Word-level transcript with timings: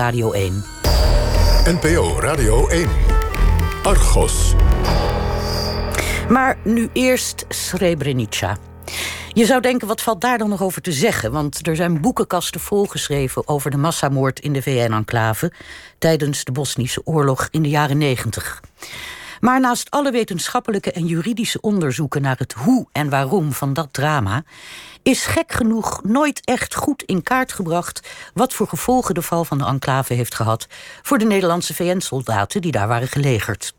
Radio 0.00 0.32
1. 0.32 0.64
NPO 1.64 2.20
Radio 2.20 2.68
1. 2.68 2.88
Argos. 3.82 4.54
Maar 6.28 6.58
nu 6.64 6.88
eerst 6.92 7.44
Srebrenica. 7.48 8.56
Je 9.32 9.44
zou 9.44 9.60
denken, 9.60 9.88
wat 9.88 10.00
valt 10.00 10.20
daar 10.20 10.38
dan 10.38 10.48
nog 10.48 10.62
over 10.62 10.82
te 10.82 10.92
zeggen? 10.92 11.32
Want 11.32 11.66
er 11.66 11.76
zijn 11.76 12.00
boekenkasten 12.00 12.60
volgeschreven 12.60 13.48
over 13.48 13.70
de 13.70 13.76
massamoord 13.76 14.40
in 14.40 14.52
de 14.52 14.62
VN-enclave 14.62 15.52
tijdens 15.98 16.44
de 16.44 16.52
Bosnische 16.52 17.00
oorlog 17.04 17.48
in 17.50 17.62
de 17.62 17.68
jaren 17.68 17.98
90. 17.98 18.60
Maar 19.40 19.60
naast 19.60 19.90
alle 19.90 20.10
wetenschappelijke 20.10 20.92
en 20.92 21.06
juridische 21.06 21.60
onderzoeken 21.60 22.22
naar 22.22 22.38
het 22.38 22.52
hoe 22.52 22.86
en 22.92 23.10
waarom 23.10 23.52
van 23.52 23.72
dat 23.72 23.92
drama, 23.92 24.42
is 25.02 25.26
gek 25.26 25.52
genoeg 25.52 26.02
nooit 26.02 26.40
echt 26.44 26.74
goed 26.74 27.02
in 27.02 27.22
kaart 27.22 27.52
gebracht 27.52 28.08
wat 28.34 28.52
voor 28.52 28.68
gevolgen 28.68 29.14
de 29.14 29.22
val 29.22 29.44
van 29.44 29.58
de 29.58 29.64
enclave 29.64 30.14
heeft 30.14 30.34
gehad 30.34 30.66
voor 31.02 31.18
de 31.18 31.24
Nederlandse 31.24 31.74
VN-soldaten 31.74 32.60
die 32.60 32.72
daar 32.72 32.88
waren 32.88 33.08
gelegerd. 33.08 33.74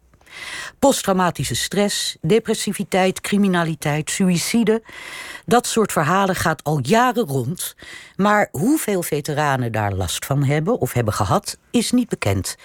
Posttraumatische 0.80 1.56
stress, 1.56 2.18
depressiviteit, 2.22 3.22
criminaliteit, 3.22 4.10
suïcide. 4.10 4.84
Dat 5.46 5.68
soort 5.68 5.92
verhalen 5.92 6.36
gaat 6.36 6.64
al 6.64 6.80
jaren 6.82 7.26
rond. 7.26 7.76
Maar 8.16 8.48
hoeveel 8.52 9.04
veteranen 9.04 9.72
daar 9.72 9.94
last 9.94 10.26
van 10.26 10.44
hebben 10.44 10.80
of 10.80 10.94
hebben 10.94 11.14
gehad, 11.14 11.58
is 11.72 11.92
niet 11.92 12.10
bekend. 12.10 12.56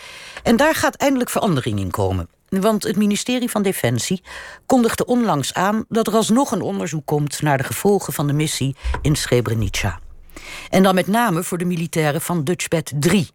En 0.43 0.57
daar 0.57 0.75
gaat 0.75 0.95
eindelijk 0.95 1.31
verandering 1.31 1.79
in 1.79 1.91
komen. 1.91 2.36
Want 2.61 2.83
het 2.83 2.97
ministerie 2.97 3.51
van 3.51 3.63
Defensie 3.63 4.23
kondigde 4.67 5.07
onlangs 5.07 5.55
aan 5.55 5.85
dat 5.89 6.07
er 6.07 6.15
alsnog 6.15 6.53
een 6.53 6.61
onderzoek 6.61 7.07
komt 7.07 7.43
naar 7.43 7.59
de 7.59 7.65
gevolgen 7.65 8.13
van 8.13 8.27
de 8.27 8.33
missie 8.33 8.77
in 9.03 9.17
Srebrenica. 9.17 9.99
En 10.71 10.83
dan 10.83 10.95
met 10.95 11.07
name 11.07 11.43
voor 11.43 11.59
de 11.59 11.65
militairen 11.65 12.21
van 12.21 12.45
Dutchbed 12.45 12.93
3. 12.97 13.29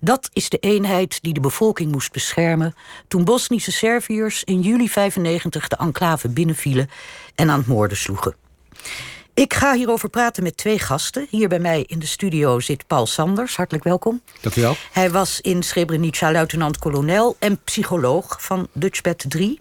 Dat 0.00 0.30
is 0.32 0.48
de 0.48 0.58
eenheid 0.58 1.22
die 1.22 1.34
de 1.34 1.40
bevolking 1.40 1.92
moest 1.92 2.12
beschermen 2.12 2.74
toen 3.08 3.24
Bosnische 3.24 3.72
Serviërs 3.72 4.44
in 4.44 4.60
juli 4.60 4.88
95 4.88 5.68
de 5.68 5.76
enclave 5.76 6.28
binnenvielen 6.28 6.90
en 7.34 7.50
aan 7.50 7.58
het 7.58 7.66
moorden 7.66 7.96
sloegen. 7.96 8.34
Ik 9.34 9.54
ga 9.54 9.74
hierover 9.74 10.08
praten 10.08 10.42
met 10.42 10.56
twee 10.56 10.78
gasten. 10.78 11.26
Hier 11.30 11.48
bij 11.48 11.58
mij 11.58 11.84
in 11.86 11.98
de 11.98 12.06
studio 12.06 12.60
zit 12.60 12.86
Paul 12.86 13.06
Sanders. 13.06 13.56
Hartelijk 13.56 13.84
welkom. 13.84 14.20
Dank 14.40 14.56
u 14.56 14.60
wel. 14.60 14.74
Hij 14.92 15.10
was 15.10 15.40
in 15.40 15.62
Srebrenica 15.62 16.32
luitenant-kolonel 16.32 17.36
en 17.38 17.62
psycholoog 17.64 18.42
van 18.42 18.68
Dutchbed 18.72 19.24
3. 19.28 19.60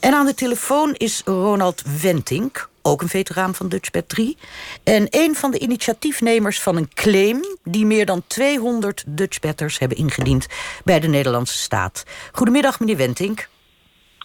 En 0.00 0.14
aan 0.14 0.26
de 0.26 0.34
telefoon 0.34 0.94
is 0.94 1.22
Ronald 1.24 1.82
Wentink, 2.00 2.68
ook 2.82 3.02
een 3.02 3.08
veteraan 3.08 3.54
van 3.54 3.68
Dutchbed 3.68 4.08
3. 4.08 4.36
En 4.84 5.06
een 5.10 5.34
van 5.34 5.50
de 5.50 5.58
initiatiefnemers 5.58 6.60
van 6.60 6.76
een 6.76 6.88
claim... 6.94 7.40
die 7.64 7.86
meer 7.86 8.06
dan 8.06 8.22
200 8.26 9.04
Dutchbetters 9.06 9.78
hebben 9.78 9.98
ingediend 9.98 10.46
bij 10.84 11.00
de 11.00 11.08
Nederlandse 11.08 11.58
staat. 11.58 12.04
Goedemiddag, 12.32 12.80
meneer 12.80 12.96
Wentink. 12.96 13.48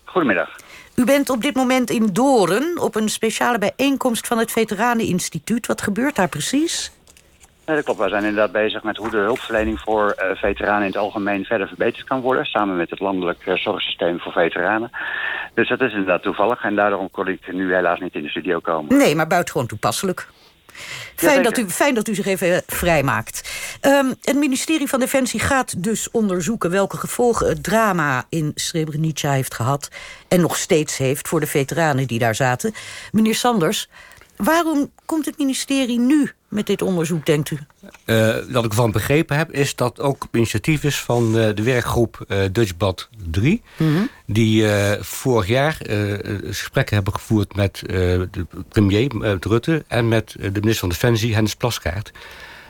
Goedemiddag. 0.05 0.49
U 0.95 1.05
bent 1.05 1.29
op 1.29 1.41
dit 1.41 1.55
moment 1.55 1.89
in 1.89 2.09
Doren 2.13 2.79
op 2.81 2.95
een 2.95 3.09
speciale 3.09 3.57
bijeenkomst 3.57 4.27
van 4.27 4.37
het 4.37 4.51
Veteraneninstituut. 4.51 5.67
Wat 5.67 5.81
gebeurt 5.81 6.15
daar 6.15 6.29
precies? 6.29 6.91
Nee, 7.65 7.75
dat 7.75 7.85
klopt. 7.85 7.99
Wij 7.99 8.09
zijn 8.09 8.23
inderdaad 8.23 8.51
bezig 8.51 8.83
met 8.83 8.97
hoe 8.97 9.09
de 9.09 9.17
hulpverlening 9.17 9.79
voor 9.79 10.15
uh, 10.17 10.35
veteranen 10.35 10.81
in 10.81 10.87
het 10.87 10.97
algemeen 10.97 11.45
verder 11.45 11.67
verbeterd 11.67 12.07
kan 12.07 12.21
worden. 12.21 12.45
Samen 12.45 12.77
met 12.77 12.89
het 12.89 12.99
landelijk 12.99 13.45
uh, 13.45 13.55
zorgsysteem 13.55 14.19
voor 14.19 14.31
veteranen. 14.31 14.91
Dus 15.53 15.69
dat 15.69 15.81
is 15.81 15.91
inderdaad 15.91 16.21
toevallig. 16.21 16.63
En 16.63 16.75
daarom 16.75 17.11
kon 17.11 17.27
ik 17.27 17.53
nu 17.53 17.73
helaas 17.73 17.99
niet 17.99 18.15
in 18.15 18.23
de 18.23 18.29
studio 18.29 18.59
komen. 18.59 18.97
Nee, 18.97 19.15
maar 19.15 19.27
buitengewoon 19.27 19.67
toepasselijk. 19.67 20.27
Fijn, 21.15 21.43
dat 21.43 21.57
u, 21.57 21.69
fijn 21.69 21.95
dat 21.95 22.07
u 22.07 22.15
zich 22.15 22.25
even 22.25 22.63
vrijmaakt. 22.67 23.49
Um, 23.81 24.15
het 24.21 24.35
ministerie 24.35 24.87
van 24.87 24.99
Defensie 24.99 25.39
gaat 25.39 25.83
dus 25.83 26.11
onderzoeken 26.11 26.69
welke 26.69 26.97
gevolgen 26.97 27.47
het 27.47 27.63
drama 27.63 28.25
in 28.29 28.51
Srebrenica 28.55 29.31
heeft 29.31 29.53
gehad. 29.53 29.89
En 30.27 30.41
nog 30.41 30.57
steeds 30.57 30.97
heeft 30.97 31.27
voor 31.27 31.39
de 31.39 31.47
veteranen 31.47 32.07
die 32.07 32.19
daar 32.19 32.35
zaten. 32.35 32.73
Meneer 33.11 33.35
Sanders, 33.35 33.89
waarom 34.35 34.91
komt 35.05 35.25
het 35.25 35.37
ministerie 35.37 35.99
nu 35.99 36.31
met 36.47 36.67
dit 36.67 36.81
onderzoek, 36.81 37.25
denkt 37.25 37.51
u? 37.51 37.57
Uh, 38.05 38.35
wat 38.49 38.65
ik 38.65 38.73
van 38.73 38.91
begrepen 38.91 39.37
heb, 39.37 39.51
is 39.51 39.75
dat 39.75 39.99
ook 39.99 40.27
initiatief 40.31 40.83
is 40.83 40.99
van 41.01 41.37
uh, 41.37 41.49
de 41.55 41.63
werkgroep 41.63 42.25
uh, 42.27 42.43
Dutchbad 42.51 43.09
3. 43.31 43.61
Mm 43.77 43.95
-hmm. 43.95 44.09
Die 44.25 44.67
vorig 44.99 45.47
jaar 45.47 45.77
gesprekken 46.43 46.95
hebben 46.95 47.13
gevoerd 47.13 47.55
met 47.55 47.81
de 47.85 48.45
premier 48.69 49.37
Rutte... 49.39 49.83
en 49.87 50.07
met 50.07 50.35
de 50.39 50.59
minister 50.59 50.79
van 50.79 50.89
Defensie, 50.89 51.33
Hennis 51.33 51.55
Plaskaert. 51.55 52.11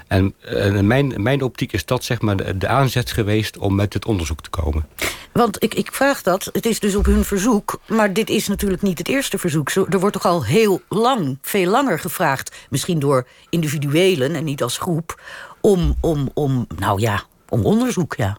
En 0.07 0.33
in 0.41 0.88
mijn, 0.88 1.13
mijn 1.17 1.41
optiek 1.41 1.73
is 1.73 1.85
dat 1.85 2.03
zeg 2.03 2.21
maar 2.21 2.38
de, 2.38 2.57
de 2.57 2.67
aanzet 2.67 3.11
geweest 3.11 3.57
om 3.57 3.75
met 3.75 3.91
dit 3.91 4.05
onderzoek 4.05 4.41
te 4.41 4.49
komen. 4.49 4.88
Want 5.31 5.63
ik, 5.63 5.73
ik 5.73 5.91
vraag 5.91 6.21
dat, 6.21 6.49
het 6.51 6.66
is 6.66 6.79
dus 6.79 6.95
op 6.95 7.05
hun 7.05 7.23
verzoek... 7.23 7.79
maar 7.87 8.13
dit 8.13 8.29
is 8.29 8.47
natuurlijk 8.47 8.81
niet 8.81 8.97
het 8.97 9.07
eerste 9.07 9.37
verzoek. 9.37 9.69
Er 9.69 9.99
wordt 9.99 10.13
toch 10.16 10.25
al 10.25 10.45
heel 10.45 10.81
lang, 10.89 11.37
veel 11.41 11.69
langer 11.69 11.99
gevraagd... 11.99 12.55
misschien 12.69 12.99
door 12.99 13.27
individuelen 13.49 14.35
en 14.35 14.43
niet 14.43 14.63
als 14.63 14.77
groep... 14.77 15.22
om, 15.61 15.95
om, 16.01 16.29
om 16.33 16.67
nou 16.77 17.01
ja, 17.01 17.23
om 17.49 17.66
onderzoek, 17.66 18.16
ja. 18.16 18.37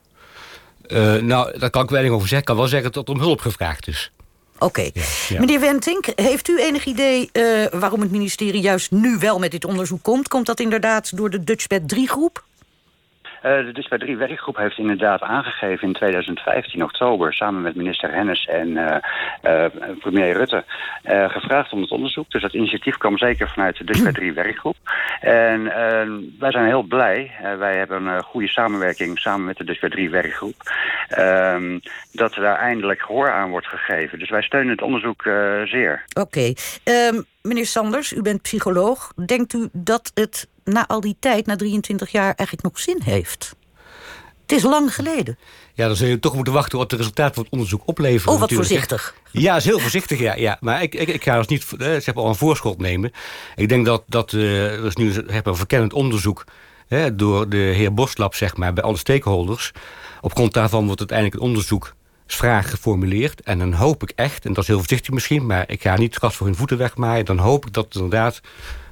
Uh, 0.88 1.14
nou, 1.14 1.58
daar 1.58 1.70
kan 1.70 1.82
ik 1.82 1.90
weinig 1.90 2.12
over 2.12 2.28
zeggen. 2.28 2.38
Ik 2.38 2.44
kan 2.44 2.56
wel 2.56 2.66
zeggen 2.66 2.92
dat 2.92 3.08
er 3.08 3.14
om 3.14 3.20
hulp 3.20 3.40
gevraagd 3.40 3.88
is. 3.88 4.12
Oké. 4.54 4.64
Okay. 4.64 4.90
Ja, 4.94 5.02
ja. 5.28 5.40
Meneer 5.40 5.60
Wentink, 5.60 6.06
heeft 6.14 6.48
u 6.48 6.60
enig 6.60 6.84
idee 6.84 7.30
uh, 7.32 7.66
waarom 7.70 8.00
het 8.00 8.10
ministerie 8.10 8.60
juist 8.60 8.90
nu 8.90 9.18
wel 9.18 9.38
met 9.38 9.50
dit 9.50 9.64
onderzoek 9.64 10.02
komt? 10.02 10.28
Komt 10.28 10.46
dat 10.46 10.60
inderdaad 10.60 11.16
door 11.16 11.30
de 11.30 11.44
Dutchbed 11.44 11.94
3-groep? 11.94 12.44
Uh, 13.44 13.64
de 13.64 13.72
Dutchbed 13.72 14.00
3 14.00 14.16
werkgroep 14.16 14.56
heeft 14.56 14.78
inderdaad 14.78 15.22
aangegeven 15.22 15.86
in 15.86 15.94
2015 15.94 16.82
oktober... 16.82 17.34
samen 17.34 17.62
met 17.62 17.74
minister 17.74 18.12
Hennis 18.12 18.46
en 18.46 18.68
uh, 18.68 18.96
uh, 19.42 19.64
premier 19.98 20.32
Rutte 20.32 20.64
gevraagd 21.28 21.72
om 21.72 21.80
het 21.80 21.90
onderzoek. 21.90 22.30
Dus 22.30 22.42
dat 22.42 22.54
initiatief 22.54 22.96
kwam 22.96 23.18
zeker 23.18 23.48
vanuit 23.48 23.76
de 23.76 23.84
Dutchbed 23.84 24.14
3 24.14 24.32
werkgroep. 24.32 24.76
En 25.20 25.64
wij 26.38 26.50
zijn 26.50 26.66
heel 26.66 26.82
blij. 26.82 27.30
wij 27.58 27.76
hebben 27.76 28.06
een 28.06 28.22
goede 28.22 28.48
samenwerking 28.48 29.18
samen 29.18 29.46
met 29.46 29.56
de 29.56 29.64
Dutchbed 29.64 29.90
3 29.90 30.10
werkgroep. 30.10 30.54
Ehm, 31.08 31.78
dat 32.12 32.34
er 32.34 32.42
daar 32.42 32.58
eindelijk 32.58 33.00
gehoor 33.00 33.32
aan 33.32 33.50
wordt 33.50 33.66
gegeven. 33.66 34.18
Dus 34.18 34.30
wij 34.30 34.42
steunen 34.42 34.70
het 34.70 34.82
onderzoek 34.82 35.22
zeer. 35.64 36.04
Oké. 36.12 36.20
Okay. 36.20 36.56
Um, 36.84 37.24
meneer 37.42 37.66
Sanders, 37.66 38.12
u 38.12 38.22
bent 38.22 38.42
psycholoog. 38.42 39.12
Denkt 39.26 39.52
u 39.52 39.68
dat 39.72 40.10
het 40.14 40.48
na 40.66 40.86
al 40.86 41.00
die 41.00 41.16
tijd, 41.20 41.46
na 41.46 41.56
23 41.56 42.10
jaar, 42.10 42.34
eigenlijk 42.34 42.62
nog 42.62 42.78
zin 42.78 43.00
heeft? 43.04 43.54
Het 44.46 44.56
is 44.56 44.62
lang 44.62 44.94
geleden. 44.94 45.38
Ja, 45.74 45.86
dan 45.86 45.96
zul 45.96 46.08
je 46.08 46.18
toch 46.18 46.34
moeten 46.34 46.52
wachten 46.52 46.78
wat 46.78 46.90
de 46.90 46.96
resultaten 46.96 47.34
van 47.34 47.42
het 47.42 47.52
onderzoek 47.52 47.82
opleveren. 47.84 48.32
Oh, 48.32 48.40
wat 48.40 48.52
voorzichtig. 48.52 49.14
Ja, 49.30 49.56
is 49.56 49.64
heel 49.64 49.78
voorzichtig, 49.78 50.18
ja. 50.18 50.34
ja. 50.34 50.56
Maar 50.60 50.82
ik, 50.82 50.94
ik, 50.94 51.08
ik 51.08 51.22
ga 51.22 51.36
dus 51.36 51.46
niet 51.46 51.66
eh, 51.72 51.78
zeg 51.78 52.14
maar, 52.14 52.24
al 52.24 52.28
een 52.28 52.34
voorschot 52.34 52.78
nemen. 52.78 53.12
Ik 53.56 53.68
denk 53.68 53.86
dat, 53.86 54.02
dat 54.06 54.32
uh, 54.32 54.72
er 54.72 54.84
is 54.84 54.96
nu 54.96 55.12
heb 55.26 55.46
een 55.46 55.56
verkennend 55.56 55.92
onderzoek... 55.92 56.44
Hè, 56.86 57.14
door 57.16 57.48
de 57.48 57.56
heer 57.56 57.94
Boslap, 57.94 58.34
zeg 58.34 58.56
maar, 58.56 58.72
bij 58.72 58.82
alle 58.82 58.96
stakeholders. 58.96 59.72
Op 60.20 60.34
grond 60.34 60.52
daarvan 60.52 60.84
wordt 60.84 60.98
uiteindelijk 60.98 61.38
het 61.38 61.48
onderzoek 61.48 61.94
vraag 62.26 62.70
geformuleerd. 62.70 63.40
En 63.40 63.58
dan 63.58 63.72
hoop 63.72 64.02
ik 64.02 64.12
echt, 64.14 64.44
en 64.44 64.52
dat 64.52 64.62
is 64.62 64.68
heel 64.68 64.78
voorzichtig 64.78 65.14
misschien... 65.14 65.46
maar 65.46 65.64
ik 65.70 65.82
ga 65.82 65.96
niet 65.96 66.14
het 66.14 66.22
gas 66.22 66.36
voor 66.36 66.46
hun 66.46 66.56
voeten 66.56 66.78
wegmaaien... 66.78 67.24
dan 67.24 67.38
hoop 67.38 67.66
ik 67.66 67.72
dat 67.72 67.84
het 67.84 67.94
inderdaad 67.94 68.40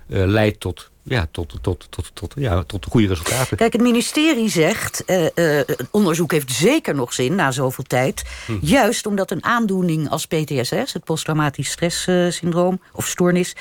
uh, 0.07 0.25
leidt 0.27 0.61
tot 0.61 0.91
ja, 1.07 1.27
tot, 1.31 1.59
tot, 1.61 1.87
tot, 1.91 2.11
tot, 2.15 2.35
ja, 2.37 2.63
tot 2.63 2.87
goede 2.91 3.07
resultaten. 3.07 3.57
Kijk, 3.57 3.73
het 3.73 3.83
ministerie 3.83 4.49
zegt, 4.49 5.03
uh, 5.07 5.23
uh, 5.23 5.29
het 5.67 5.87
onderzoek 5.91 6.33
heeft 6.33 6.53
zeker 6.53 6.95
nog 6.95 7.13
zin 7.13 7.35
na 7.35 7.51
zoveel 7.51 7.85
tijd. 7.85 8.23
Hm. 8.47 8.53
Juist 8.61 9.07
omdat 9.07 9.31
een 9.31 9.45
aandoening 9.45 10.11
als 10.11 10.27
PTSS, 10.27 10.93
het 10.93 11.05
posttraumatisch 11.05 11.71
stresssyndroom 11.71 12.81
of 12.93 13.07
stoornis, 13.07 13.57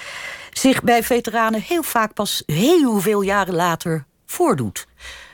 zich 0.51 0.83
bij 0.83 1.03
veteranen 1.03 1.61
heel 1.61 1.83
vaak 1.83 2.13
pas 2.13 2.43
heel 2.45 2.99
veel 2.99 3.21
jaren 3.21 3.55
later 3.55 4.05
voordoet. 4.25 4.87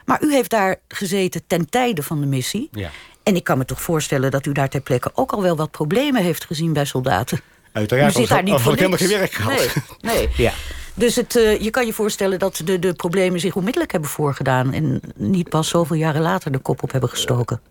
Maar 0.05 0.23
u 0.23 0.33
heeft 0.33 0.49
daar 0.49 0.75
gezeten 0.87 1.41
ten 1.47 1.69
tijde 1.69 2.03
van 2.03 2.19
de 2.19 2.27
missie. 2.27 2.69
Ja. 2.71 2.89
En 3.23 3.35
ik 3.35 3.43
kan 3.43 3.57
me 3.57 3.65
toch 3.65 3.81
voorstellen 3.81 4.31
dat 4.31 4.45
u 4.45 4.51
daar 4.51 4.69
ter 4.69 4.81
plekke 4.81 5.11
ook 5.13 5.31
al 5.31 5.41
wel 5.41 5.55
wat 5.55 5.71
problemen 5.71 6.23
heeft 6.23 6.45
gezien 6.45 6.73
bij 6.73 6.85
soldaten. 6.85 7.41
Uiteraard, 7.71 8.15
u 8.15 8.19
zit 8.19 8.29
daar 8.29 8.43
niet 8.43 8.59
voor 8.59 8.75
helemaal 8.75 8.97
geen 8.97 9.07
werk 9.07 9.31
gehad. 9.31 9.57
Nee, 10.01 10.15
nee. 10.15 10.29
ja. 10.45 10.53
Dus 10.99 11.15
het, 11.15 11.35
uh, 11.35 11.59
je 11.59 11.69
kan 11.69 11.85
je 11.85 11.93
voorstellen 11.93 12.39
dat 12.39 12.61
de, 12.65 12.79
de 12.79 12.93
problemen 12.93 13.39
zich 13.39 13.55
onmiddellijk 13.55 13.91
hebben 13.91 14.09
voorgedaan... 14.09 14.73
en 14.73 15.01
niet 15.15 15.49
pas 15.49 15.67
zoveel 15.67 15.95
jaren 15.95 16.21
later 16.21 16.51
de 16.51 16.57
kop 16.57 16.83
op 16.83 16.91
hebben 16.91 17.09
gestoken. 17.09 17.61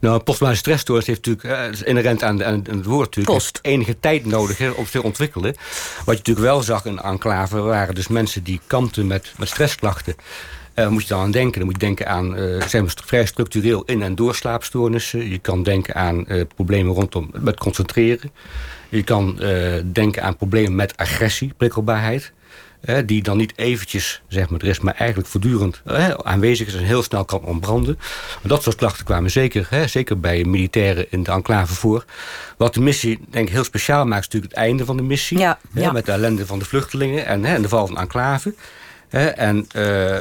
Nou, 0.00 0.20
posttraumatische 0.22 0.64
stressstoornis 0.68 1.06
heeft 1.06 1.26
natuurlijk, 1.26 1.60
uh, 1.60 1.72
is 1.72 1.82
inherent 1.82 2.22
aan, 2.22 2.44
aan, 2.44 2.64
het 2.70 2.84
woord 2.84 3.04
natuurlijk, 3.04 3.36
Post. 3.36 3.58
enige 3.62 4.00
tijd 4.00 4.24
nodig 4.24 4.58
hè, 4.58 4.70
om 4.70 4.84
te 4.84 5.02
ontwikkelen. 5.02 5.54
Wat 6.04 6.14
je 6.14 6.16
natuurlijk 6.16 6.46
wel 6.46 6.62
zag 6.62 6.84
in 6.84 6.98
enclave 6.98 7.60
waren 7.60 7.94
dus 7.94 8.08
mensen 8.08 8.42
die 8.42 8.60
kampten 8.66 9.06
met, 9.06 9.32
met 9.38 9.48
stressklachten. 9.48 10.14
Uh, 10.74 10.88
moet 10.88 11.02
je 11.02 11.08
dan 11.08 11.20
aan 11.20 11.30
denken? 11.30 11.58
Dan 11.58 11.64
moet 11.64 11.80
je 11.80 11.86
denken 11.86 12.08
aan 12.08 12.38
uh, 12.38 12.62
zijn 12.62 12.88
vrij 13.04 13.26
structureel 13.26 13.82
in- 13.84 14.02
en 14.02 14.14
doorslaapstoornissen. 14.14 15.30
Je 15.30 15.38
kan 15.38 15.62
denken 15.62 15.94
aan 15.94 16.24
uh, 16.28 16.42
problemen 16.54 16.94
rondom 16.94 17.30
met 17.32 17.58
concentreren. 17.58 18.30
Je 18.88 19.02
kan 19.02 19.40
denken 19.92 20.22
aan 20.22 20.36
problemen 20.36 20.74
met 20.74 20.96
agressie, 20.96 21.52
prikkelbaarheid. 21.56 22.32
Die 23.06 23.22
dan 23.22 23.36
niet 23.36 23.52
eventjes, 23.56 24.22
zeg 24.28 24.48
maar, 24.48 24.60
er 24.60 24.66
is, 24.66 24.80
maar 24.80 24.94
eigenlijk 24.94 25.28
voortdurend 25.28 25.82
aanwezig 26.22 26.66
is 26.66 26.74
en 26.74 26.84
heel 26.84 27.02
snel 27.02 27.24
kan 27.24 27.40
ontbranden. 27.40 27.98
dat 28.42 28.62
soort 28.62 28.76
klachten 28.76 29.04
kwamen 29.04 29.30
zeker, 29.30 29.66
hè, 29.70 29.86
zeker 29.86 30.20
bij 30.20 30.44
militairen 30.44 31.06
in 31.10 31.22
de 31.22 31.30
enclave 31.30 31.74
voor. 31.74 32.04
Wat 32.56 32.74
de 32.74 32.80
missie, 32.80 33.20
denk 33.30 33.46
ik, 33.46 33.52
heel 33.52 33.64
speciaal 33.64 34.06
maakt, 34.06 34.20
is 34.20 34.26
natuurlijk 34.26 34.52
het 34.52 34.62
einde 34.62 34.84
van 34.84 34.96
de 34.96 35.02
missie. 35.02 35.38
Ja, 35.38 35.58
ja. 35.72 35.92
Met 35.92 36.06
de 36.06 36.12
ellende 36.12 36.46
van 36.46 36.58
de 36.58 36.64
vluchtelingen 36.64 37.26
en, 37.26 37.44
hè, 37.44 37.54
en 37.54 37.62
de 37.62 37.68
val 37.68 37.86
van 37.86 37.94
de 37.94 38.00
enclave. 38.00 38.54
Hè, 39.14 39.26
en, 39.26 39.66
uh, 39.76 40.16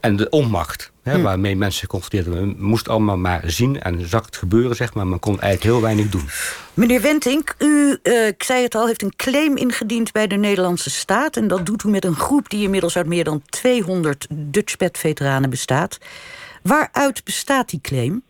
en 0.00 0.16
de 0.16 0.28
onmacht 0.28 0.90
hè, 1.02 1.14
hm. 1.14 1.22
waarmee 1.22 1.56
mensen 1.56 1.80
geconfronteerd 1.80 2.26
werden. 2.26 2.46
Men 2.46 2.66
moest 2.66 2.88
allemaal 2.88 3.16
maar 3.16 3.42
zien 3.44 3.80
en 3.80 4.08
zag 4.08 4.24
het 4.24 4.36
gebeuren, 4.36 4.76
zeg 4.76 4.94
maar. 4.94 5.06
Men 5.06 5.18
kon 5.18 5.40
eigenlijk 5.40 5.62
heel 5.62 5.80
weinig 5.80 6.08
doen. 6.08 6.28
Meneer 6.74 7.00
Wentink, 7.00 7.54
u, 7.58 7.98
uh, 8.02 8.26
ik 8.26 8.42
zei 8.42 8.62
het 8.62 8.74
al, 8.74 8.86
heeft 8.86 9.02
een 9.02 9.16
claim 9.16 9.56
ingediend 9.56 10.12
bij 10.12 10.26
de 10.26 10.36
Nederlandse 10.36 10.90
staat. 10.90 11.36
En 11.36 11.48
dat 11.48 11.66
doet 11.66 11.84
u 11.84 11.88
met 11.88 12.04
een 12.04 12.14
groep 12.14 12.50
die 12.50 12.62
inmiddels 12.62 12.96
uit 12.96 13.06
meer 13.06 13.24
dan 13.24 13.42
200 13.48 14.26
Dutchpad-veteranen 14.30 15.50
bestaat. 15.50 15.98
Waaruit 16.62 17.24
bestaat 17.24 17.70
die 17.70 17.80
claim? 17.80 18.22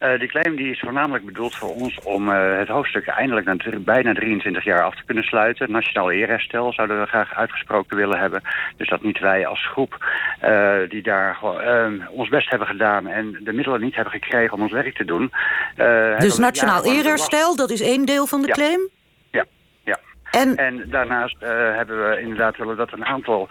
Uh, 0.00 0.18
die 0.18 0.28
claim 0.28 0.56
die 0.56 0.70
is 0.70 0.80
voornamelijk 0.80 1.24
bedoeld 1.24 1.54
voor 1.54 1.74
ons 1.74 2.00
om 2.02 2.28
uh, 2.28 2.58
het 2.58 2.68
hoofdstuk 2.68 3.06
eindelijk 3.06 3.46
na 3.46 3.78
bijna 3.78 4.14
23 4.14 4.64
jaar 4.64 4.82
af 4.82 4.94
te 4.94 5.04
kunnen 5.04 5.24
sluiten. 5.24 5.70
Nationaal 5.72 6.10
eerherstel 6.10 6.72
zouden 6.72 7.00
we 7.00 7.06
graag 7.06 7.34
uitgesproken 7.34 7.96
willen 7.96 8.18
hebben. 8.18 8.42
Dus 8.76 8.88
dat 8.88 9.02
niet 9.02 9.18
wij 9.18 9.46
als 9.46 9.66
groep 9.66 10.06
uh, 10.44 10.74
die 10.88 11.02
daar 11.02 11.38
ons 12.10 12.28
best 12.28 12.50
hebben 12.50 12.68
gedaan 12.68 13.06
en 13.06 13.40
de 13.44 13.52
middelen 13.52 13.80
niet 13.80 13.94
hebben 13.94 14.12
gekregen 14.12 14.52
om 14.54 14.62
ons 14.62 14.72
werk 14.72 14.94
te 14.94 15.04
doen. 15.04 15.32
dus 16.18 16.38
nationaal 16.38 16.84
eerherstel, 16.84 17.56
dat 17.56 17.70
is 17.70 17.80
één 17.80 18.04
deel 18.04 18.26
van 18.26 18.40
de 18.40 18.46
ja. 18.46 18.52
claim? 18.52 18.88
En, 20.30 20.56
en 20.56 20.84
daarnaast 20.90 21.36
hebben 21.40 22.10
we 22.10 22.20
inderdaad 22.20 22.56
willen 22.56 22.76
dat 22.76 22.92
een 22.92 23.04
aantal 23.04 23.48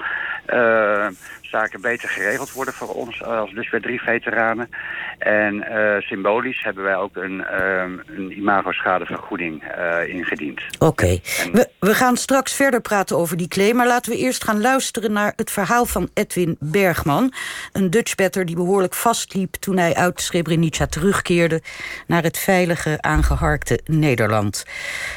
zaken 1.42 1.82
beter 1.82 2.10
geregeld 2.10 2.52
worden 2.52 2.74
voor 2.74 2.88
ons 2.88 3.24
als 3.24 3.54
dus 3.54 3.70
weer 3.70 3.82
drie 3.82 4.02
veteranen. 4.02 4.70
En 5.18 5.56
uh, 5.56 6.00
symbolisch 6.00 6.64
hebben 6.64 6.84
wij 6.84 6.96
ook 6.96 7.16
een, 7.16 7.46
uh, 7.52 7.84
een 8.06 8.38
imago-schadevergoeding 8.38 9.64
ingediend. 10.08 10.62
Oké. 10.80 10.86
Okay. 10.86 11.22
We, 11.52 11.70
we 11.80 11.94
gaan 11.94 12.18
straks 12.18 12.54
verder 12.54 12.82
praten 12.82 13.18
over 13.18 13.38
die 13.38 13.48
claim... 13.48 13.76
maar 13.76 13.88
laten 13.88 14.12
we 14.12 14.18
eerst 14.18 14.44
gaan 14.44 14.62
luisteren 14.62 15.12
naar 15.12 15.34
het 15.36 15.52
verhaal 15.52 15.86
van 15.86 16.10
Edwin 16.14 16.56
Bergman. 16.60 17.34
Een 17.72 17.90
Dutchbatter 17.90 18.46
die 18.46 18.56
behoorlijk 18.56 18.94
vastliep... 18.94 19.54
toen 19.54 19.78
hij 19.78 19.96
uit 19.96 20.22
Srebrenica 20.22 20.86
terugkeerde... 20.86 21.62
naar 22.08 22.24
het 22.24 22.38
veilige, 22.38 22.98
aangeharkte 23.02 23.80
Nederland. 23.86 24.66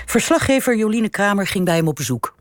Verslaggever 0.07 0.77
Joline 0.77 1.09
Kramer 1.09 1.47
ging 1.51 1.65
bij 1.65 1.77
hem 1.77 1.89
op 1.89 1.95
bezoek. 1.95 2.35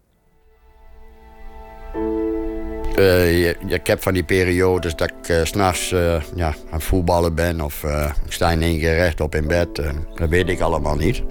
Uh, 3.00 3.48
ik 3.48 3.88
heb 3.88 4.02
van 4.02 4.14
die 4.14 4.24
periodes 4.24 4.96
dat 4.96 5.10
ik 5.10 5.30
uh, 5.30 5.44
s'nachts 5.44 5.92
uh, 5.92 6.22
ja, 6.36 6.48
aan 6.48 6.56
het 6.70 6.84
voetballen 6.84 7.36
ben 7.36 7.62
of 7.62 7.84
ik 8.26 8.32
sta 8.32 8.52
in 8.52 8.62
één 8.62 8.80
keer 8.80 8.94
rechtop 8.94 9.36
in 9.36 9.48
bed. 9.48 9.76
dat 10.16 10.30
weet 10.30 10.50
ik 10.50 10.60
allemaal 10.60 10.96
niet. 10.96 11.22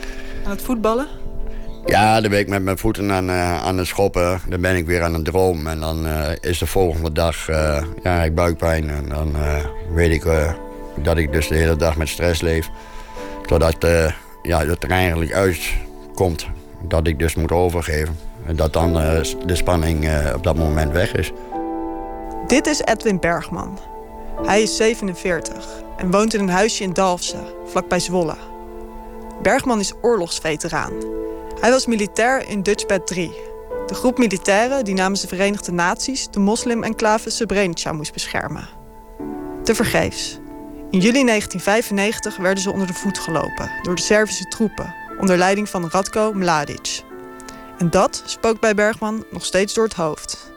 Aan 0.44 0.50
het 0.50 0.62
voetballen? 0.62 1.06
Ja, 1.86 2.20
dan 2.20 2.30
ben 2.30 2.38
ik 2.38 2.48
met 2.48 2.62
mijn 2.62 2.78
voeten 2.78 3.12
aan, 3.12 3.30
aan 3.30 3.78
het 3.78 3.86
schoppen. 3.86 4.40
Dan 4.48 4.60
ben 4.60 4.76
ik 4.76 4.86
weer 4.86 5.02
aan 5.02 5.14
het 5.14 5.24
droom. 5.24 5.66
En 5.66 5.80
dan 5.80 6.06
is 6.40 6.58
de 6.58 6.66
volgende 6.66 7.12
dag 7.12 7.46
ja, 8.02 8.22
ik 8.22 8.34
buikpijn. 8.34 8.90
En 8.90 9.08
dan 9.08 9.36
weet 9.94 10.12
ik 10.12 10.24
dat 11.02 11.16
ik 11.16 11.32
dus 11.32 11.48
de 11.48 11.54
hele 11.54 11.76
dag 11.76 11.96
met 11.96 12.08
stress 12.08 12.40
leef. 12.40 12.68
Totdat 13.46 13.86
ja, 14.42 14.66
het 14.66 14.84
er 14.84 14.90
eigenlijk 14.90 15.32
uitkomt 15.32 16.46
dat 16.80 17.06
ik 17.06 17.18
dus 17.18 17.34
moet 17.34 17.52
overgeven. 17.52 18.18
En 18.46 18.56
dat 18.56 18.72
dan 18.72 18.92
de 19.46 19.56
spanning 19.56 20.08
op 20.34 20.42
dat 20.42 20.56
moment 20.56 20.92
weg 20.92 21.14
is. 21.14 21.32
Dit 22.46 22.66
is 22.66 22.80
Edwin 22.80 23.20
Bergman. 23.20 23.78
Hij 24.42 24.62
is 24.62 24.76
47 24.76 25.66
en 25.96 26.10
woont 26.10 26.34
in 26.34 26.40
een 26.40 26.48
huisje 26.48 26.82
in 26.82 26.92
Dalfsen, 26.92 27.44
vlakbij 27.66 28.00
Zwolle. 28.00 28.36
Bergman 29.42 29.80
is 29.80 29.92
oorlogsveteraan. 30.00 30.92
Hij 31.60 31.70
was 31.70 31.86
militair 31.86 32.48
in 32.48 32.62
Dutchbed 32.62 33.06
3, 33.06 33.32
de 33.86 33.94
groep 33.94 34.18
militairen 34.18 34.84
die 34.84 34.94
namens 34.94 35.20
de 35.20 35.28
Verenigde 35.28 35.72
Naties 35.72 36.30
de 36.30 36.38
moslim-enclave 36.40 37.30
Srebrenica 37.30 37.92
moest 37.92 38.12
beschermen. 38.12 38.68
Te 39.62 39.74
vergeefs. 39.74 40.38
In 40.90 41.00
juli 41.00 41.24
1995 41.24 42.36
werden 42.36 42.62
ze 42.62 42.72
onder 42.72 42.86
de 42.86 42.94
voet 42.94 43.18
gelopen 43.18 43.70
door 43.82 43.94
de 43.94 44.02
Servische 44.02 44.44
troepen 44.44 44.94
onder 45.18 45.36
leiding 45.36 45.68
van 45.68 45.88
Radko 45.90 46.32
Mladic. 46.32 47.02
En 47.78 47.90
dat 47.90 48.22
spookt 48.26 48.60
bij 48.60 48.74
Bergman 48.74 49.24
nog 49.30 49.44
steeds 49.44 49.74
door 49.74 49.84
het 49.84 49.94
hoofd. 49.94 50.52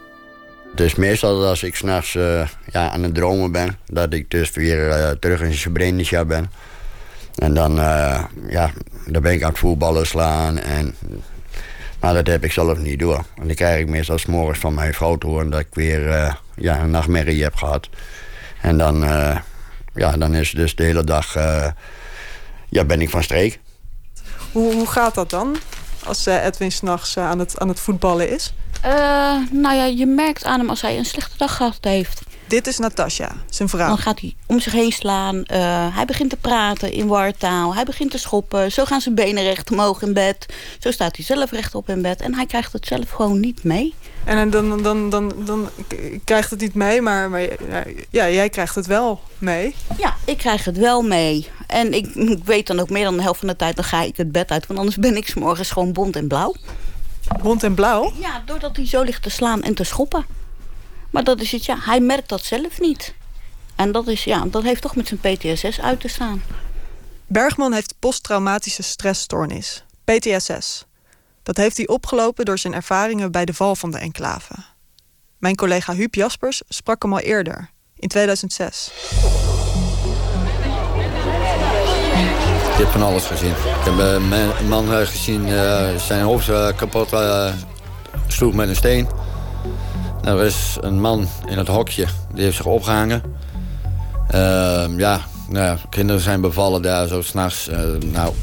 Dus 0.75 0.95
meestal 0.95 1.45
als 1.45 1.63
ik 1.63 1.75
s'nachts 1.75 2.13
uh, 2.13 2.47
ja, 2.71 2.89
aan 2.89 3.03
het 3.03 3.13
dromen 3.13 3.51
ben, 3.51 3.77
dat 3.85 4.13
ik 4.13 4.29
dus 4.29 4.51
weer 4.51 4.87
uh, 4.87 5.09
terug 5.09 5.41
in 5.41 5.53
Srebrenica 5.53 6.25
ben. 6.25 6.51
En 7.35 7.53
dan, 7.53 7.77
uh, 7.77 8.23
ja, 8.47 8.71
dan 9.05 9.21
ben 9.21 9.31
ik 9.31 9.43
aan 9.43 9.49
het 9.49 9.59
voetballen 9.59 10.07
slaan. 10.07 10.59
En, 10.59 10.95
maar 11.99 12.13
dat 12.13 12.27
heb 12.27 12.43
ik 12.43 12.51
zelf 12.51 12.77
niet 12.77 12.99
door. 12.99 13.23
En 13.35 13.47
dan 13.47 13.55
krijg 13.55 13.79
ik 13.79 13.89
meestal 13.89 14.17
s 14.17 14.25
morgens 14.25 14.59
van 14.59 14.73
mijn 14.73 14.93
vrouw 14.93 15.15
te 15.15 15.27
horen 15.27 15.49
dat 15.49 15.59
ik 15.59 15.67
weer 15.73 16.37
ja, 16.55 16.79
een 16.79 16.91
nachtmerrie 16.91 17.43
heb 17.43 17.55
gehad. 17.55 17.89
En 18.61 18.77
dan, 18.77 18.99
ja, 19.93 20.17
dan 20.17 20.35
is 20.35 20.51
dus 20.51 20.75
de 20.75 20.83
hele 20.83 21.03
dag 21.03 21.33
ja, 22.69 22.85
ben 22.85 23.01
ik 23.01 23.09
van 23.09 23.23
streek. 23.23 23.59
Hoe, 24.51 24.87
gaat 24.87 25.15
dat 25.15 25.29
dan? 25.29 25.57
Als 26.05 26.25
Edwin 26.25 26.71
s'nachts 26.71 27.17
aan, 27.17 27.39
het, 27.39 27.59
aan 27.59 27.67
het 27.67 27.79
voetballen 27.79 28.29
is? 28.29 28.53
Uh, 28.85 28.91
nou 29.51 29.75
ja, 29.75 29.85
je 29.85 30.05
merkt 30.05 30.43
aan 30.43 30.59
hem 30.59 30.69
als 30.69 30.81
hij 30.81 30.97
een 30.97 31.05
slechte 31.05 31.37
dag 31.37 31.55
gehad 31.55 31.77
heeft. 31.81 32.21
Dit 32.51 32.67
is 32.67 32.77
Natasja, 32.77 33.31
zijn 33.49 33.69
vrouw. 33.69 33.87
Dan 33.87 33.97
gaat 33.97 34.19
hij 34.19 34.35
om 34.45 34.59
zich 34.59 34.73
heen 34.73 34.91
slaan. 34.91 35.35
Uh, 35.35 35.45
hij 35.95 36.05
begint 36.05 36.29
te 36.29 36.37
praten 36.37 36.91
in 36.91 37.07
wartaal. 37.07 37.75
Hij 37.75 37.83
begint 37.83 38.11
te 38.11 38.17
schoppen. 38.17 38.71
Zo 38.71 38.85
gaan 38.85 39.01
zijn 39.01 39.15
benen 39.15 39.43
recht 39.43 39.71
omhoog 39.71 40.01
in 40.01 40.13
bed. 40.13 40.45
Zo 40.79 40.91
staat 40.91 41.15
hij 41.15 41.25
zelf 41.25 41.51
rechtop 41.51 41.89
in 41.89 42.01
bed. 42.01 42.21
En 42.21 42.35
hij 42.35 42.45
krijgt 42.45 42.73
het 42.73 42.85
zelf 42.85 43.09
gewoon 43.09 43.39
niet 43.39 43.63
mee. 43.63 43.93
En 44.23 44.49
dan, 44.49 44.67
dan, 44.69 44.83
dan, 44.83 45.09
dan, 45.09 45.33
dan 45.45 45.69
krijgt 46.23 46.49
het 46.49 46.59
niet 46.59 46.73
mee, 46.73 47.01
maar, 47.01 47.29
maar 47.29 47.47
ja, 48.09 48.29
jij 48.29 48.49
krijgt 48.49 48.75
het 48.75 48.85
wel 48.85 49.21
mee. 49.37 49.75
Ja, 49.97 50.15
ik 50.25 50.37
krijg 50.37 50.65
het 50.65 50.77
wel 50.77 51.01
mee. 51.01 51.47
En 51.67 51.93
ik, 51.93 52.15
ik 52.15 52.43
weet 52.45 52.67
dan 52.67 52.79
ook 52.79 52.89
meer 52.89 53.03
dan 53.03 53.15
de 53.15 53.21
helft 53.21 53.39
van 53.39 53.47
de 53.47 53.55
tijd... 53.55 53.75
dan 53.75 53.85
ga 53.85 54.01
ik 54.01 54.17
het 54.17 54.31
bed 54.31 54.49
uit, 54.49 54.67
want 54.67 54.79
anders 54.79 54.97
ben 54.97 55.15
ik 55.15 55.27
s 55.27 55.33
morgens 55.33 55.71
gewoon 55.71 55.93
bont 55.93 56.15
en 56.15 56.27
blauw. 56.27 56.55
Bont 57.41 57.63
en 57.63 57.73
blauw? 57.73 58.13
Ja, 58.19 58.43
doordat 58.45 58.75
hij 58.75 58.87
zo 58.87 59.01
ligt 59.01 59.23
te 59.23 59.29
slaan 59.29 59.61
en 59.61 59.73
te 59.73 59.83
schoppen. 59.83 60.25
Maar 61.11 61.23
dat 61.23 61.41
is 61.41 61.51
het, 61.51 61.65
ja, 61.65 61.77
hij 61.79 61.99
merkt 61.99 62.29
dat 62.29 62.45
zelf 62.45 62.79
niet. 62.79 63.13
En 63.75 63.91
dat, 63.91 64.07
is, 64.07 64.23
ja, 64.23 64.45
dat 64.45 64.63
heeft 64.63 64.81
toch 64.81 64.95
met 64.95 65.07
zijn 65.07 65.19
PTSS 65.19 65.81
uit 65.81 65.99
te 65.99 66.07
staan. 66.07 66.43
Bergman 67.27 67.73
heeft 67.73 67.95
posttraumatische 67.99 68.83
stressstoornis, 68.83 69.83
PTSS. 70.03 70.85
Dat 71.43 71.57
heeft 71.57 71.77
hij 71.77 71.87
opgelopen 71.87 72.45
door 72.45 72.57
zijn 72.57 72.73
ervaringen 72.73 73.31
bij 73.31 73.45
de 73.45 73.53
val 73.53 73.75
van 73.75 73.91
de 73.91 73.97
enclave. 73.97 74.53
Mijn 75.37 75.55
collega 75.55 75.93
Huub 75.93 76.15
Jaspers 76.15 76.61
sprak 76.67 77.03
hem 77.03 77.13
al 77.13 77.19
eerder, 77.19 77.69
in 77.95 78.07
2006. 78.07 78.91
Ik 82.71 82.77
heb 82.77 82.87
van 82.87 83.01
alles 83.01 83.25
gezien. 83.25 83.49
Ik 83.49 83.83
heb 83.83 83.97
een 83.97 84.67
man 84.67 85.05
gezien, 85.07 85.47
uh, 85.47 85.95
zijn 85.95 86.23
hoofd 86.23 86.47
uh, 86.47 86.67
kapot 86.75 87.09
sloeg 88.27 88.53
met 88.53 88.69
een 88.69 88.75
steen. 88.75 89.07
Er 90.23 90.43
is 90.43 90.77
een 90.81 91.01
man 91.01 91.27
in 91.47 91.57
het 91.57 91.67
hokje, 91.67 92.05
die 92.33 92.43
heeft 92.43 92.55
zich 92.55 92.65
opgehangen. 92.65 93.21
Ehm, 94.27 94.99
ja, 94.99 95.21
nou 95.49 95.65
ja, 95.65 95.77
kinderen 95.89 96.21
zijn 96.21 96.41
bevallen 96.41 96.81
daar 96.81 97.07
zo 97.07 97.21
s'nachts. 97.21 97.69
nou, 98.05 98.33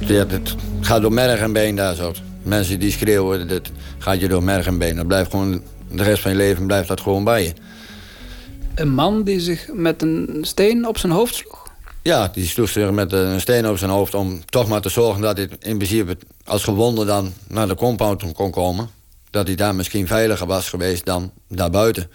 ja, 0.00 0.26
het 0.26 0.54
gaat 0.80 1.00
door 1.00 1.12
merg 1.12 1.40
en 1.40 1.52
been 1.52 1.76
daar 1.76 1.94
zo. 1.94 2.12
Mensen 2.42 2.78
die 2.78 2.92
schreeuwen, 2.92 3.48
dit 3.48 3.70
gaat 3.98 4.20
je 4.20 4.28
door 4.28 4.42
merg 4.42 4.66
en 4.66 4.78
been. 4.78 4.96
Dat 4.96 5.06
blijft 5.06 5.30
gewoon, 5.30 5.62
de 5.90 6.02
rest 6.02 6.22
van 6.22 6.30
je 6.30 6.36
leven 6.36 6.66
blijft 6.66 6.88
dat 6.88 7.00
gewoon 7.00 7.24
bij 7.24 7.42
je. 7.42 7.52
Een 8.74 8.94
man 8.94 9.22
die 9.22 9.40
zich 9.40 9.68
met 9.72 10.02
een 10.02 10.38
steen 10.40 10.86
op 10.86 10.98
zijn 10.98 11.12
hoofd 11.12 11.34
sloeg? 11.34 11.66
Ja, 12.02 12.30
die 12.32 12.46
sloeg 12.46 12.68
zich 12.68 12.90
met 12.90 13.12
een 13.12 13.40
steen 13.40 13.68
op 13.68 13.78
zijn 13.78 13.90
hoofd 13.90 14.14
om 14.14 14.44
toch 14.44 14.68
maar 14.68 14.80
te 14.80 14.88
zorgen 14.88 15.22
dat 15.22 15.36
hij 15.36 15.48
in 15.60 15.76
principe 15.76 16.16
als 16.44 16.64
gewonde 16.64 17.04
dan 17.04 17.32
naar 17.46 17.68
de 17.68 17.74
compound 17.74 18.32
kon 18.32 18.50
komen. 18.50 18.97
Dat 19.30 19.46
hij 19.46 19.56
daar 19.56 19.74
misschien 19.74 20.06
veiliger 20.06 20.46
was 20.46 20.68
geweest 20.68 21.04
dan 21.04 21.32
daarbuiten. 21.48 22.10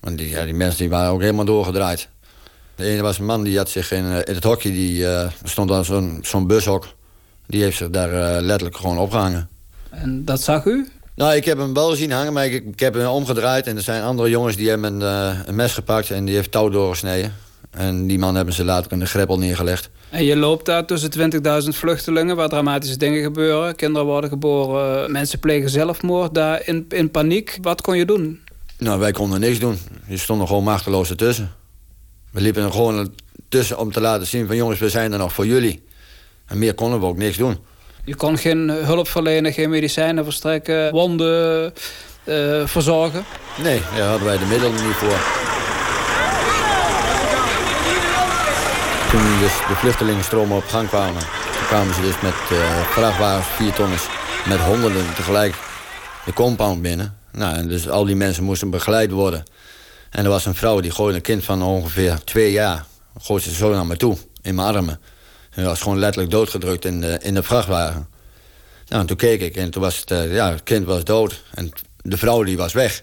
Want 0.00 0.18
die, 0.18 0.28
ja, 0.28 0.44
die 0.44 0.54
mensen 0.54 0.78
die 0.78 0.88
waren 0.88 1.12
ook 1.12 1.20
helemaal 1.20 1.44
doorgedraaid. 1.44 2.08
De 2.74 2.84
ene 2.84 3.02
was 3.02 3.18
een 3.18 3.24
man 3.24 3.42
die 3.42 3.56
had 3.56 3.68
zich 3.68 3.92
in, 3.92 4.04
in 4.04 4.34
het 4.34 4.44
hokje, 4.44 4.70
die 4.70 5.00
uh, 5.00 5.30
stond 5.44 5.68
dan 5.68 5.84
zo'n 5.84 6.18
zo'n 6.22 6.46
bushok. 6.46 6.86
Die 7.46 7.62
heeft 7.62 7.76
zich 7.76 7.90
daar 7.90 8.12
uh, 8.12 8.42
letterlijk 8.42 8.76
gewoon 8.76 8.98
opgehangen. 8.98 9.48
En 9.90 10.24
dat 10.24 10.40
zag 10.40 10.64
u? 10.64 10.88
Nou, 11.14 11.34
ik 11.34 11.44
heb 11.44 11.58
hem 11.58 11.74
wel 11.74 11.94
zien 11.94 12.12
hangen, 12.12 12.32
maar 12.32 12.44
ik, 12.44 12.64
ik 12.64 12.80
heb 12.80 12.94
hem 12.94 13.06
omgedraaid. 13.06 13.66
En 13.66 13.76
er 13.76 13.82
zijn 13.82 14.02
andere 14.02 14.30
jongens 14.30 14.56
die 14.56 14.68
hebben 14.68 15.00
een, 15.00 15.34
uh, 15.34 15.38
een 15.46 15.54
mes 15.54 15.72
gepakt 15.72 16.10
en 16.10 16.24
die 16.24 16.34
heeft 16.34 16.50
touw 16.50 16.68
doorgesneden. 16.68 17.34
En 17.70 18.06
die 18.06 18.18
man 18.18 18.34
hebben 18.34 18.54
ze 18.54 18.64
later 18.64 18.92
in 18.92 18.98
de 18.98 19.06
greppel 19.06 19.38
neergelegd. 19.38 19.90
En 20.08 20.24
je 20.24 20.36
loopt 20.36 20.66
daar 20.66 20.86
tussen 20.86 21.32
20.000 21.62 21.68
vluchtelingen 21.68 22.36
waar 22.36 22.48
dramatische 22.48 22.96
dingen 22.96 23.22
gebeuren. 23.22 23.76
Kinderen 23.76 24.06
worden 24.06 24.30
geboren, 24.30 25.12
mensen 25.12 25.38
plegen 25.38 25.70
zelfmoord. 25.70 26.34
Daar 26.34 26.66
in, 26.66 26.86
in 26.88 27.10
paniek. 27.10 27.58
Wat 27.62 27.80
kon 27.80 27.96
je 27.96 28.04
doen? 28.04 28.40
Nou, 28.78 29.00
wij 29.00 29.12
konden 29.12 29.40
niks 29.40 29.58
doen. 29.58 29.78
Je 30.06 30.16
stonden 30.16 30.46
gewoon 30.46 30.64
machteloos 30.64 31.10
ertussen. 31.10 31.52
We 32.30 32.40
liepen 32.40 32.62
er 32.62 32.72
gewoon 32.72 33.14
tussen 33.48 33.78
om 33.78 33.92
te 33.92 34.00
laten 34.00 34.26
zien 34.26 34.46
van 34.46 34.56
jongens, 34.56 34.78
we 34.78 34.88
zijn 34.88 35.12
er 35.12 35.18
nog 35.18 35.32
voor 35.32 35.46
jullie. 35.46 35.82
En 36.46 36.58
meer 36.58 36.74
konden 36.74 37.00
we 37.00 37.06
ook 37.06 37.16
niks 37.16 37.36
doen. 37.36 37.58
Je 38.04 38.14
kon 38.14 38.38
geen 38.38 38.68
hulp 38.68 39.08
verlenen, 39.08 39.52
geen 39.52 39.70
medicijnen 39.70 40.24
verstrekken, 40.24 40.92
wonden 40.92 41.72
uh, 42.24 42.66
verzorgen? 42.66 43.24
Nee, 43.62 43.80
daar 43.96 44.08
hadden 44.08 44.26
wij 44.26 44.38
de 44.38 44.44
middelen 44.44 44.86
niet 44.86 44.94
voor. 44.94 45.59
Toen 49.10 49.38
dus 49.38 49.52
de 49.68 49.74
vluchtelingenstromen 49.74 50.56
op 50.56 50.64
gang 50.64 50.88
kwamen... 50.88 51.22
kwamen 51.66 51.94
ze 51.94 52.00
dus 52.00 52.20
met 52.20 52.34
uh, 52.52 52.80
vrachtwagens, 52.82 53.46
vier 53.46 53.72
tonners... 53.72 54.06
met 54.48 54.58
honderden 54.58 55.14
tegelijk 55.14 55.54
de 56.24 56.32
compound 56.32 56.82
binnen. 56.82 57.18
Nou, 57.32 57.56
en 57.56 57.68
dus 57.68 57.88
al 57.88 58.04
die 58.04 58.16
mensen 58.16 58.44
moesten 58.44 58.70
begeleid 58.70 59.10
worden. 59.10 59.44
En 60.10 60.24
er 60.24 60.30
was 60.30 60.46
een 60.46 60.54
vrouw 60.54 60.80
die 60.80 60.90
gooide 60.90 61.16
een 61.16 61.22
kind 61.22 61.44
van 61.44 61.62
ongeveer 61.62 62.18
twee 62.24 62.52
jaar... 62.52 62.84
gooide 63.20 63.48
ze 63.48 63.54
zo 63.54 63.72
naar 63.72 63.86
me 63.86 63.96
toe, 63.96 64.16
in 64.42 64.54
mijn 64.54 64.74
armen. 64.74 65.00
En 65.50 65.64
was 65.64 65.80
gewoon 65.80 65.98
letterlijk 65.98 66.32
doodgedrukt 66.32 66.84
in 66.84 67.00
de, 67.00 67.18
in 67.22 67.34
de 67.34 67.42
vrachtwagen. 67.42 68.08
Nou, 68.88 69.00
en 69.00 69.06
toen 69.06 69.16
keek 69.16 69.40
ik 69.40 69.56
en 69.56 69.70
toen 69.70 69.82
was 69.82 70.00
het, 70.00 70.10
uh, 70.10 70.34
ja, 70.34 70.50
het 70.50 70.62
kind 70.62 70.86
was 70.86 71.04
dood. 71.04 71.42
En 71.54 71.70
de 72.02 72.16
vrouw 72.16 72.42
die 72.42 72.56
was 72.56 72.72
weg. 72.72 73.02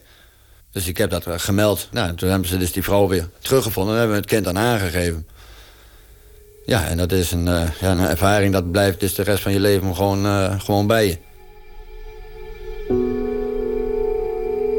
Dus 0.72 0.88
ik 0.88 0.98
heb 0.98 1.10
dat 1.10 1.26
gemeld. 1.28 1.88
Nou, 1.92 2.16
toen 2.16 2.30
hebben 2.30 2.48
ze 2.48 2.58
dus 2.58 2.72
die 2.72 2.84
vrouw 2.84 3.08
weer 3.08 3.30
teruggevonden... 3.40 3.94
en 3.94 4.00
hebben 4.00 4.18
we 4.18 4.22
het 4.22 4.32
kind 4.32 4.46
dan 4.46 4.58
aangegeven. 4.58 5.28
Ja, 6.68 6.88
en 6.88 6.98
dat 6.98 7.12
is 7.12 7.32
een, 7.32 7.48
uh, 7.48 7.62
ja, 7.80 7.92
een 7.92 8.00
ervaring 8.00 8.54
dat 8.54 8.72
blijft 8.72 9.00
dus 9.00 9.16
de 9.16 9.24
rest 9.24 9.44
van 9.44 9.52
je 9.52 9.60
leven 9.60 9.96
gewoon, 9.96 10.26
uh, 10.26 10.60
gewoon 10.60 10.88
bij 10.88 11.08
je. 11.08 11.18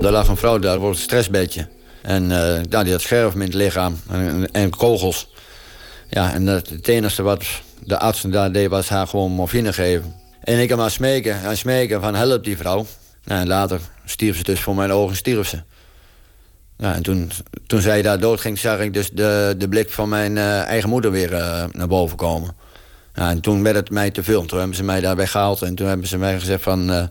Daar 0.00 0.12
lag 0.12 0.28
een 0.28 0.36
vrouw, 0.36 0.58
daar 0.58 0.78
wordt 0.78 0.96
een 0.96 1.02
stressbedje. 1.02 1.68
En 2.02 2.30
uh, 2.30 2.82
die 2.82 2.92
had 2.92 3.00
scherven 3.00 3.40
in 3.40 3.46
het 3.46 3.54
lichaam 3.54 4.00
en, 4.10 4.50
en 4.52 4.70
kogels. 4.70 5.30
Ja, 6.10 6.32
en 6.32 6.44
dat, 6.44 6.68
het 6.68 6.88
enige 6.88 7.22
wat 7.22 7.44
de 7.84 7.98
arts 7.98 8.22
daar 8.22 8.52
deed 8.52 8.68
was 8.68 8.88
haar 8.88 9.06
gewoon 9.06 9.30
morfine 9.30 9.72
geven. 9.72 10.14
En 10.40 10.58
ik 10.58 10.68
heb 10.68 10.78
maar 10.78 10.90
smeken 10.90 11.42
en 11.42 11.56
smeken 11.56 12.00
van 12.00 12.14
help 12.14 12.44
die 12.44 12.56
vrouw. 12.56 12.86
Nou, 13.24 13.40
en 13.40 13.46
later 13.46 13.80
stierf 14.04 14.36
ze 14.36 14.42
dus 14.42 14.60
voor 14.60 14.74
mijn 14.74 14.92
ogen, 14.92 15.16
stierf 15.16 15.48
ze. 15.48 15.62
Ja, 16.78 16.94
en 16.94 17.02
toen, 17.02 17.30
toen 17.66 17.80
zij 17.80 18.02
daar 18.02 18.20
dood 18.20 18.40
ging, 18.40 18.58
zag 18.58 18.78
ik 18.78 18.94
dus 18.94 19.10
de, 19.10 19.54
de 19.58 19.68
blik 19.68 19.90
van 19.90 20.08
mijn 20.08 20.36
uh, 20.36 20.62
eigen 20.62 20.88
moeder 20.88 21.10
weer 21.10 21.32
uh, 21.32 21.64
naar 21.72 21.88
boven 21.88 22.16
komen. 22.16 22.56
Ja, 23.14 23.30
en 23.30 23.40
toen 23.40 23.62
werd 23.62 23.76
het 23.76 23.90
mij 23.90 24.10
te 24.10 24.22
veel. 24.22 24.44
Toen 24.44 24.58
hebben 24.58 24.76
ze 24.76 24.84
mij 24.84 25.00
daar 25.00 25.16
weggehaald 25.16 25.62
en 25.62 25.74
toen 25.74 25.86
hebben 25.86 26.06
ze 26.06 26.18
mij 26.18 26.38
gezegd 26.38 26.62
van... 26.62 26.90
Uh, 26.90 27.02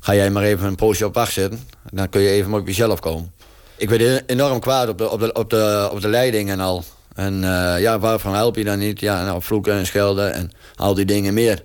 ga 0.00 0.14
jij 0.14 0.30
maar 0.30 0.42
even 0.42 0.66
een 0.66 0.74
poosje 0.74 1.06
op 1.06 1.14
wacht 1.14 1.32
zitten. 1.32 1.60
Dan 1.90 2.08
kun 2.08 2.20
je 2.20 2.30
even 2.30 2.54
op 2.54 2.66
jezelf 2.66 3.00
komen. 3.00 3.32
Ik 3.76 3.88
werd 3.88 4.22
enorm 4.26 4.60
kwaad 4.60 4.88
op 4.88 4.98
de, 4.98 5.10
op 5.10 5.20
de, 5.20 5.32
op 5.32 5.50
de, 5.50 5.88
op 5.92 6.00
de 6.00 6.08
leiding 6.08 6.50
en 6.50 6.60
al. 6.60 6.84
En 7.14 7.40
ja, 7.78 7.98
waarvan 7.98 8.34
help 8.34 8.56
je 8.56 8.64
dan 8.64 8.78
niet? 8.78 9.00
Ja, 9.00 9.24
nou, 9.24 9.42
vloeken 9.42 9.72
en 9.72 9.86
schelden 9.86 10.32
en 10.32 10.50
al 10.76 10.94
die 10.94 11.04
dingen 11.04 11.34
meer. 11.34 11.62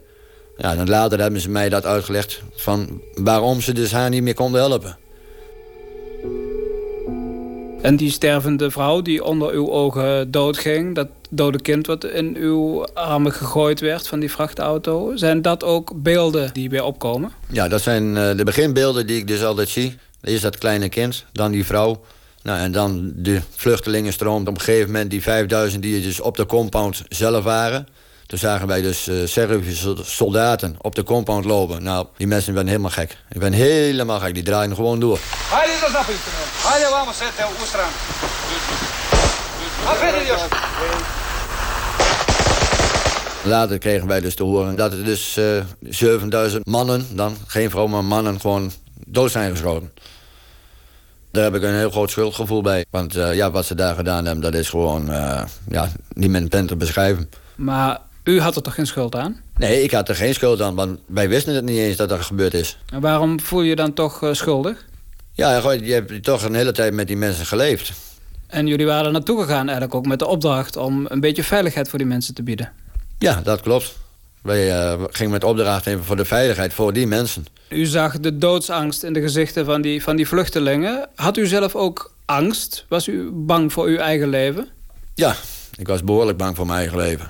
Ja, 0.58 0.76
dan 0.76 0.90
later 0.90 1.20
hebben 1.20 1.42
ze 1.42 1.50
mij 1.50 1.70
dat 1.70 1.86
uitgelegd 1.86 2.42
van 2.56 3.02
waarom 3.14 3.62
ze 3.62 3.74
dus 3.74 3.92
haar 3.92 4.10
niet 4.10 4.24
meer 4.24 4.34
konden 4.34 4.62
helpen. 4.62 4.98
En 7.82 7.96
die 7.96 8.12
stervende 8.12 8.72
vrouw 8.72 9.02
die 9.02 9.24
onder 9.24 9.52
uw 9.52 9.72
ogen 9.72 10.32
doodging... 10.32 10.96
dat 10.96 11.08
dode 11.30 11.62
kind 11.62 11.88
wat 11.88 12.04
in 12.04 12.36
uw 12.36 12.86
armen 12.94 13.32
gegooid 13.32 13.80
werd 13.80 14.08
van 14.08 14.20
die 14.20 14.32
vrachtauto... 14.32 15.12
zijn 15.16 15.42
dat 15.42 15.64
ook 15.64 15.92
beelden 15.96 16.54
die 16.54 16.70
weer 16.70 16.84
opkomen? 16.84 17.32
Ja, 17.48 17.68
dat 17.68 17.82
zijn 17.82 18.04
uh, 18.16 18.36
de 18.36 18.44
beginbeelden 18.44 19.08
die 19.08 19.18
ik 19.18 19.28
dus 19.28 19.44
altijd 19.44 19.70
zie. 19.70 19.98
Eerst 20.22 20.44
dat 20.44 20.58
kleine 20.58 20.90
kind, 20.90 21.26
dan 21.32 21.52
die 21.52 21.66
vrouw... 21.66 22.02
Nou, 22.44 22.60
en 22.60 22.72
dan 22.72 23.12
de 23.16 23.42
vluchtelingenstroom. 23.56 24.42
Op 24.42 24.48
een 24.48 24.60
gegeven 24.60 24.92
moment 24.92 25.10
die 25.10 25.22
5000 25.22 25.82
die 25.84 26.02
dus 26.02 26.20
op 26.20 26.38
de 26.38 26.46
compound 26.46 27.04
zelf 27.10 27.44
waren... 27.44 27.88
Toen 28.32 28.40
zagen 28.40 28.68
wij 28.68 28.82
dus 28.82 29.08
uh, 29.08 29.28
Servische 29.28 29.96
soldaten 30.02 30.76
op 30.78 30.96
de 30.96 31.04
compound 31.04 31.46
lopen. 31.46 31.84
Nou, 31.84 32.08
die 32.18 32.28
mensen 32.28 32.54
werden 32.54 32.72
helemaal 32.72 32.92
gek. 32.92 33.18
Ik 33.30 33.40
ben 33.40 33.54
helemaal 33.54 34.20
gek. 34.20 34.34
Die 34.34 34.44
draaien 34.44 34.76
gewoon 34.76 35.00
door. 35.00 35.20
Later 43.44 43.78
kregen 43.78 44.08
wij 44.08 44.20
dus 44.20 44.36
te 44.36 44.44
horen 44.44 44.76
dat 44.76 44.92
er 44.92 45.04
dus 45.04 45.38
uh, 45.38 45.64
7000 45.82 46.66
mannen, 46.66 47.08
dan 47.16 47.38
geen 47.48 47.70
vrouwen, 47.70 47.94
maar 47.94 48.04
mannen, 48.04 48.40
gewoon 48.40 48.72
dood 49.06 49.32
zijn 49.32 49.52
geschoten. 49.52 49.94
Daar 51.32 51.44
heb 51.44 51.56
ik 51.56 51.64
een 51.64 51.76
heel 51.76 51.92
groot 51.92 52.10
schuldgevoel 52.10 52.62
bij. 52.62 52.86
Want 52.90 53.16
uh, 53.16 53.36
ja, 53.36 53.52
wat 53.52 53.66
ze 53.66 53.76
daar 53.76 53.96
gedaan 53.96 54.26
hebben, 54.26 54.44
dat 54.44 54.54
is 54.54 54.70
gewoon 54.70 55.10
uh, 55.10 55.44
ja, 55.70 55.90
niet 56.14 56.30
met 56.30 56.42
een 56.42 56.48
pen 56.48 56.66
te 56.66 56.76
beschrijven. 56.76 57.30
Maar 57.56 58.00
u 58.24 58.40
had 58.40 58.56
er 58.56 58.62
toch 58.62 58.76
geen 58.76 58.88
schuld 58.88 59.16
aan? 59.16 59.42
Nee, 59.58 59.84
ik 59.84 59.92
had 59.92 60.10
er 60.10 60.16
geen 60.16 60.34
schuld 60.34 60.62
aan, 60.62 60.76
want 60.76 61.00
wij 61.06 61.30
wisten 61.30 61.56
het 61.56 61.66
niet 61.66 61.78
eens 61.78 61.96
dat 61.96 62.12
er 62.12 62.24
gebeurd 62.24 62.54
is. 62.54 62.78
En 62.94 63.02
waarom 63.02 63.40
voel 63.40 63.62
je 63.62 63.70
je 63.70 63.76
dan 63.76 63.94
toch 63.94 64.24
uh, 64.24 64.34
schuldig? 64.34 64.86
Ja, 65.34 65.72
je 65.72 65.94
hebt 65.94 66.24
toch 66.24 66.44
een 66.44 66.56
hele 66.56 66.72
tijd 66.72 66.94
met 66.94 67.08
die 67.08 67.18
mensen 67.18 67.46
geleefd. 67.46 67.92
En 68.48 68.68
jullie 68.68 68.86
waren 68.86 69.06
er 69.06 69.12
naartoe 69.12 69.42
gegaan 69.42 69.64
eigenlijk 69.64 69.96
ook 69.96 70.06
met 70.06 70.20
de 70.20 70.28
opdracht... 70.28 70.78
om 70.78 71.06
een 71.10 71.20
beetje 71.20 71.44
veiligheid 71.44 71.90
voor 71.90 72.00
die 72.00 72.08
mensen 72.08 72.34
te 72.34 72.44
bieden? 72.44 72.72
Ja, 73.18 73.42
dat 73.44 73.62
klopt. 73.62 73.94
Wij 74.42 74.94
uh, 74.94 75.04
gingen 75.10 75.32
met 75.32 75.44
opdracht 75.44 75.86
even 75.86 76.04
voor 76.04 76.16
de 76.16 76.26
veiligheid 76.26 76.74
voor 76.74 76.94
die 76.94 77.08
mensen. 77.08 77.46
U 77.70 77.86
zag 77.86 78.20
de 78.20 78.38
doodsangst 78.38 79.04
in 79.04 79.14
de 79.14 79.22
gezichten 79.22 79.66
van 79.66 79.82
die, 79.82 80.04
van 80.04 80.16
die 80.16 80.28
vluchtelingen. 80.28 81.10
Had 81.16 81.38
u 81.38 81.48
zelf 81.48 81.76
ook 81.76 82.14
angst? 82.26 82.86
Was 82.88 83.08
u 83.08 83.30
bang 83.34 83.74
voor 83.74 83.86
uw 83.86 83.98
eigen 83.98 84.30
leven? 84.30 84.68
Ja, 85.16 85.36
ik 85.78 85.88
was 85.88 86.04
behoorlijk 86.04 86.38
bang 86.38 86.56
voor 86.56 86.66
mijn 86.66 86.78
eigen 86.78 86.98
leven. 86.98 87.30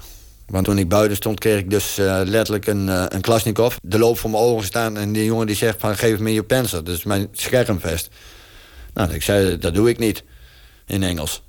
Want 0.52 0.66
toen 0.66 0.78
ik 0.78 0.90
buiten 0.90 1.18
stond, 1.18 1.40
kreeg 1.40 1.60
ik 1.60 1.70
dus 1.70 2.00
uh, 2.00 2.22
letterlijk 2.24 2.68
een, 2.68 2.88
uh, 2.88 3.06
een 3.08 3.22
Klasnikov. 3.22 3.76
De 3.82 4.00
loop 4.00 4.18
voor 4.18 4.30
mijn 4.30 4.44
ogen 4.44 4.66
staan 4.66 4.98
en 4.98 5.12
die 5.12 5.26
jongen 5.26 5.48
die 5.48 5.56
zegt 5.56 5.80
van 5.80 5.96
geef 5.96 6.20
me 6.20 6.34
je 6.34 6.44
pencil. 6.44 6.84
Dus 6.84 7.04
mijn 7.04 7.28
schermvest. 7.32 8.10
Nou, 8.94 9.14
ik 9.14 9.22
zei, 9.22 9.58
dat 9.58 9.74
doe 9.74 9.90
ik 9.90 9.98
niet. 9.98 10.24
In 10.86 11.04
Engels. 11.04 11.44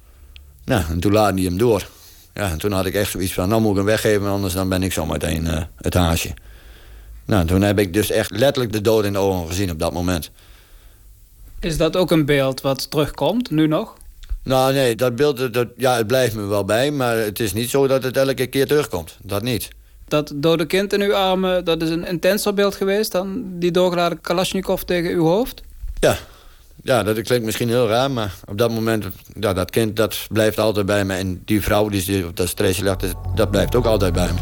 Nou, 0.65 0.85
en 0.89 1.01
toen 1.01 1.13
laadde 1.13 1.41
hij 1.41 1.49
hem 1.49 1.59
door. 1.59 1.89
Ja, 2.35 2.51
en 2.51 2.59
toen 2.59 2.73
had 2.73 2.87
ik 2.87 2.95
echt 2.95 3.11
zoiets 3.11 3.33
van, 3.33 3.49
nou 3.49 3.61
moet 3.61 3.71
ik 3.71 3.77
hem 3.77 3.87
weggeven... 3.87 4.27
anders 4.27 4.55
dan 4.55 4.69
ben 4.69 4.83
ik 4.83 4.93
zo 4.93 5.07
meteen 5.07 5.45
uh, 5.45 5.63
het 5.77 5.95
haasje. 5.95 6.35
Nou, 7.25 7.47
toen 7.47 7.63
heb 7.63 7.79
ik 7.79 7.93
dus 7.93 8.11
echt 8.11 8.31
letterlijk 8.31 8.73
de 8.73 8.81
dood 8.81 9.05
in 9.05 9.13
de 9.13 9.19
ogen 9.19 9.47
gezien 9.47 9.71
op 9.71 9.79
dat 9.79 9.93
moment. 9.93 10.31
Is 11.61 11.77
dat 11.77 11.97
ook 11.97 12.11
een 12.11 12.25
beeld 12.25 12.61
wat 12.61 12.91
terugkomt, 12.91 13.51
nu 13.51 13.67
nog? 13.67 13.97
Nou 14.45 14.73
nee, 14.73 14.95
dat 14.95 15.17
beeld, 15.17 15.55
dat, 15.55 15.69
ja, 15.77 15.97
het 15.97 16.07
blijft 16.07 16.35
me 16.35 16.47
wel 16.47 16.65
bij... 16.65 16.91
maar 16.91 17.17
het 17.17 17.41
is 17.41 17.53
niet 17.53 17.71
zo 17.71 17.87
dat 17.87 18.03
het 18.03 18.17
elke 18.17 18.47
keer 18.47 18.67
terugkomt. 18.67 19.19
Dat 19.23 19.43
niet. 19.43 19.69
Dat 20.09 20.33
dode 20.35 20.67
kind 20.67 20.93
in 20.93 21.01
uw 21.01 21.15
armen, 21.15 21.65
dat 21.65 21.83
is 21.83 21.91
een 21.91 22.07
intenser 22.07 22.55
beeld 22.55 22.75
geweest... 22.75 23.13
dan 23.13 23.43
die 23.59 23.71
doorgeladen 23.71 24.21
Kalashnikov 24.21 24.83
tegen 24.83 25.11
uw 25.11 25.25
hoofd? 25.25 25.63
Ja. 26.01 26.17
Ja, 26.83 27.03
dat 27.03 27.21
klinkt 27.21 27.45
misschien 27.45 27.69
heel 27.69 27.89
raar, 27.89 28.11
maar 28.11 28.35
op 28.49 28.59
dat 28.59 28.71
moment... 28.71 29.07
Ja, 29.41 29.53
dat 29.53 29.71
kind, 29.71 29.97
dat 29.97 30.27
blijft 30.29 30.59
altijd 30.59 30.87
bij 30.87 31.05
me. 31.05 31.15
En 31.15 31.43
die 31.45 31.63
vrouw 31.63 31.89
die 31.89 32.27
op 32.27 32.37
dat 32.37 32.49
stressje 32.49 32.85
ligt, 32.85 33.15
dat 33.35 33.51
blijft 33.51 33.75
ook 33.75 33.87
altijd 33.87 34.13
bij 34.13 34.31
me. 34.33 34.41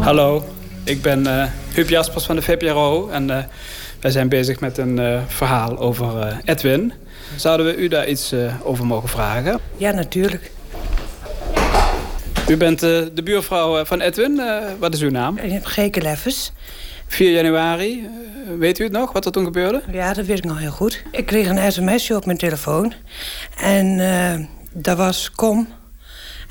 Hallo. 0.00 0.53
Ik 0.84 1.02
ben 1.02 1.26
uh, 1.26 1.44
Huub 1.74 1.88
Jaspers 1.88 2.24
van 2.24 2.36
de 2.36 2.42
VPRO 2.42 3.08
en 3.08 3.28
uh, 3.28 3.38
wij 4.00 4.10
zijn 4.10 4.28
bezig 4.28 4.60
met 4.60 4.78
een 4.78 4.98
uh, 4.98 5.20
verhaal 5.26 5.78
over 5.78 6.40
Edwin. 6.44 6.92
Zouden 7.36 7.66
we 7.66 7.76
u 7.76 7.88
daar 7.88 8.08
iets 8.08 8.34
over 8.62 8.86
mogen 8.86 9.08
vragen? 9.08 9.60
Ja, 9.76 9.90
natuurlijk. 9.90 10.50
U 12.48 12.56
bent 12.56 12.80
de 12.80 13.22
buurvrouw 13.24 13.84
van 13.84 14.00
Edwin. 14.00 14.40
wat 14.78 14.94
is 14.94 15.00
uw 15.00 15.10
naam? 15.10 15.38
Geke 15.62 16.00
Leffes. 16.00 16.52
4 17.06 17.30
januari, 17.30 18.08
weet 18.58 18.78
u 18.78 18.82
het 18.82 18.92
nog, 18.92 19.12
wat 19.12 19.24
er 19.24 19.32
toen 19.32 19.44
gebeurde? 19.44 19.82
Ja, 19.92 20.12
dat 20.12 20.26
weet 20.26 20.38
ik 20.38 20.44
nog 20.44 20.58
heel 20.58 20.70
goed. 20.70 21.02
Ik 21.10 21.26
kreeg 21.26 21.48
een 21.48 21.72
sms'je 21.72 22.16
op 22.16 22.26
mijn 22.26 22.38
telefoon. 22.38 22.92
En 23.56 24.48
dat 24.72 24.96
was 24.96 25.30
kom 25.30 25.68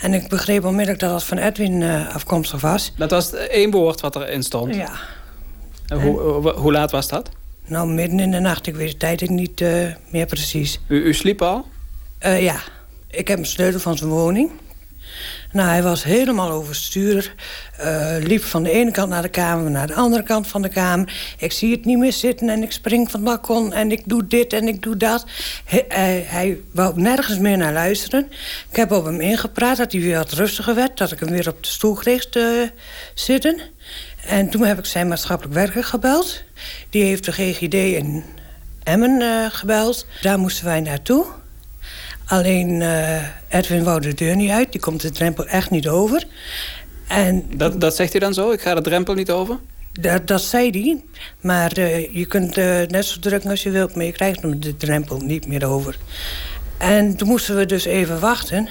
en 0.03 0.13
ik 0.13 0.27
begreep 0.27 0.65
onmiddellijk 0.65 1.00
dat 1.00 1.10
dat 1.10 1.24
van 1.24 1.38
Edwin 1.38 1.81
uh, 1.81 2.15
afkomstig 2.15 2.62
was. 2.62 2.93
Dat 2.98 3.12
was 3.12 3.33
één 3.33 3.72
woord 3.72 4.01
wat 4.01 4.15
erin 4.15 4.43
stond? 4.43 4.75
Ja. 4.75 4.91
En 5.88 6.01
hoe, 6.01 6.51
hoe 6.51 6.72
laat 6.72 6.91
was 6.91 7.07
dat? 7.07 7.29
Nou, 7.65 7.88
midden 7.88 8.19
in 8.19 8.31
de 8.31 8.39
nacht. 8.39 8.67
Ik 8.67 8.75
weet 8.75 8.91
de 8.91 8.98
tijd 8.98 9.29
niet 9.29 9.62
uh, 9.62 9.88
meer 10.10 10.25
precies. 10.25 10.79
U, 10.88 11.03
u 11.03 11.13
sliep 11.13 11.41
al? 11.41 11.65
Uh, 12.25 12.41
ja. 12.41 12.55
Ik 13.10 13.27
heb 13.27 13.39
een 13.39 13.45
sleutel 13.45 13.79
van 13.79 13.98
zijn 13.98 14.10
woning. 14.10 14.51
Nou, 15.53 15.69
hij 15.69 15.83
was 15.83 16.03
helemaal 16.03 16.51
overstuur. 16.51 17.33
Uh, 17.79 18.15
liep 18.19 18.43
van 18.43 18.63
de 18.63 18.72
ene 18.72 18.91
kant 18.91 19.10
naar 19.10 19.22
de 19.22 19.29
kamer, 19.29 19.72
naar 19.72 19.88
de 19.88 19.93
andere 19.93 20.24
kant 20.24 20.48
van 20.48 20.62
de 20.62 20.69
kamer. 20.69 21.36
Ik 21.38 21.51
zie 21.51 21.72
het 21.72 21.86
niet 21.86 21.98
meer 21.98 22.13
zitten 22.13 22.50
en 22.50 22.63
ik 22.63 22.72
spring 22.72 23.12
van 23.12 23.19
het 23.19 23.29
balkon 23.29 23.74
en 23.74 23.91
ik 23.91 24.01
doe 24.05 24.27
dit 24.27 24.53
en 24.53 24.67
ik 24.67 24.81
doe 24.81 24.98
dat. 24.98 25.25
Hij, 25.65 26.25
hij, 26.27 26.57
wou 26.72 27.01
nergens 27.01 27.38
meer 27.38 27.57
naar 27.57 27.74
luisteren. 27.74 28.27
Ik 28.69 28.75
heb 28.75 28.91
op 28.91 29.05
hem 29.05 29.22
ingepraat 29.22 29.77
dat 29.77 29.91
hij 29.91 30.01
weer 30.01 30.17
wat 30.17 30.31
rustiger 30.31 30.75
werd. 30.75 30.98
Dat 30.98 31.12
ik 31.12 31.19
hem 31.19 31.29
weer 31.29 31.50
op 31.50 31.63
de 31.63 31.69
stoel 31.69 31.93
kreeg 31.93 32.29
te 32.29 32.72
zitten. 33.13 33.62
En 34.25 34.50
toen 34.50 34.63
heb 34.63 34.77
ik 34.77 34.86
zijn 34.86 35.07
maatschappelijk 35.07 35.55
werker 35.55 35.83
gebeld. 35.83 36.43
Die 36.89 37.03
heeft 37.03 37.25
de 37.25 37.31
GGD 37.31 37.74
in 37.74 38.24
Emmen 38.83 39.22
uh, 39.22 39.45
gebeld. 39.50 40.05
Daar 40.22 40.39
moesten 40.39 40.65
wij 40.65 40.81
naartoe. 40.81 41.25
Alleen 42.25 42.82
uh, 42.82 43.22
Edwin 43.48 43.84
wou 43.84 44.01
de 44.01 44.13
deur 44.13 44.36
niet 44.36 44.50
uit. 44.50 44.72
Die 44.72 44.82
komt 44.82 45.01
de 45.01 45.12
drempel 45.12 45.48
echt 45.48 45.70
niet 45.70 45.88
over. 45.88 46.24
En, 47.08 47.46
dat, 47.56 47.82
dat 47.82 47.96
zegt 47.96 48.12
hij 48.12 48.20
dan 48.20 48.34
zo? 48.34 48.51
Ik 48.51 48.62
ga 48.62 48.75
de 48.75 48.82
drempel 48.82 49.13
niet 49.13 49.32
over? 49.32 49.60
Dat, 49.92 50.27
dat 50.27 50.42
zei 50.42 50.70
hij. 50.70 51.03
Maar 51.42 51.77
uh, 51.77 52.15
je 52.15 52.25
kunt 52.25 52.58
uh, 52.58 52.82
net 52.88 53.06
zo 53.06 53.20
drukken 53.20 53.50
als 53.50 53.63
je 53.63 53.70
wilt... 53.70 53.96
maar 53.96 54.06
je 54.06 54.12
krijgt 54.12 54.42
hem 54.42 54.60
de 54.60 54.77
drempel 54.77 55.20
niet 55.20 55.48
meer 55.48 55.65
over. 55.68 55.98
En 56.77 57.15
toen 57.15 57.27
moesten 57.27 57.56
we 57.56 57.65
dus 57.65 57.86
even 57.86 58.20
wachten. 58.20 58.70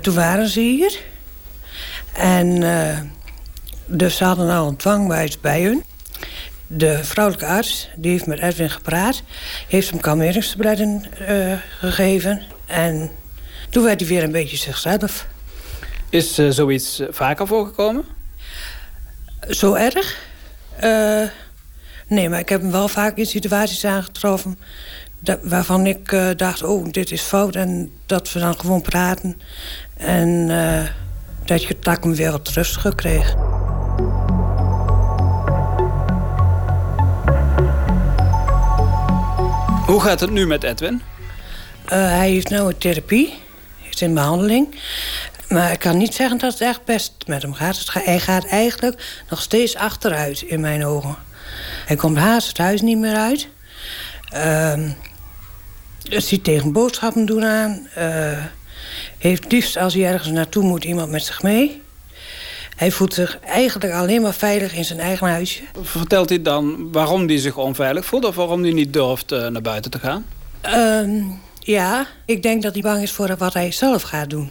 toen 0.00 0.14
waren 0.14 0.48
ze 0.48 0.60
hier. 0.60 0.98
En 2.12 2.62
dus 3.86 4.16
ze 4.16 4.24
hadden 4.24 4.50
al 4.50 4.68
een 4.68 4.76
dwangwijs 4.76 5.40
bij 5.40 5.62
hun. 5.62 5.84
De 6.66 7.04
vrouwelijke 7.04 7.46
arts 7.46 7.88
die 7.96 8.10
heeft 8.10 8.26
met 8.26 8.38
Edwin 8.38 8.70
gepraat. 8.70 9.22
Heeft 9.68 9.90
hem 9.90 10.00
kalmeringstabletten 10.00 11.04
uh, 11.28 11.52
gegeven. 11.78 12.42
En 12.66 13.10
toen 13.70 13.84
werd 13.84 14.00
hij 14.00 14.08
weer 14.08 14.22
een 14.22 14.32
beetje 14.32 14.56
zichzelf. 14.56 15.26
Is 16.10 16.38
uh, 16.38 16.50
zoiets 16.50 17.00
eh, 17.00 17.06
vaker 17.10 17.46
voorgekomen? 17.46 18.04
Zo 19.48 19.74
erg? 19.74 20.18
Uh, 20.84 21.28
nee, 22.08 22.28
maar 22.28 22.38
ik 22.38 22.48
heb 22.48 22.60
hem 22.60 22.70
wel 22.70 22.88
vaak 22.88 23.16
in 23.16 23.26
situaties 23.26 23.84
aangetroffen... 23.84 24.58
Dat, 25.18 25.38
waarvan 25.42 25.86
ik 25.86 26.16
dacht, 26.36 26.62
oh, 26.62 26.86
dit 26.90 27.10
is 27.10 27.22
fout. 27.22 27.56
En 27.56 27.90
dat 28.06 28.32
we 28.32 28.40
dan 28.40 28.60
gewoon 28.60 28.82
praten. 28.82 29.40
En 29.96 30.46
dat, 31.44 31.64
je, 31.64 31.74
hem 32.02 32.14
weer 32.14 32.30
wat 32.30 32.44
kreeg. 32.94 33.34
Hoe 39.86 40.00
gaat 40.00 40.20
het 40.20 40.30
nu 40.30 40.46
met 40.46 40.62
Edwin? 40.62 40.94
Uh, 40.94 41.90
hij 41.90 42.30
heeft 42.30 42.50
nu 42.50 42.56
een 42.56 42.78
therapie. 42.78 43.34
Is 43.90 44.02
in 44.02 44.14
behandeling. 44.14 44.80
Maar 45.48 45.72
ik 45.72 45.78
kan 45.78 45.96
niet 45.96 46.14
zeggen 46.14 46.38
dat 46.38 46.52
het 46.52 46.60
echt 46.60 46.84
best 46.84 47.12
met 47.26 47.42
hem 47.42 47.54
gaat. 47.54 47.86
Hij 47.92 48.20
gaat 48.20 48.46
eigenlijk 48.46 49.22
nog 49.30 49.40
steeds 49.40 49.76
achteruit 49.76 50.42
in 50.42 50.60
mijn 50.60 50.84
ogen. 50.84 51.16
Hij 51.86 51.96
komt 51.96 52.16
haast 52.16 52.48
het 52.48 52.58
huis 52.58 52.80
niet 52.80 52.98
meer 52.98 53.16
uit. 53.16 53.48
Uh, 54.34 54.90
ziet 56.02 56.44
tegen 56.44 56.72
boodschappen 56.72 57.26
doen 57.26 57.44
aan. 57.44 57.88
Uh, 57.98 58.44
heeft 59.18 59.52
liefst 59.52 59.76
als 59.76 59.94
hij 59.94 60.04
ergens 60.04 60.30
naartoe 60.30 60.64
moet 60.64 60.84
iemand 60.84 61.10
met 61.10 61.24
zich 61.24 61.42
mee. 61.42 61.82
Hij 62.76 62.90
voelt 62.90 63.14
zich 63.14 63.38
eigenlijk 63.40 63.92
alleen 63.92 64.22
maar 64.22 64.34
veilig 64.34 64.74
in 64.74 64.84
zijn 64.84 64.98
eigen 64.98 65.26
huisje. 65.26 65.62
Vertelt 65.82 66.28
hij 66.28 66.42
dan 66.42 66.92
waarom 66.92 67.26
hij 67.26 67.38
zich 67.38 67.56
onveilig 67.56 68.04
voelt... 68.04 68.24
of 68.24 68.34
waarom 68.34 68.62
hij 68.62 68.72
niet 68.72 68.92
durft 68.92 69.32
uh, 69.32 69.46
naar 69.46 69.62
buiten 69.62 69.90
te 69.90 69.98
gaan? 69.98 70.26
Uh, 70.66 71.24
ja, 71.58 72.06
ik 72.24 72.42
denk 72.42 72.62
dat 72.62 72.72
hij 72.72 72.82
bang 72.82 73.02
is 73.02 73.12
voor 73.12 73.36
wat 73.38 73.54
hij 73.54 73.72
zelf 73.72 74.02
gaat 74.02 74.30
doen. 74.30 74.50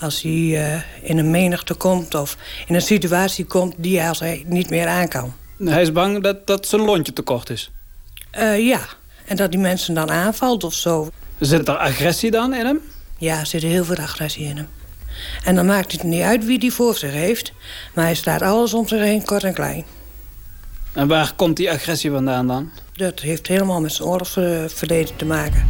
Als 0.00 0.22
hij 0.22 0.32
uh, 0.32 0.80
in 1.02 1.18
een 1.18 1.30
menigte 1.30 1.74
komt 1.74 2.14
of 2.14 2.36
in 2.66 2.74
een 2.74 2.82
situatie 2.82 3.44
komt... 3.44 3.74
die 3.76 3.98
hij 3.98 4.08
als 4.08 4.20
hij 4.20 4.44
niet 4.46 4.70
meer 4.70 4.86
aan 4.86 5.08
kan. 5.08 5.32
Hij 5.64 5.82
is 5.82 5.92
bang 5.92 6.22
dat, 6.22 6.46
dat 6.46 6.66
zijn 6.66 6.82
lontje 6.82 7.12
te 7.12 7.22
kort 7.22 7.50
is? 7.50 7.70
Uh, 8.38 8.66
ja, 8.66 8.80
en 9.24 9.36
dat 9.36 9.50
die 9.50 9.60
mensen 9.60 9.94
dan 9.94 10.10
aanvalt 10.10 10.64
of 10.64 10.74
zo. 10.74 11.10
Zit 11.38 11.68
er 11.68 11.76
agressie 11.76 12.30
dan 12.30 12.54
in 12.54 12.66
hem? 12.66 12.80
Ja, 13.18 13.38
er 13.38 13.46
zit 13.46 13.62
heel 13.62 13.84
veel 13.84 13.96
agressie 13.96 14.44
in 14.44 14.56
hem. 14.56 14.68
En 15.44 15.54
dan 15.54 15.66
maakt 15.66 15.92
het 15.92 16.02
niet 16.02 16.22
uit 16.22 16.44
wie 16.44 16.58
die 16.58 16.72
voor 16.72 16.96
zich 16.96 17.12
heeft. 17.12 17.52
Maar 17.94 18.04
hij 18.04 18.14
staat 18.14 18.42
alles 18.42 18.74
om 18.74 18.88
zich 18.88 19.00
heen 19.00 19.24
kort 19.24 19.44
en 19.44 19.54
klein. 19.54 19.84
En 20.92 21.08
waar 21.08 21.32
komt 21.36 21.56
die 21.56 21.70
agressie 21.70 22.10
vandaan 22.10 22.46
dan? 22.46 22.70
Dat 22.92 23.20
heeft 23.20 23.46
helemaal 23.46 23.80
met 23.80 23.92
zijn 23.92 24.08
oorlogsverleden 24.08 25.16
te 25.16 25.24
maken. 25.24 25.66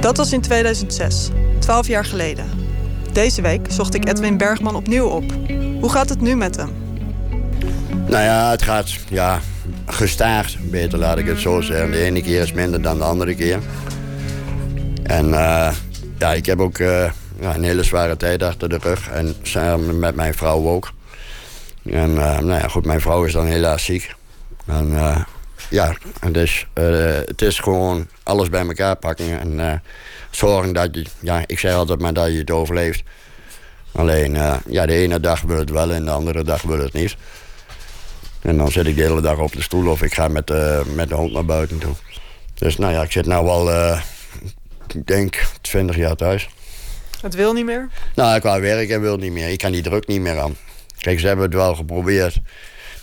Dat 0.00 0.16
was 0.16 0.32
in 0.32 0.40
2006, 0.40 1.28
12 1.58 1.86
jaar 1.86 2.04
geleden. 2.04 2.46
Deze 3.12 3.42
week 3.42 3.66
zocht 3.68 3.94
ik 3.94 4.08
Edwin 4.08 4.36
Bergman 4.36 4.76
opnieuw 4.76 5.06
op. 5.06 5.24
Hoe 5.80 5.90
gaat 5.90 6.08
het 6.08 6.20
nu 6.20 6.36
met 6.36 6.56
hem? 6.56 6.70
Nou 8.06 8.24
ja, 8.24 8.50
het 8.50 8.62
gaat 8.62 8.90
ja, 9.08 9.40
gestaagd, 9.86 10.70
beter 10.70 10.98
laat 10.98 11.18
ik 11.18 11.26
het 11.26 11.38
zo 11.38 11.60
zeggen. 11.60 11.90
De 11.90 12.02
ene 12.02 12.22
keer 12.22 12.42
is 12.42 12.52
minder 12.52 12.82
dan 12.82 12.98
de 12.98 13.04
andere 13.04 13.34
keer. 13.34 13.58
En 15.06 15.28
uh, 15.28 15.72
ja, 16.18 16.32
ik 16.32 16.46
heb 16.46 16.60
ook 16.60 16.78
uh, 16.78 17.10
ja, 17.40 17.54
een 17.54 17.62
hele 17.62 17.82
zware 17.82 18.16
tijd 18.16 18.42
achter 18.42 18.68
de 18.68 18.78
rug. 18.78 19.08
En 19.08 19.34
samen 19.42 19.98
met 19.98 20.14
mijn 20.14 20.34
vrouw 20.34 20.68
ook. 20.68 20.92
En 21.84 22.10
uh, 22.10 22.38
nou 22.38 22.60
ja, 22.60 22.68
goed, 22.68 22.86
mijn 22.86 23.00
vrouw 23.00 23.24
is 23.24 23.32
dan 23.32 23.46
helaas 23.46 23.84
ziek. 23.84 24.14
En 24.66 24.90
ja, 25.70 25.94
dus, 26.32 26.66
het 26.74 27.42
is 27.42 27.58
gewoon 27.58 28.06
alles 28.22 28.48
bij 28.48 28.66
elkaar 28.66 28.96
pakken. 28.96 29.40
En 29.40 29.82
zorgen 30.30 30.72
dat 30.72 30.88
je, 30.94 31.04
ja, 31.20 31.42
ik 31.46 31.58
zeg 31.58 31.74
altijd 31.74 32.00
maar 32.00 32.12
dat 32.12 32.32
je 32.32 32.38
het 32.38 32.50
overleeft. 32.50 33.02
Alleen, 33.92 34.32
ja, 34.66 34.86
de 34.86 34.94
ene 34.94 35.20
dag 35.20 35.40
wil 35.40 35.58
het 35.58 35.70
wel 35.70 35.92
en 35.92 36.04
de 36.04 36.10
andere 36.10 36.44
dag 36.44 36.62
wil 36.62 36.78
het 36.78 36.92
niet. 36.92 37.16
En 38.40 38.56
dan 38.56 38.70
zit 38.70 38.86
ik 38.86 38.96
de 38.96 39.02
hele 39.02 39.20
dag 39.20 39.38
op 39.38 39.52
de 39.52 39.62
stoel 39.62 39.90
of 39.90 40.02
ik 40.02 40.14
ga 40.14 40.28
met, 40.28 40.52
met 40.94 41.08
de 41.08 41.14
hond 41.14 41.32
naar 41.32 41.44
buiten 41.44 41.78
toe. 41.78 41.94
Dus 42.54 42.76
nou 42.76 42.92
ja, 42.92 43.02
ik 43.02 43.12
zit 43.12 43.26
nou 43.26 43.44
wel 43.44 43.98
ik 44.94 45.06
denk 45.06 45.42
20 45.60 45.96
jaar 45.96 46.16
thuis. 46.16 46.48
Het 47.20 47.34
wil 47.34 47.52
niet 47.52 47.64
meer? 47.64 47.88
Nou, 48.14 48.40
qua 48.40 48.60
werken 48.60 49.00
wil 49.00 49.16
niet 49.16 49.32
meer. 49.32 49.48
Ik 49.48 49.58
kan 49.58 49.72
die 49.72 49.82
druk 49.82 50.06
niet 50.06 50.20
meer 50.20 50.40
aan. 50.40 50.56
Kijk, 50.98 51.20
ze 51.20 51.26
hebben 51.26 51.44
het 51.44 51.54
wel 51.54 51.74
geprobeerd. 51.74 52.40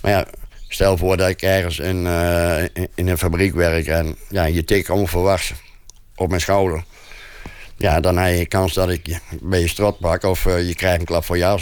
Maar 0.01 0.11
ja, 0.11 0.25
stel 0.67 0.97
voor 0.97 1.17
dat 1.17 1.29
ik 1.29 1.41
ergens 1.41 1.79
in, 1.79 2.05
uh, 2.05 2.63
in 2.95 3.07
een 3.07 3.17
fabriek 3.17 3.53
werk... 3.53 3.87
en 3.87 4.15
ja, 4.29 4.45
je 4.45 4.63
tik 4.63 4.89
onverwachts 4.89 5.53
op 6.15 6.29
mijn 6.29 6.41
schouder. 6.41 6.83
Ja, 7.77 7.99
dan 7.99 8.17
heb 8.17 8.37
je 8.37 8.45
kans 8.45 8.73
dat 8.73 8.89
ik 8.89 9.19
bij 9.41 9.59
je 9.59 9.67
strot 9.67 9.99
pak 9.99 10.23
of 10.23 10.45
uh, 10.45 10.67
je 10.67 10.75
krijgt 10.75 10.99
een 10.99 11.05
klap 11.05 11.25
voor 11.25 11.37
je 11.37 11.57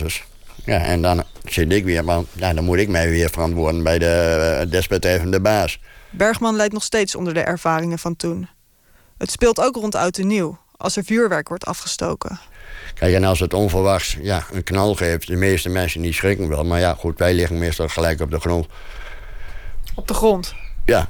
Ja, 0.65 0.84
en 0.84 1.01
dan 1.01 1.23
zit 1.45 1.71
ik 1.71 1.84
weer, 1.84 2.03
maar 2.03 2.21
ja, 2.34 2.53
dan 2.53 2.63
moet 2.63 2.77
ik 2.77 2.88
mij 2.88 3.10
weer 3.10 3.29
verantwoorden 3.29 3.84
bij 3.84 3.99
de 3.99 4.60
uh, 4.65 4.71
desbetreffende 4.71 5.41
baas. 5.41 5.79
Bergman 6.10 6.55
leidt 6.55 6.73
nog 6.73 6.84
steeds 6.84 7.15
onder 7.15 7.34
de 7.34 7.39
ervaringen 7.39 7.99
van 7.99 8.15
toen. 8.15 8.47
Het 9.21 9.31
speelt 9.31 9.60
ook 9.60 9.75
rond 9.75 9.95
oud 9.95 10.17
en 10.17 10.27
nieuw, 10.27 10.57
als 10.77 10.95
er 10.95 11.03
vuurwerk 11.03 11.47
wordt 11.47 11.65
afgestoken. 11.65 12.39
Kijk, 12.93 13.13
en 13.13 13.23
als 13.23 13.39
het 13.39 13.53
onverwachts 13.53 14.17
ja, 14.21 14.43
een 14.51 14.63
knal 14.63 14.95
geeft, 14.95 15.27
de 15.27 15.36
meeste 15.36 15.69
mensen 15.69 16.01
die 16.01 16.13
schrikken 16.13 16.49
wel. 16.49 16.63
Maar 16.63 16.79
ja, 16.79 16.93
goed, 16.93 17.19
wij 17.19 17.34
liggen 17.34 17.57
meestal 17.57 17.88
gelijk 17.88 18.21
op 18.21 18.31
de 18.31 18.39
grond. 18.39 18.67
Op 19.95 20.07
de 20.07 20.13
grond? 20.13 20.53
Ja. 20.86 21.10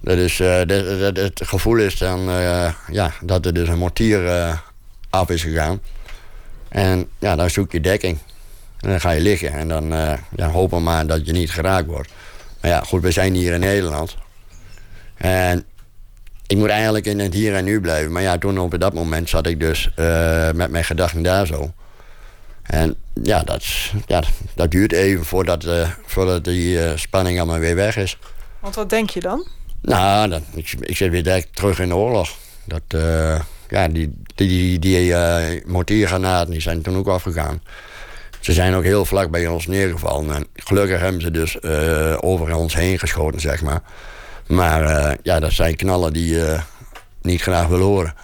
Dat 0.00 0.16
is, 0.16 0.38
uh, 0.38 0.56
dat, 0.56 0.98
dat, 0.98 1.16
het 1.16 1.40
gevoel 1.44 1.76
is 1.76 1.98
dan 1.98 2.28
uh, 2.28 2.72
ja, 2.88 3.12
dat 3.20 3.46
er 3.46 3.54
dus 3.54 3.68
een 3.68 3.78
mortier 3.78 4.24
uh, 4.24 4.58
af 5.10 5.28
is 5.28 5.42
gegaan. 5.42 5.80
En 6.68 7.08
ja, 7.18 7.36
dan 7.36 7.50
zoek 7.50 7.72
je 7.72 7.80
dekking. 7.80 8.18
En 8.80 8.88
dan 8.88 9.00
ga 9.00 9.10
je 9.10 9.20
liggen 9.20 9.52
en 9.52 9.68
dan 9.68 9.88
ja, 10.36 10.48
hopen 10.48 10.82
maar 10.82 11.06
dat 11.06 11.26
je 11.26 11.32
niet 11.32 11.50
geraakt 11.50 11.86
wordt. 11.86 12.10
Maar 12.60 12.70
ja, 12.70 12.80
goed, 12.80 13.02
we 13.02 13.10
zijn 13.10 13.34
hier 13.34 13.52
in 13.52 13.60
Nederland. 13.60 14.16
En 15.16 15.64
ik 16.52 16.58
moet 16.58 16.68
eigenlijk 16.68 17.06
in 17.06 17.18
het 17.18 17.34
hier 17.34 17.54
en 17.54 17.64
nu 17.64 17.80
blijven. 17.80 18.12
Maar 18.12 18.22
ja, 18.22 18.38
toen 18.38 18.58
op 18.58 18.80
dat 18.80 18.94
moment 18.94 19.28
zat 19.28 19.46
ik 19.46 19.60
dus 19.60 19.90
uh, 19.96 20.50
met 20.50 20.70
mijn 20.70 20.84
gedachten 20.84 21.22
daar 21.22 21.46
zo. 21.46 21.72
En 22.62 22.94
ja, 23.22 23.42
dat, 23.42 23.64
ja, 24.06 24.22
dat 24.54 24.70
duurt 24.70 24.92
even 24.92 25.24
voordat, 25.24 25.64
uh, 25.64 25.90
voordat 26.06 26.44
die 26.44 26.76
uh, 26.76 26.90
spanning 26.94 27.38
allemaal 27.38 27.58
weer 27.58 27.74
weg 27.74 27.96
is. 27.96 28.18
Want 28.60 28.74
wat 28.74 28.90
denk 28.90 29.10
je 29.10 29.20
dan? 29.20 29.46
Nou, 29.82 30.28
dan, 30.28 30.42
ik, 30.54 30.74
ik 30.80 30.96
zit 30.96 31.10
weer 31.10 31.22
direct 31.22 31.56
terug 31.56 31.78
in 31.78 31.88
de 31.88 31.94
oorlog. 31.94 32.30
Dat, 32.64 33.00
ja, 33.68 33.88
die, 33.88 34.14
die, 34.34 34.78
die, 34.78 34.78
die 34.78 35.62
mortiergranaten 35.66 36.50
die 36.50 36.60
zijn 36.60 36.82
toen 36.82 36.96
ook 36.96 37.08
afgegaan. 37.08 37.62
Ze 38.40 38.52
zijn 38.52 38.74
ook 38.74 38.84
heel 38.84 39.04
vlak 39.04 39.30
bij 39.30 39.46
ons 39.46 39.66
neergevallen. 39.66 40.34
En 40.34 40.46
gelukkig 40.54 41.00
hebben 41.00 41.20
ze 41.20 41.30
dus 41.30 41.62
over 42.22 42.54
ons 42.54 42.74
heen 42.74 42.98
geschoten, 42.98 43.40
zeg 43.40 43.62
maar. 43.62 43.82
Maar 44.52 44.82
uh, 44.82 45.12
ja, 45.22 45.40
dat 45.40 45.52
zijn 45.52 45.76
knallen 45.76 46.12
die 46.12 46.34
je 46.34 46.52
uh, 46.52 46.60
niet 47.22 47.42
graag 47.42 47.66
wil 47.66 47.80
horen. 47.80 48.14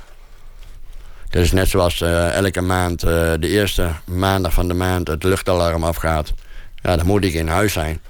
Dat 1.31 1.43
is 1.43 1.53
net 1.53 1.69
zoals 1.69 2.01
uh, 2.01 2.35
elke 2.35 2.61
maand, 2.61 3.01
de 3.01 3.39
eerste 3.41 3.91
maandag 4.05 4.53
van 4.53 4.69
de 4.69 4.75
maand, 4.75 5.09
het 5.09 5.23
luchtalarm 5.23 5.85
afgaat. 5.85 6.33
Ja, 6.75 6.97
dan 6.97 7.07
moet 7.07 7.25
ik 7.25 7.33
in 7.33 7.49
huis 7.49 7.73
zijn. 7.73 8.01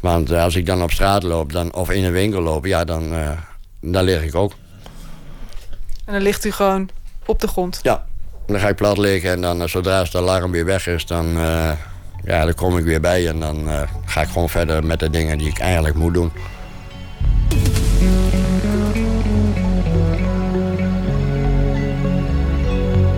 Want 0.00 0.32
als 0.32 0.56
ik 0.56 0.66
dan 0.66 0.82
op 0.82 0.90
straat 0.90 1.22
loop 1.22 1.52
dan, 1.52 1.74
of 1.74 1.90
in 1.90 2.04
een 2.04 2.12
winkel 2.12 2.40
loop, 2.40 2.64
ja, 2.64 2.84
dan, 2.84 3.14
dan 3.80 4.04
lig 4.04 4.22
ik 4.22 4.34
ook. 4.34 4.52
En 6.04 6.12
dan 6.12 6.22
ligt 6.22 6.44
u 6.44 6.50
gewoon 6.50 6.88
op 7.26 7.40
de 7.40 7.48
grond? 7.48 7.80
Ja, 7.82 8.06
dan 8.46 8.60
ga 8.60 8.68
ik 8.68 8.76
plat 8.76 8.98
liggen 8.98 9.30
en 9.30 9.40
dan 9.40 9.68
zodra 9.68 10.02
het 10.02 10.14
alarm 10.14 10.50
weer 10.50 10.64
weg 10.64 10.86
is, 10.86 11.06
dan, 11.06 11.26
ja, 12.24 12.44
dan 12.44 12.54
kom 12.54 12.78
ik 12.78 12.84
weer 12.84 13.00
bij 13.00 13.28
en 13.28 13.40
dan 13.40 13.68
ga 14.04 14.20
ik 14.20 14.28
gewoon 14.28 14.48
verder 14.48 14.84
met 14.84 15.00
de 15.00 15.10
dingen 15.10 15.38
die 15.38 15.48
ik 15.48 15.58
eigenlijk 15.58 15.94
moet 15.94 16.14
doen. 16.14 16.32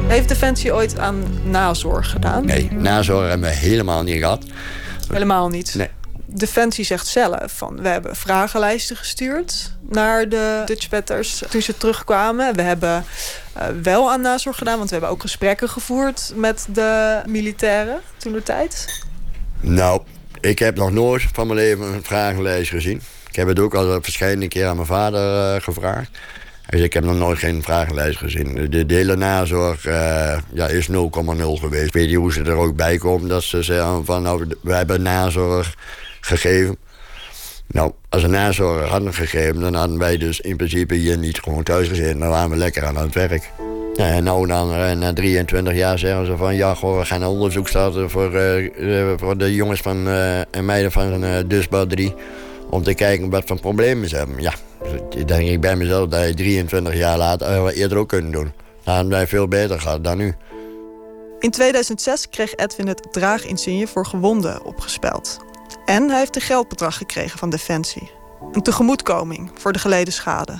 Heeft 0.09 0.29
Defensie 0.29 0.75
ooit 0.75 0.99
aan 0.99 1.25
nazorg 1.44 2.11
gedaan? 2.11 2.44
Nee, 2.44 2.68
nazorg 2.73 3.29
hebben 3.29 3.49
we 3.49 3.55
helemaal 3.55 4.03
niet 4.03 4.18
gehad. 4.18 4.44
Helemaal 5.12 5.49
niet? 5.49 5.75
Nee. 5.75 5.88
Defensie 6.27 6.85
zegt 6.85 7.07
zelf 7.07 7.53
van 7.53 7.83
we 7.83 7.88
hebben 7.88 8.16
vragenlijsten 8.16 8.97
gestuurd 8.97 9.73
naar 9.88 10.29
de 10.29 10.62
Dutchbatters 10.64 11.42
toen 11.51 11.62
ze 11.62 11.77
terugkwamen. 11.77 12.55
We 12.55 12.62
hebben 12.62 13.05
uh, 13.57 13.62
wel 13.83 14.11
aan 14.11 14.21
nazorg 14.21 14.57
gedaan, 14.57 14.77
want 14.77 14.88
we 14.88 14.94
hebben 14.94 15.12
ook 15.12 15.21
gesprekken 15.21 15.68
gevoerd 15.68 16.33
met 16.35 16.66
de 16.73 17.21
militairen 17.27 18.01
toen 18.16 18.33
de 18.33 18.42
tijd. 18.42 19.03
Nou, 19.61 20.03
ik 20.40 20.59
heb 20.59 20.77
nog 20.77 20.90
nooit 20.90 21.23
van 21.33 21.47
mijn 21.47 21.59
leven 21.59 21.87
een 21.87 22.05
vragenlijst 22.05 22.71
gezien. 22.71 23.01
Ik 23.29 23.37
heb 23.37 23.49
het 23.49 23.59
ook 23.59 23.75
al 23.75 24.03
verschillende 24.03 24.49
keer 24.49 24.66
aan 24.66 24.77
mijn 24.77 24.87
vader 24.87 25.55
uh, 25.55 25.62
gevraagd. 25.62 26.11
Dus 26.70 26.81
ik 26.81 26.92
heb 26.92 27.04
nog 27.04 27.16
nooit 27.16 27.38
geen 27.38 27.62
vragenlijst 27.62 28.18
gezien. 28.18 28.70
De, 28.70 28.85
hele 28.88 29.16
nazorg 29.16 29.87
uh, 29.87 30.38
ja, 30.52 30.66
is 30.66 30.88
0,0 30.88 30.94
geweest. 30.94 31.87
Ik 31.87 31.92
weet 31.92 32.07
niet 32.07 32.16
hoe 32.16 32.33
ze 32.33 32.42
er 32.42 32.54
ook 32.54 32.76
bij 32.76 32.98
komen 32.98 33.28
dat 33.28 33.42
ze 33.42 33.62
zeggen 33.62 34.04
van 34.04 34.22
nou, 34.22 34.46
we 34.62 34.72
hebben 34.72 35.02
nazorg 35.02 35.74
gegeven. 36.20 36.76
Nou, 37.66 37.92
als 38.09 38.22
we 38.22 38.28
nazorg 38.28 38.88
hadden 38.88 39.14
gegeven, 39.14 39.61
dan 39.61 39.74
hadden 39.74 39.98
wij 39.98 40.16
dus 40.16 40.40
in 40.40 40.57
principe 40.57 40.94
hier 40.94 41.18
niet 41.18 41.40
gewoon 41.40 41.62
thuis 41.62 41.88
gezeten. 41.88 42.18
Dan 42.18 42.28
waren 42.28 42.50
we 42.50 42.57
lekker 42.57 42.85
aan 42.85 42.96
het 42.96 43.14
werk. 43.14 43.50
En 43.96 44.24
nou 44.24 44.46
dan, 44.46 44.70
uh, 44.70 44.92
na 44.92 45.12
23 45.12 45.74
jaar 45.74 45.98
zeggen 45.98 46.26
ze 46.26 46.37
van 46.37 46.54
ja, 46.54 46.74
goh, 46.74 46.98
we 46.98 47.04
gaan 47.04 47.22
een 47.22 47.28
onderzoek 47.28 47.68
starten 47.68 48.11
voor, 48.11 48.31
voor 49.16 49.38
de 49.38 49.54
jongens 49.54 49.81
van, 49.81 50.09
en 50.50 50.64
meiden 50.64 50.92
van 50.92 51.24
uh, 51.24 51.31
Dusba 51.46 51.87
3. 51.87 52.14
Om 52.70 52.83
te 52.83 52.94
kijken 52.94 53.31
wat 53.31 53.42
voor 53.46 53.61
problemen 53.61 54.09
ze 54.09 54.16
hebben. 54.16 54.42
Ja, 54.42 54.54
ik 55.11 55.28
denk 55.28 55.48
ik 55.48 55.61
bij 55.61 55.76
mezelf 55.76 56.09
dat 56.09 56.26
je 56.26 56.35
23 56.35 56.94
jaar 56.94 57.18
later 57.18 57.68
eerder 57.68 57.98
ook 57.98 58.09
kunnen 58.09 58.33
doen. 58.33 58.52
Dan 58.85 58.94
hadden 58.94 59.12
wij 59.12 59.26
veel 59.26 59.48
beter 59.48 59.81
gehad 59.81 60.04
dan 60.04 60.16
nu. 60.16 60.35
In 61.40 61.50
2006 61.50 62.28
kreeg 62.28 62.54
Edwin 62.54 62.87
het 62.87 63.09
draaginsigne 63.11 63.87
voor 63.87 64.07
gewonden 64.07 64.64
opgespeld. 64.64 65.38
En 65.87 66.09
hij 66.09 66.18
heeft 66.18 66.37
een 66.37 66.42
geldbedrag 66.42 66.96
gekregen 66.96 67.38
van 67.38 67.50
Defensie. 67.50 68.11
Een 68.52 68.62
tegemoetkoming 68.62 69.50
voor 69.54 69.72
de 69.72 69.78
geleden 69.78 70.12
schade. 70.12 70.59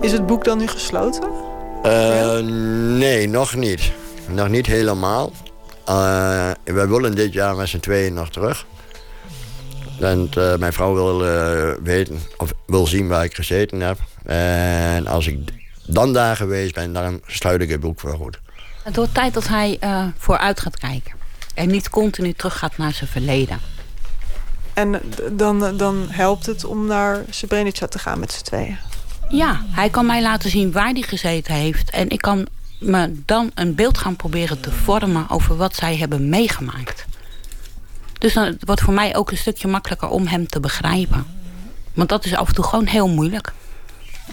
Is 0.00 0.12
het 0.12 0.26
boek 0.26 0.44
dan 0.44 0.58
nu 0.58 0.66
gesloten? 0.66 1.30
Uh, 1.84 2.38
nee, 2.98 3.28
nog 3.28 3.54
niet. 3.54 3.92
Nog 4.28 4.48
niet 4.48 4.66
helemaal. 4.66 5.32
Uh, 5.88 6.50
wij 6.64 6.88
willen 6.88 7.14
dit 7.14 7.32
jaar 7.32 7.56
met 7.56 7.68
z'n 7.68 7.78
tweeën 7.78 8.14
nog 8.14 8.30
terug. 8.30 8.66
En 10.00 10.30
uh, 10.38 10.56
mijn 10.56 10.72
vrouw 10.72 10.94
wil 10.94 11.18
weten 11.82 12.20
of 12.36 12.52
wil 12.66 12.86
zien 12.86 13.08
waar 13.08 13.24
ik 13.24 13.34
gezeten 13.34 13.80
heb. 13.80 13.98
En 14.24 15.06
als 15.06 15.26
ik 15.26 15.38
dan 15.86 16.12
daar 16.12 16.36
geweest 16.36 16.74
ben, 16.74 16.92
dan 16.92 17.20
sluit 17.26 17.60
ik 17.60 17.70
het 17.70 17.80
boek 17.80 18.00
voor 18.00 18.14
goed. 18.14 18.40
Het 18.82 18.96
wordt 18.96 19.14
tijd 19.14 19.34
dat 19.34 19.48
hij 19.48 19.78
vooruit 20.18 20.60
gaat 20.60 20.78
kijken. 20.78 21.12
En 21.54 21.68
niet 21.68 21.90
continu 21.90 22.32
terug 22.32 22.58
gaat 22.58 22.76
naar 22.76 22.92
zijn 22.92 23.10
verleden. 23.10 23.58
En 24.76 25.00
dan, 25.32 25.76
dan 25.76 26.06
helpt 26.08 26.46
het 26.46 26.64
om 26.64 26.86
naar 26.86 27.24
Srebrenica 27.30 27.86
te 27.86 27.98
gaan 27.98 28.18
met 28.18 28.32
z'n 28.32 28.44
tweeën? 28.44 28.78
Ja, 29.28 29.64
hij 29.70 29.90
kan 29.90 30.06
mij 30.06 30.22
laten 30.22 30.50
zien 30.50 30.72
waar 30.72 30.90
hij 30.90 31.02
gezeten 31.02 31.54
heeft. 31.54 31.90
En 31.90 32.08
ik 32.08 32.20
kan 32.20 32.46
me 32.80 33.22
dan 33.24 33.50
een 33.54 33.74
beeld 33.74 33.98
gaan 33.98 34.16
proberen 34.16 34.60
te 34.60 34.72
vormen... 34.72 35.24
over 35.28 35.56
wat 35.56 35.74
zij 35.74 35.96
hebben 35.96 36.28
meegemaakt. 36.28 37.04
Dus 38.18 38.34
dan 38.34 38.56
wordt 38.60 38.80
voor 38.80 38.94
mij 38.94 39.16
ook 39.16 39.30
een 39.30 39.36
stukje 39.36 39.68
makkelijker 39.68 40.08
om 40.08 40.26
hem 40.26 40.48
te 40.48 40.60
begrijpen. 40.60 41.26
Want 41.94 42.08
dat 42.08 42.24
is 42.24 42.34
af 42.34 42.48
en 42.48 42.54
toe 42.54 42.64
gewoon 42.64 42.86
heel 42.86 43.08
moeilijk. 43.08 43.52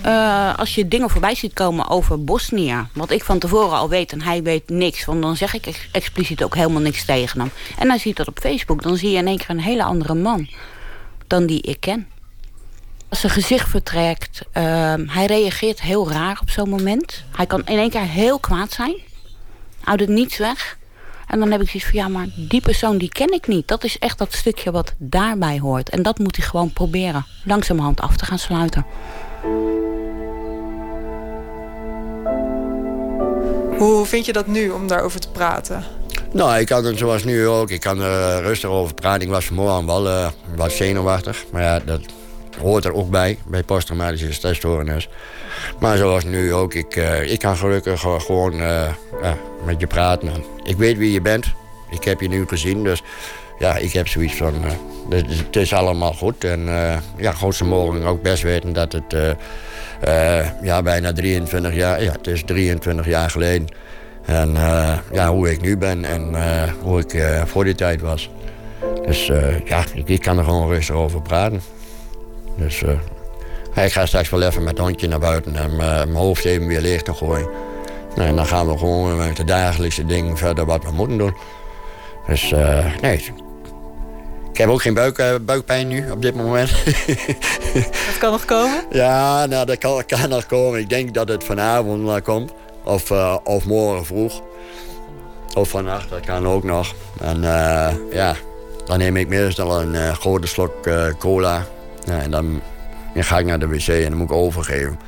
Uh, 0.05 0.57
als 0.57 0.75
je 0.75 0.87
dingen 0.87 1.09
voorbij 1.09 1.35
ziet 1.35 1.53
komen 1.53 1.89
over 1.89 2.23
Bosnië... 2.23 2.87
wat 2.93 3.11
ik 3.11 3.23
van 3.23 3.39
tevoren 3.39 3.77
al 3.77 3.89
weet 3.89 4.11
en 4.11 4.21
hij 4.21 4.43
weet 4.43 4.69
niks... 4.69 5.05
want 5.05 5.21
dan 5.21 5.35
zeg 5.35 5.53
ik 5.53 5.87
expliciet 5.91 6.43
ook 6.43 6.55
helemaal 6.55 6.81
niks 6.81 7.05
tegen 7.05 7.39
hem. 7.39 7.51
En 7.77 7.89
hij 7.89 7.97
ziet 7.97 8.15
dat 8.15 8.27
op 8.27 8.39
Facebook, 8.39 8.81
dan 8.81 8.97
zie 8.97 9.11
je 9.11 9.17
in 9.17 9.27
één 9.27 9.37
keer 9.37 9.49
een 9.49 9.59
hele 9.59 9.83
andere 9.83 10.13
man... 10.13 10.49
dan 11.27 11.45
die 11.45 11.61
ik 11.61 11.79
ken. 11.79 12.07
Als 13.09 13.19
zijn 13.19 13.31
gezicht 13.33 13.69
vertrekt, 13.69 14.41
uh, 14.57 14.63
hij 15.07 15.25
reageert 15.25 15.81
heel 15.81 16.11
raar 16.11 16.39
op 16.41 16.49
zo'n 16.49 16.69
moment. 16.69 17.23
Hij 17.35 17.45
kan 17.45 17.65
in 17.65 17.77
één 17.77 17.89
keer 17.89 18.01
heel 18.01 18.39
kwaad 18.39 18.71
zijn. 18.71 18.95
Houdt 19.79 20.01
het 20.01 20.09
niets 20.09 20.37
weg. 20.37 20.77
En 21.33 21.39
dan 21.39 21.51
heb 21.51 21.61
ik 21.61 21.69
zoiets 21.69 21.89
van, 21.89 21.99
ja, 21.99 22.07
maar 22.07 22.27
die 22.35 22.61
persoon 22.61 22.97
die 22.97 23.09
ken 23.09 23.33
ik 23.33 23.47
niet. 23.47 23.67
Dat 23.67 23.83
is 23.83 23.99
echt 23.99 24.17
dat 24.17 24.33
stukje 24.33 24.71
wat 24.71 24.93
daarbij 24.97 25.59
hoort. 25.59 25.89
En 25.89 26.03
dat 26.03 26.19
moet 26.19 26.35
hij 26.35 26.45
gewoon 26.45 26.73
proberen 26.73 27.25
langzamerhand 27.43 28.01
af 28.01 28.17
te 28.17 28.25
gaan 28.25 28.39
sluiten. 28.39 28.85
Hoe 33.77 34.05
vind 34.05 34.25
je 34.25 34.33
dat 34.33 34.47
nu 34.47 34.69
om 34.69 34.87
daarover 34.87 35.19
te 35.19 35.29
praten? 35.29 35.83
Nou, 36.33 36.59
ik 36.59 36.65
kan 36.65 36.85
het 36.85 36.97
zoals 36.97 37.23
nu 37.23 37.47
ook. 37.47 37.69
Ik 37.69 37.79
kan 37.79 38.01
er 38.01 38.41
rustig 38.41 38.69
over 38.69 38.93
praten. 38.93 39.21
Ik 39.21 39.29
was 39.29 39.45
vanmorgen 39.45 39.85
wel 39.85 40.07
uh, 40.07 40.27
wat 40.55 40.71
zenuwachtig. 40.71 41.45
Maar 41.51 41.61
ja, 41.61 41.79
dat 41.79 42.01
hoort 42.61 42.85
er 42.85 42.93
ook 42.93 43.09
bij, 43.09 43.37
bij 43.47 43.63
posttraumatische 43.63 44.33
stressstoornis. 44.33 45.09
Maar 45.79 45.97
zoals 45.97 46.23
nu 46.23 46.53
ook, 46.53 46.73
ik, 46.73 46.95
uh, 46.95 47.31
ik 47.31 47.39
kan 47.39 47.57
gelukkig 47.57 47.99
gewoon 47.99 48.53
uh, 48.53 48.87
ja, 49.21 49.37
met 49.65 49.79
je 49.79 49.87
praten. 49.87 50.29
Ik 50.63 50.77
weet 50.77 50.97
wie 50.97 51.11
je 51.11 51.21
bent. 51.21 51.45
Ik 51.89 52.03
heb 52.03 52.21
je 52.21 52.27
nu 52.27 52.47
gezien, 52.47 52.83
dus 52.83 53.03
ja, 53.59 53.77
ik 53.77 53.93
heb 53.93 54.07
zoiets 54.07 54.35
van... 54.35 54.53
Uh, 54.53 55.21
het 55.39 55.55
is 55.55 55.73
allemaal 55.73 56.13
goed. 56.13 56.43
En 56.43 56.65
ja, 57.17 57.31
gewoon 57.31 57.53
ze 57.53 57.65
mogen 57.65 58.03
ook 58.03 58.21
best 58.21 58.43
weten 58.43 58.73
dat 58.73 58.91
het... 58.91 59.35
ja, 60.61 60.81
bijna 60.81 61.13
23 61.13 61.75
jaar... 61.75 62.03
Ja, 62.03 62.11
het 62.11 62.27
is 62.27 62.43
23 62.43 63.05
jaar 63.05 63.29
geleden. 63.29 63.67
En 64.25 64.53
ja, 65.11 65.29
hoe 65.29 65.51
ik 65.51 65.61
nu 65.61 65.77
ben 65.77 66.05
en 66.05 66.35
hoe 66.81 66.99
ik 66.99 67.23
voor 67.45 67.63
die 67.63 67.75
tijd 67.75 68.01
was. 68.01 68.29
Dus 69.05 69.25
ja, 69.65 69.83
ik, 69.93 70.09
ik, 70.09 70.21
kan 70.21 70.37
er 70.37 70.43
gewoon 70.43 70.69
rustig 70.69 70.95
over 70.95 71.21
praten. 71.21 71.61
Dus 72.57 72.83
ik 73.75 73.91
ga 73.91 74.05
straks 74.05 74.29
wel 74.29 74.41
even 74.41 74.63
met 74.63 74.77
het 74.77 74.85
hondje 74.85 75.07
naar 75.07 75.19
buiten 75.19 75.55
en 75.55 75.75
mijn 75.75 76.13
hoofd 76.13 76.45
even 76.45 76.67
weer 76.67 76.81
leeg 76.81 77.01
te 77.01 77.13
gooien. 77.13 77.49
Nou, 78.15 78.27
en 78.29 78.35
dan 78.35 78.45
gaan 78.45 78.67
we 78.67 78.77
gewoon 78.77 79.17
met 79.17 79.37
de 79.37 79.43
dagelijkse 79.43 80.05
dingen 80.05 80.37
verder 80.37 80.65
wat 80.65 80.83
we 80.83 80.91
moeten 80.91 81.17
doen. 81.17 81.35
Dus 82.27 82.51
uh, 82.51 82.85
nee. 83.01 83.33
Ik 84.51 84.59
heb 84.59 84.69
ook 84.69 84.81
geen 84.81 84.93
buik, 84.93 85.17
uh, 85.17 85.35
buikpijn 85.41 85.87
nu 85.87 86.11
op 86.11 86.21
dit 86.21 86.35
moment. 86.35 86.69
dat 88.07 88.17
kan 88.19 88.31
nog 88.31 88.45
komen? 88.45 88.83
Ja, 88.91 89.45
nou, 89.45 89.65
dat 89.65 89.77
kan, 89.77 90.05
kan 90.05 90.29
nog 90.29 90.45
komen. 90.45 90.79
Ik 90.79 90.89
denk 90.89 91.13
dat 91.13 91.27
het 91.27 91.43
vanavond 91.43 92.07
uh, 92.07 92.15
komt. 92.23 92.51
Of, 92.83 93.11
of 93.43 93.65
morgen 93.65 94.05
vroeg. 94.05 94.41
Of 95.53 95.69
vannacht, 95.69 96.09
dat 96.09 96.19
kan 96.19 96.47
ook 96.47 96.63
nog. 96.63 96.93
En 97.19 97.41
ja, 98.11 98.35
dan 98.85 98.97
neem 98.97 99.17
ik 99.17 99.27
meestal 99.27 99.81
een 99.81 100.15
grote 100.15 100.47
slok 100.47 100.73
cola. 101.19 101.65
Ja, 102.05 102.19
en 102.19 102.31
dan 102.31 102.61
dan 103.13 103.23
ga 103.23 103.39
ik 103.39 103.45
naar 103.45 103.59
de 103.59 103.67
wc 103.67 103.87
en 103.87 104.09
dan 104.09 104.17
moet 104.17 104.29
ik 104.29 104.35
overgeven. 104.35 104.99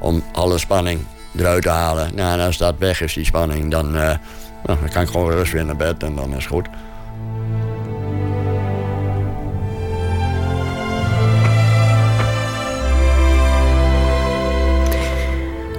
Om 0.00 0.24
alle 0.32 0.58
spanning 0.58 1.00
eruit 1.36 1.62
te 1.62 1.68
halen. 1.68 2.14
Nou, 2.14 2.40
als 2.40 2.56
dat 2.56 2.74
weg 2.78 3.00
is, 3.00 3.14
die 3.14 3.24
spanning, 3.24 3.70
dan, 3.70 3.86
uh, 3.86 4.02
nou, 4.02 4.18
dan 4.64 4.88
kan 4.92 5.02
ik 5.02 5.08
gewoon 5.08 5.30
rustig 5.30 5.52
weer 5.52 5.64
naar 5.64 5.76
bed 5.76 6.02
en 6.02 6.14
dan 6.14 6.28
is 6.28 6.34
het 6.34 6.46
goed. 6.46 6.68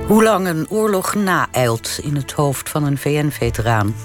Hoe 0.07 0.23
lang 0.23 0.47
een 0.47 0.69
oorlog 0.69 1.15
naeilt 1.15 1.99
in 2.03 2.15
het 2.15 2.31
hoofd 2.31 2.69
van 2.69 2.83
een 2.83 2.97
VN-veteraan. 2.97 3.95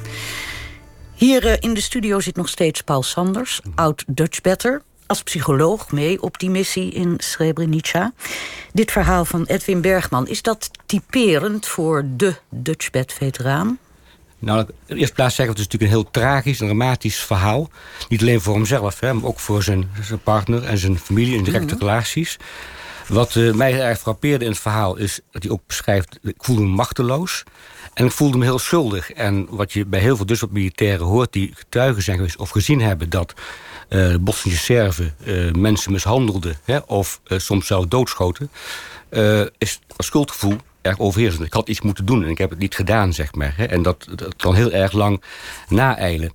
Hier 1.14 1.44
uh, 1.44 1.52
in 1.58 1.74
de 1.74 1.80
studio 1.80 2.20
zit 2.20 2.36
nog 2.36 2.48
steeds 2.48 2.80
Paul 2.80 3.02
Sanders, 3.02 3.60
oud 3.74 4.04
Dutchbatter 4.06 4.82
als 5.06 5.22
psycholoog 5.22 5.92
mee 5.92 6.22
op 6.22 6.38
die 6.38 6.50
missie 6.50 6.90
in 6.90 7.14
Srebrenica. 7.18 8.12
Dit 8.72 8.92
verhaal 8.92 9.24
van 9.24 9.44
Edwin 9.44 9.80
Bergman, 9.80 10.28
is 10.28 10.42
dat 10.42 10.70
typerend 10.86 11.66
voor 11.66 12.04
de 12.16 12.34
Dutchbed-veteraan? 12.48 13.78
Nou, 14.38 14.66
in 14.86 14.96
eerste 14.96 15.14
plaats 15.14 15.34
zeggen 15.34 15.54
we, 15.54 15.60
het 15.60 15.72
is 15.72 15.78
natuurlijk 15.78 15.92
een 15.92 15.98
heel 15.98 16.10
tragisch 16.10 16.60
en 16.60 16.66
dramatisch 16.66 17.16
verhaal. 17.16 17.70
Niet 18.08 18.20
alleen 18.20 18.40
voor 18.40 18.54
hemzelf, 18.54 19.00
hè, 19.00 19.12
maar 19.12 19.24
ook 19.24 19.38
voor 19.38 19.62
zijn, 19.62 19.90
zijn 20.02 20.22
partner 20.22 20.64
en 20.64 20.78
zijn 20.78 20.98
familie 20.98 21.36
in 21.36 21.44
directe 21.44 21.74
mm 21.74 21.80
relaties. 21.80 22.36
Wat 23.08 23.34
uh, 23.34 23.54
mij 23.54 23.80
erg 23.80 23.98
frappeerde 23.98 24.44
in 24.44 24.50
het 24.50 24.60
verhaal 24.60 24.96
is 24.96 25.20
dat 25.30 25.42
hij 25.42 25.52
ook 25.52 25.66
beschrijft... 25.66 26.18
ik 26.22 26.34
voelde 26.38 26.62
me 26.62 26.68
machteloos 26.68 27.42
en 27.94 28.04
ik 28.04 28.12
voelde 28.12 28.38
me 28.38 28.44
heel 28.44 28.58
schuldig. 28.58 29.12
En 29.12 29.46
wat 29.50 29.72
je 29.72 29.86
bij 29.86 30.00
heel 30.00 30.16
veel 30.16 30.26
dus 30.26 30.42
militairen 30.50 31.06
hoort... 31.06 31.32
die 31.32 31.50
getuigen 31.54 32.02
zijn 32.02 32.16
geweest 32.16 32.36
of 32.36 32.50
gezien 32.50 32.80
hebben... 32.80 33.10
dat 33.10 33.34
Bosnische 34.20 34.64
Serven 34.64 35.14
uh, 35.24 35.52
mensen 35.52 35.92
mishandelden... 35.92 36.56
Hè, 36.64 36.78
of 36.86 37.20
soms 37.26 37.66
zelfs 37.66 37.86
doodschoten... 37.88 38.50
is 39.58 39.80
het 39.86 40.06
schuldgevoel 40.06 40.56
erg 40.82 40.98
overheersend. 40.98 41.44
Ik 41.44 41.52
had 41.52 41.68
iets 41.68 41.80
moeten 41.80 42.06
doen 42.06 42.24
en 42.24 42.28
ik 42.28 42.38
heb 42.38 42.50
het 42.50 42.58
niet 42.58 42.74
gedaan, 42.74 43.12
zeg 43.12 43.34
maar. 43.34 43.52
Hè, 43.56 43.64
en 43.64 43.82
dat, 43.82 44.06
dat 44.14 44.36
kan 44.36 44.54
heel 44.54 44.70
erg 44.70 44.92
lang 44.92 45.22
naeilen. 45.68 46.32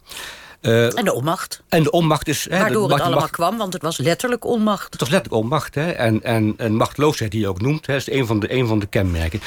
Uh, 0.62 0.98
en 0.98 1.06
de 1.06 1.14
onmacht. 1.14 1.62
En 1.70 1.84
de 1.84 1.92
onmacht 1.92 2.28
is... 2.28 2.48
Waardoor 2.50 2.88
de, 2.88 2.94
het 2.94 3.04
allemaal 3.04 3.30
kwam, 3.30 3.58
want 3.58 3.74
het 3.74 3.82
was 3.82 3.98
letterlijk 3.98 4.46
onmacht. 4.46 4.92
Het 4.92 5.00
was 5.00 5.10
letterlijk 5.10 5.44
onmacht. 5.44 5.76
Hè? 5.76 5.92
En, 5.92 6.24
en, 6.24 6.54
en 6.58 6.76
machtloosheid 6.76 7.32
die 7.32 7.40
je 7.40 7.48
ook 7.48 7.62
noemt, 7.62 7.86
hè, 7.88 7.96
is 7.96 8.12
een 8.12 8.26
van, 8.26 8.40
de, 8.40 8.54
een 8.54 8.68
van 8.68 8.80
de 8.80 8.86
kenmerken. 8.86 9.42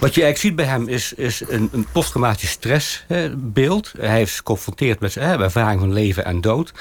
Wat 0.00 0.14
je 0.14 0.22
eigenlijk 0.22 0.38
ziet 0.38 0.56
bij 0.56 0.64
hem 0.64 0.88
is, 0.88 1.12
is 1.12 1.42
een, 1.48 1.70
een 1.72 2.36
stressbeeld. 2.36 3.92
Hij 3.98 4.22
is 4.22 4.36
geconfronteerd 4.36 5.00
met 5.00 5.12
zijn 5.12 5.40
ervaring 5.40 5.80
van 5.80 5.92
leven 5.92 6.24
en 6.24 6.40
dood. 6.40 6.72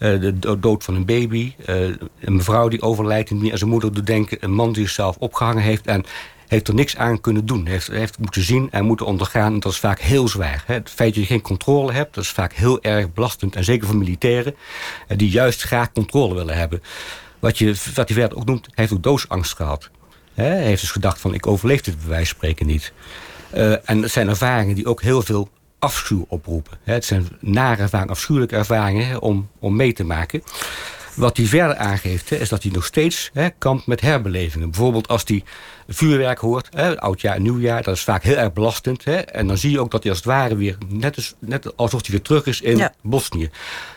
Uh, 0.00 0.20
de 0.20 0.60
dood 0.60 0.84
van 0.84 0.94
een 0.94 1.04
baby. 1.04 1.54
Uh, 1.66 1.76
een 2.20 2.36
mevrouw 2.36 2.68
die 2.68 2.82
overlijdt 2.82 3.30
en 3.30 3.38
die 3.38 3.52
aan 3.52 3.58
zijn 3.58 3.70
moeder 3.70 3.92
doet 3.92 4.06
denken. 4.06 4.38
Een 4.40 4.52
man 4.52 4.72
die 4.72 4.82
zichzelf 4.82 5.16
opgehangen 5.16 5.62
heeft. 5.62 5.86
En 5.86 6.04
heeft 6.46 6.68
er 6.68 6.74
niks 6.74 6.96
aan 6.96 7.20
kunnen 7.20 7.46
doen. 7.46 7.66
Heeft, 7.66 7.86
heeft 7.86 8.18
moeten 8.18 8.42
zien 8.42 8.68
en 8.70 8.84
moeten 8.84 9.06
ondergaan. 9.06 9.52
En 9.52 9.60
dat 9.60 9.72
is 9.72 9.78
vaak 9.78 10.00
heel 10.00 10.28
zwaar. 10.28 10.62
Hè. 10.66 10.74
Het 10.74 10.90
feit 10.90 11.14
dat 11.14 11.22
je 11.22 11.28
geen 11.28 11.40
controle 11.40 11.92
hebt, 11.92 12.14
dat 12.14 12.24
is 12.24 12.30
vaak 12.30 12.52
heel 12.52 12.82
erg 12.82 13.12
belastend. 13.12 13.56
En 13.56 13.64
zeker 13.64 13.86
voor 13.86 13.96
militairen, 13.96 14.54
eh, 15.08 15.18
die 15.18 15.30
juist 15.30 15.62
graag 15.62 15.92
controle 15.92 16.34
willen 16.34 16.56
hebben. 16.56 16.82
Wat, 17.38 17.58
je, 17.58 17.74
wat 17.94 18.08
hij 18.08 18.18
verder 18.18 18.38
ook 18.38 18.44
noemt, 18.44 18.64
hij 18.64 18.74
heeft 18.74 18.92
ook 18.92 19.02
doodsangst 19.02 19.56
gehad. 19.56 19.90
Hij 20.34 20.62
heeft 20.62 20.80
dus 20.80 20.90
gedacht 20.90 21.20
van, 21.20 21.34
ik 21.34 21.46
overleef 21.46 21.80
dit 21.80 21.98
bij 21.98 22.08
wijze 22.08 22.26
van 22.26 22.36
spreken 22.36 22.66
niet. 22.66 22.92
En 23.84 24.00
dat 24.00 24.10
zijn 24.10 24.28
ervaringen 24.28 24.74
die 24.74 24.86
ook 24.86 25.02
heel 25.02 25.22
veel 25.22 25.48
afschuw 25.80 26.24
oproepen. 26.28 26.78
Het 26.82 27.04
zijn 27.04 27.28
nare 27.40 27.82
ervaringen, 27.82 28.14
afschuwelijke 28.14 28.56
ervaringen 28.56 29.20
om, 29.20 29.48
om 29.58 29.76
mee 29.76 29.92
te 29.92 30.04
maken. 30.04 30.42
Wat 31.14 31.36
hij 31.36 31.46
verder 31.46 31.76
aangeeft, 31.76 32.30
hè, 32.30 32.36
is 32.36 32.48
dat 32.48 32.62
hij 32.62 32.72
nog 32.72 32.84
steeds 32.84 33.30
hè, 33.32 33.48
kampt 33.58 33.86
met 33.86 34.00
herbelevingen. 34.00 34.70
Bijvoorbeeld 34.70 35.08
als 35.08 35.22
hij 35.26 35.44
vuurwerk 35.88 36.38
hoort, 36.38 36.68
hè, 36.70 37.00
oudjaar 37.00 37.34
en 37.34 37.42
nieuwjaar, 37.42 37.82
dat 37.82 37.94
is 37.94 38.02
vaak 38.02 38.22
heel 38.22 38.36
erg 38.36 38.52
belastend. 38.52 39.04
Hè, 39.04 39.16
en 39.16 39.46
dan 39.46 39.58
zie 39.58 39.70
je 39.70 39.80
ook 39.80 39.90
dat 39.90 40.02
hij 40.02 40.12
als 40.12 40.20
het 40.20 40.28
ware 40.28 40.56
weer, 40.56 40.76
net, 40.88 41.16
als, 41.16 41.34
net 41.38 41.76
alsof 41.76 42.00
hij 42.00 42.10
weer 42.10 42.22
terug 42.22 42.46
is 42.46 42.60
in 42.60 42.88
Bosnië. 43.02 43.50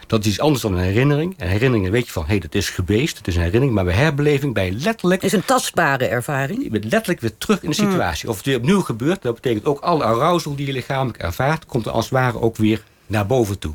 Dat 0.08 0.22
is 0.22 0.28
iets 0.28 0.40
anders 0.40 0.62
dan 0.62 0.74
een 0.74 0.84
herinnering. 0.84 1.36
Een 1.38 1.48
herinnering 1.48 1.90
weet 1.90 2.06
je 2.06 2.12
van, 2.12 2.24
hé, 2.24 2.30
hey, 2.30 2.40
dat 2.40 2.56
is 2.56 2.70
geweest, 2.70 3.18
het 3.18 3.28
is 3.28 3.36
een 3.36 3.42
herinnering. 3.42 3.76
Maar 3.76 3.86
bij 3.86 3.94
herbeleving, 3.94 4.54
bij 4.54 4.72
letterlijk... 4.72 5.22
Het 5.22 5.32
is 5.34 5.38
een 5.38 5.46
tastbare 5.46 6.08
ervaring. 6.08 6.64
Je 6.64 6.70
bent 6.70 6.84
letterlijk 6.84 7.22
weer 7.22 7.38
terug 7.38 7.64
in 7.64 7.70
de 7.70 7.76
hmm. 7.76 7.90
situatie. 7.90 8.30
Of 8.30 8.36
het 8.36 8.46
weer 8.46 8.58
opnieuw 8.58 8.82
gebeurt, 8.82 9.22
dat 9.22 9.34
betekent 9.34 9.66
ook 9.66 9.80
alle 9.80 10.04
arousal 10.04 10.56
die 10.56 10.66
je 10.66 10.72
lichamelijk 10.72 11.18
ervaart... 11.18 11.66
komt 11.66 11.86
er 11.86 11.92
als 11.92 12.04
het 12.04 12.14
ware 12.14 12.42
ook 12.42 12.58
weer 12.58 12.84
naar 13.08 13.26
boven 13.26 13.60
toe. 13.60 13.74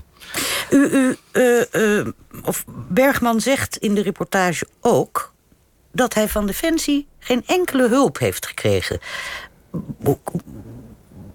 U, 0.71 0.89
u 0.91 1.17
uh, 1.73 2.07
of 2.45 2.65
Bergman 2.89 3.41
zegt 3.41 3.77
in 3.77 3.95
de 3.95 4.03
reportage 4.03 4.67
ook 4.81 5.33
dat 5.93 6.15
hij 6.15 6.29
van 6.29 6.47
Defensie 6.47 7.07
geen 7.19 7.43
enkele 7.47 7.89
hulp 7.89 8.19
heeft 8.19 8.47
gekregen. 8.47 8.99
Hoe, 10.03 10.19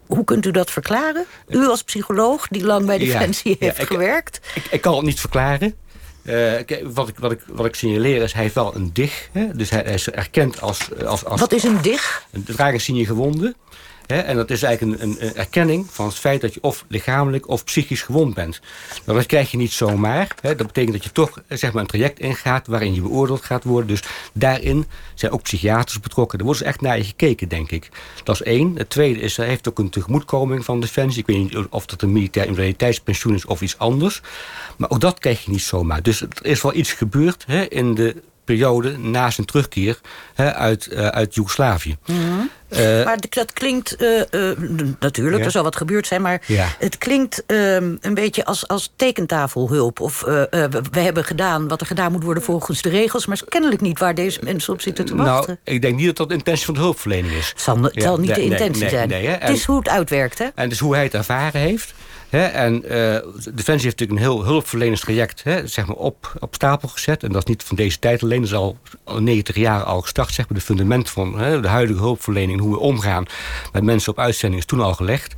hoe 0.07 0.23
kunt 0.23 0.45
u 0.45 0.51
dat 0.51 0.71
verklaren? 0.71 1.25
U 1.47 1.67
als 1.67 1.83
psycholoog 1.83 2.47
die 2.47 2.63
lang 2.63 2.85
bij 2.85 2.97
Defensie 2.97 3.55
heeft 3.59 3.81
ik, 3.81 3.87
gewerkt. 3.87 4.39
Ik, 4.55 4.65
ik, 4.71 4.81
kan 4.81 4.95
het 4.95 5.05
niet 5.05 5.19
verklaren. 5.19 5.75
Uh, 6.23 6.53
wat, 6.83 7.07
ik, 7.07 7.17
wat, 7.17 7.31
ik, 7.31 7.39
wat 7.47 7.65
ik 7.65 7.75
signaleer 7.75 8.21
is, 8.21 8.33
hij 8.33 8.41
heeft 8.41 8.55
wel 8.55 8.75
een 8.75 8.89
dig. 8.93 9.29
Hè? 9.31 9.55
Dus 9.55 9.69
hij, 9.69 9.81
hij, 9.81 9.93
is 9.93 10.09
erkend 10.09 10.61
als, 10.61 10.89
als, 11.05 11.25
als... 11.25 11.39
Wat 11.39 11.53
is 11.53 11.63
een 11.63 11.81
dig? 11.81 12.25
Een 12.31 12.95
je 12.95 13.05
gewonden 13.05 13.55
en 14.05 14.35
dat 14.35 14.49
is 14.49 14.63
eigenlijk 14.63 15.01
een, 15.01 15.15
een, 15.19 15.35
erkenning 15.35 15.85
van 15.89 16.05
het 16.05 16.15
feit 16.15 16.41
dat 16.41 16.53
je 16.53 16.61
of 16.61 16.85
lichamelijk 16.87 17.47
of 17.47 17.63
psychisch 17.63 18.01
gewond 18.01 18.33
bent. 18.33 18.61
Maar 19.05 19.15
dat 19.15 19.25
krijg 19.25 19.51
je 19.51 19.57
niet 19.57 19.71
zomaar. 19.71 20.27
dat 20.41 20.57
betekent 20.57 20.93
dat 20.93 21.03
je 21.03 21.11
toch 21.11 21.41
zeg 21.47 21.73
maar, 21.73 21.81
een 21.81 21.87
traject 21.87 22.19
ingaat 22.19 22.67
waarin 22.67 22.93
je 22.93 23.01
beoordeeld 23.01 23.43
gaat 23.43 23.63
worden. 23.63 23.87
Dus 23.87 24.03
daarin 24.33 24.85
zijn 25.13 25.31
ook 25.31 25.41
psychiaters 25.41 25.99
betrokken. 25.99 26.39
Er 26.39 26.45
wordt 26.45 26.59
dus 26.59 26.67
echt 26.67 26.81
naar 26.81 26.97
je 26.97 27.03
gekeken, 27.03 27.47
denk 27.47 27.71
ik. 27.71 27.89
Dat 28.23 28.35
is 28.35 28.41
één. 28.41 28.75
Het 28.77 28.89
tweede 28.89 29.19
is, 29.19 29.37
er 29.37 29.45
heeft 29.45 29.69
ook 29.69 29.79
een 29.79 29.89
tegemoetkoming 29.89 30.65
van 30.65 30.79
Defensie. 30.79 31.19
Ik 31.19 31.27
weet 31.27 31.37
niet 31.37 31.67
of 31.69 31.85
dat 31.85 32.01
een 32.01 32.11
militair 32.11 32.47
invaliditeitspensioen 32.47 33.35
is 33.35 33.45
of 33.45 33.61
iets 33.61 33.77
anders. 33.77 34.21
Maar 34.77 34.89
ook 34.89 34.99
dat 34.99 35.19
krijg 35.19 35.45
je 35.45 35.51
niet 35.51 35.61
zomaar. 35.61 36.01
Dus 36.01 36.21
er 36.21 36.29
is 36.41 36.61
wel 36.61 36.73
iets 36.73 36.93
gebeurd 36.93 37.45
in 37.69 37.95
de 37.95 38.15
periode 38.45 38.97
na 38.97 39.29
zijn 39.29 39.47
terugkeer 39.47 39.99
uit, 40.35 40.89
uh, 40.91 41.07
uit 41.07 41.35
Joegoslavië. 41.35 41.97
Mhm. 42.05 42.19
Eh, 42.67 43.05
maar 43.05 43.17
dat 43.29 43.53
klinkt, 43.53 44.01
uh, 44.01 44.21
natuurlijk, 44.99 45.45
er 45.45 45.51
zal 45.51 45.63
wat 45.63 45.75
gebeurd 45.75 46.07
zijn... 46.07 46.21
maar 46.21 46.41
het 46.79 46.97
klinkt 46.97 47.43
ehm, 47.45 47.95
een 48.01 48.13
beetje 48.13 48.45
als, 48.45 48.67
als 48.67 48.93
tekentafelhulp. 48.95 49.99
Of 49.99 50.21
we 50.21 50.99
hebben 50.99 51.25
gedaan 51.25 51.67
wat 51.67 51.81
er 51.81 51.87
gedaan 51.87 52.11
moet 52.11 52.23
worden 52.23 52.43
volgens 52.43 52.81
de 52.81 52.89
regels... 52.89 53.25
maar 53.25 53.35
is 53.35 53.43
kennelijk 53.49 53.81
niet 53.81 53.99
waar 53.99 54.15
deze 54.15 54.39
mensen 54.43 54.73
op 54.73 54.81
zitten 54.81 55.05
te 55.05 55.15
wachten. 55.15 55.59
Nou, 55.63 55.75
ik 55.75 55.81
denk 55.81 55.95
niet 55.95 56.05
dat 56.05 56.17
dat 56.17 56.29
de 56.29 56.35
intentie 56.35 56.65
van 56.65 56.73
de 56.73 56.79
hulpverlening 56.79 57.33
is. 57.33 57.49
Het 57.49 57.61
zal, 57.61 57.81
het 57.81 58.01
zal 58.01 58.17
niet 58.17 58.35
de 58.35 58.43
intentie 58.43 58.89
zijn. 58.89 59.11
het 59.11 59.49
is 59.49 59.65
hoe 59.65 59.77
het 59.77 59.89
uitwerkt, 59.89 60.37
hè? 60.37 60.47
En 60.55 60.69
dus 60.69 60.79
hoe 60.79 60.93
hij 60.93 61.03
het 61.03 61.13
ervaren 61.13 61.61
heeft 61.61 61.93
en 62.39 62.73
uh, 62.75 62.89
Defensie 63.53 63.63
heeft 63.65 63.83
natuurlijk 63.83 64.11
een 64.11 64.17
heel 64.17 64.43
hulpverleningstraject 64.43 65.43
zeg 65.65 65.85
maar 65.85 65.95
op, 65.95 66.33
op 66.39 66.55
stapel 66.55 66.87
gezet. 66.87 67.23
En 67.23 67.31
dat 67.31 67.43
is 67.43 67.49
niet 67.49 67.63
van 67.63 67.75
deze 67.75 67.99
tijd 67.99 68.23
alleen. 68.23 68.41
Dat 68.41 68.49
is 68.49 68.55
al 68.55 68.77
90 69.19 69.55
jaar 69.55 69.83
al 69.83 70.01
gestart. 70.01 70.33
Zeg 70.33 70.49
maar, 70.49 70.57
de 70.57 70.63
fundament 70.63 71.09
van 71.09 71.31
de 71.61 71.67
huidige 71.67 71.99
hulpverlening... 71.99 72.59
hoe 72.59 72.71
we 72.71 72.79
omgaan 72.79 73.25
met 73.71 73.83
mensen 73.83 74.11
op 74.11 74.19
uitzending 74.19 74.61
is 74.61 74.67
toen 74.67 74.81
al 74.81 74.93
gelegd. 74.93 75.33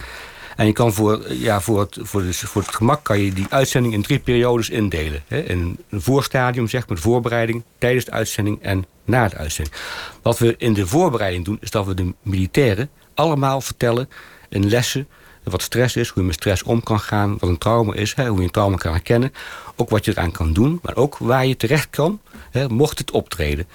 En 0.55 0.65
je 0.65 0.73
kan 0.73 0.93
voor, 0.93 1.33
ja, 1.33 1.61
voor, 1.61 1.79
het, 1.79 1.97
voor, 2.01 2.23
voor 2.33 2.61
het 2.61 2.75
gemak 2.75 3.03
kan 3.03 3.19
je 3.19 3.33
die 3.33 3.45
uitzending 3.49 3.93
in 3.93 4.01
drie 4.01 4.19
periodes 4.19 4.69
indelen. 4.69 5.23
In 5.27 5.77
een 5.89 6.01
voorstadium, 6.01 6.67
zeg 6.67 6.87
maar, 6.87 6.95
de 6.95 7.03
voorbereiding, 7.03 7.63
tijdens 7.77 8.05
de 8.05 8.11
uitzending 8.11 8.61
en 8.61 8.85
na 9.05 9.27
de 9.27 9.37
uitzending. 9.37 9.75
Wat 10.21 10.39
we 10.39 10.55
in 10.57 10.73
de 10.73 10.87
voorbereiding 10.87 11.45
doen, 11.45 11.57
is 11.61 11.71
dat 11.71 11.85
we 11.85 11.93
de 11.93 12.13
militairen 12.21 12.89
allemaal 13.13 13.61
vertellen 13.61 14.09
in 14.49 14.69
lessen 14.69 15.07
wat 15.51 15.61
stress 15.61 15.95
is, 15.95 16.09
hoe 16.09 16.21
je 16.21 16.27
met 16.27 16.37
stress 16.37 16.63
om 16.63 16.83
kan 16.83 16.99
gaan, 16.99 17.37
wat 17.39 17.49
een 17.49 17.57
trauma 17.57 17.93
is, 17.93 18.15
hè, 18.15 18.27
hoe 18.27 18.37
je 18.37 18.43
een 18.43 18.51
trauma 18.51 18.77
kan 18.77 18.91
herkennen. 18.91 19.33
Ook 19.75 19.89
wat 19.89 20.05
je 20.05 20.11
eraan 20.11 20.31
kan 20.31 20.53
doen, 20.53 20.79
maar 20.81 20.95
ook 20.95 21.17
waar 21.17 21.45
je 21.45 21.57
terecht 21.57 21.89
kan, 21.89 22.19
hè, 22.51 22.69
mocht 22.69 22.97
het 22.97 23.11
optreden. 23.11 23.67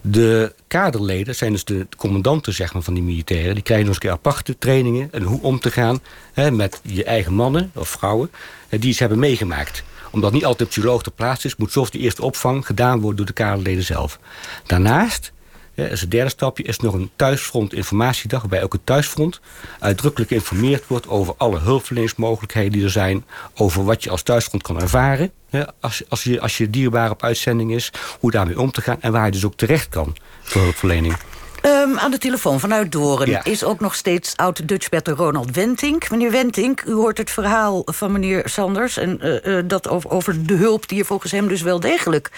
De 0.00 0.54
kaderleden 0.66 1.34
zijn 1.34 1.52
dus 1.52 1.64
de 1.64 1.86
commandanten 1.96 2.52
zeg 2.52 2.72
maar, 2.72 2.82
van 2.82 2.94
die 2.94 3.02
militairen. 3.02 3.54
Die 3.54 3.62
krijgen 3.62 3.86
nog 3.86 4.00
eens 4.00 4.12
aparte 4.12 4.58
trainingen 4.58 5.08
en 5.12 5.22
hoe 5.22 5.42
om 5.42 5.60
te 5.60 5.70
gaan 5.70 6.00
hè, 6.32 6.50
met 6.50 6.80
je 6.82 7.04
eigen 7.04 7.34
mannen 7.34 7.70
of 7.74 7.88
vrouwen 7.88 8.30
die 8.68 8.90
iets 8.90 8.98
hebben 8.98 9.18
meegemaakt 9.18 9.82
omdat 10.10 10.32
niet 10.32 10.44
altijd 10.44 10.68
psycholoog 10.68 11.02
ter 11.02 11.12
plaatse 11.12 11.46
is... 11.46 11.56
moet 11.56 11.72
zoals 11.72 11.90
die 11.90 12.00
eerste 12.00 12.22
opvang 12.22 12.66
gedaan 12.66 13.00
worden 13.00 13.16
door 13.16 13.26
de 13.26 13.32
kaderleden 13.32 13.84
zelf. 13.84 14.18
Daarnaast 14.66 15.32
als 15.78 16.00
het 16.00 16.10
derde 16.10 16.30
stapje 16.30 16.62
is 16.62 16.78
nog 16.78 16.94
een 16.94 17.10
thuisfront 17.16 17.74
informatiedag... 17.74 18.40
waarbij 18.40 18.62
ook 18.62 18.72
het 18.72 18.86
thuisfront 18.86 19.40
uitdrukkelijk 19.78 20.30
geïnformeerd 20.30 20.86
wordt... 20.86 21.08
over 21.08 21.34
alle 21.36 21.58
hulpverleningsmogelijkheden 21.58 22.72
die 22.72 22.84
er 22.84 22.90
zijn... 22.90 23.24
over 23.54 23.84
wat 23.84 24.04
je 24.04 24.10
als 24.10 24.22
thuisfront 24.22 24.62
kan 24.62 24.80
ervaren... 24.80 25.32
als, 25.80 26.02
als, 26.08 26.22
je, 26.22 26.40
als 26.40 26.58
je 26.58 26.70
dierbaar 26.70 27.10
op 27.10 27.22
uitzending 27.22 27.72
is... 27.72 27.92
hoe 28.20 28.30
daarmee 28.30 28.60
om 28.60 28.70
te 28.70 28.80
gaan 28.80 29.00
en 29.00 29.12
waar 29.12 29.26
je 29.26 29.32
dus 29.32 29.44
ook 29.44 29.56
terecht 29.56 29.88
kan 29.88 30.16
voor 30.42 30.62
hulpverlening. 30.62 31.16
Um, 31.64 31.98
aan 31.98 32.10
de 32.10 32.18
telefoon 32.18 32.60
vanuit 32.60 32.92
Doren 32.92 33.44
is 33.44 33.64
ook 33.64 33.80
nog 33.80 33.94
steeds 33.94 34.36
oud-Dutchbetter 34.36 35.14
Ronald 35.14 35.50
Wentink. 35.50 36.10
Meneer 36.10 36.30
Wentink, 36.30 36.82
u 36.82 36.92
hoort 36.92 37.18
het 37.18 37.30
verhaal 37.30 37.82
van 37.84 38.12
meneer 38.12 38.42
Sanders... 38.44 38.96
en 38.96 39.18
uh, 39.22 39.44
uh, 39.44 39.62
dat 39.64 39.88
over, 39.88 40.10
over 40.10 40.46
de 40.46 40.54
hulp 40.54 40.88
die 40.88 40.98
er 40.98 41.04
volgens 41.04 41.32
hem 41.32 41.48
dus 41.48 41.62
wel 41.62 41.80
degelijk... 41.80 42.30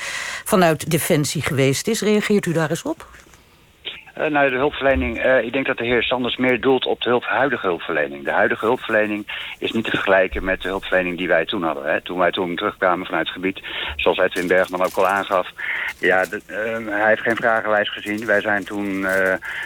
vanuit 0.45 0.91
Defensie 0.91 1.43
geweest 1.43 1.89
is. 1.89 2.01
Reageert 2.01 2.47
u 2.47 2.53
daar 2.53 2.71
eens 2.71 2.83
op? 2.83 3.07
Nou, 4.29 4.51
de 4.51 4.57
hulpverlening, 4.57 5.25
uh, 5.25 5.43
ik 5.43 5.53
denk 5.53 5.67
dat 5.67 5.77
de 5.77 5.85
heer 5.85 6.03
Sanders 6.03 6.37
meer 6.37 6.61
doelt 6.61 6.87
op 6.87 7.01
de 7.01 7.09
hulp, 7.09 7.25
huidige 7.25 7.67
hulpverlening. 7.67 8.25
De 8.25 8.31
huidige 8.31 8.65
hulpverlening 8.65 9.27
is 9.59 9.73
niet 9.73 9.85
te 9.85 9.91
vergelijken 9.91 10.45
met 10.45 10.63
de 10.63 10.69
hulpverlening 10.69 11.19
die 11.19 11.29
wij 11.29 11.45
toen 11.45 11.63
hadden. 11.63 11.85
Hè. 11.85 12.01
Toen 12.01 12.19
wij 12.19 12.31
toen 12.31 12.57
terugkwamen 12.57 13.07
vanuit 13.07 13.27
het 13.27 13.35
gebied, 13.35 13.61
zoals 13.97 14.19
Edwin 14.19 14.47
Bergman 14.47 14.85
ook 14.85 14.97
al 14.97 15.07
aangaf. 15.07 15.49
Ja, 15.99 16.25
uh, 16.25 16.87
hij 16.87 17.09
heeft 17.09 17.23
geen 17.23 17.37
vragenlijst 17.37 17.93
gezien. 17.93 18.27
Wij 18.27 18.41
zijn 18.41 18.65
toen 18.65 19.07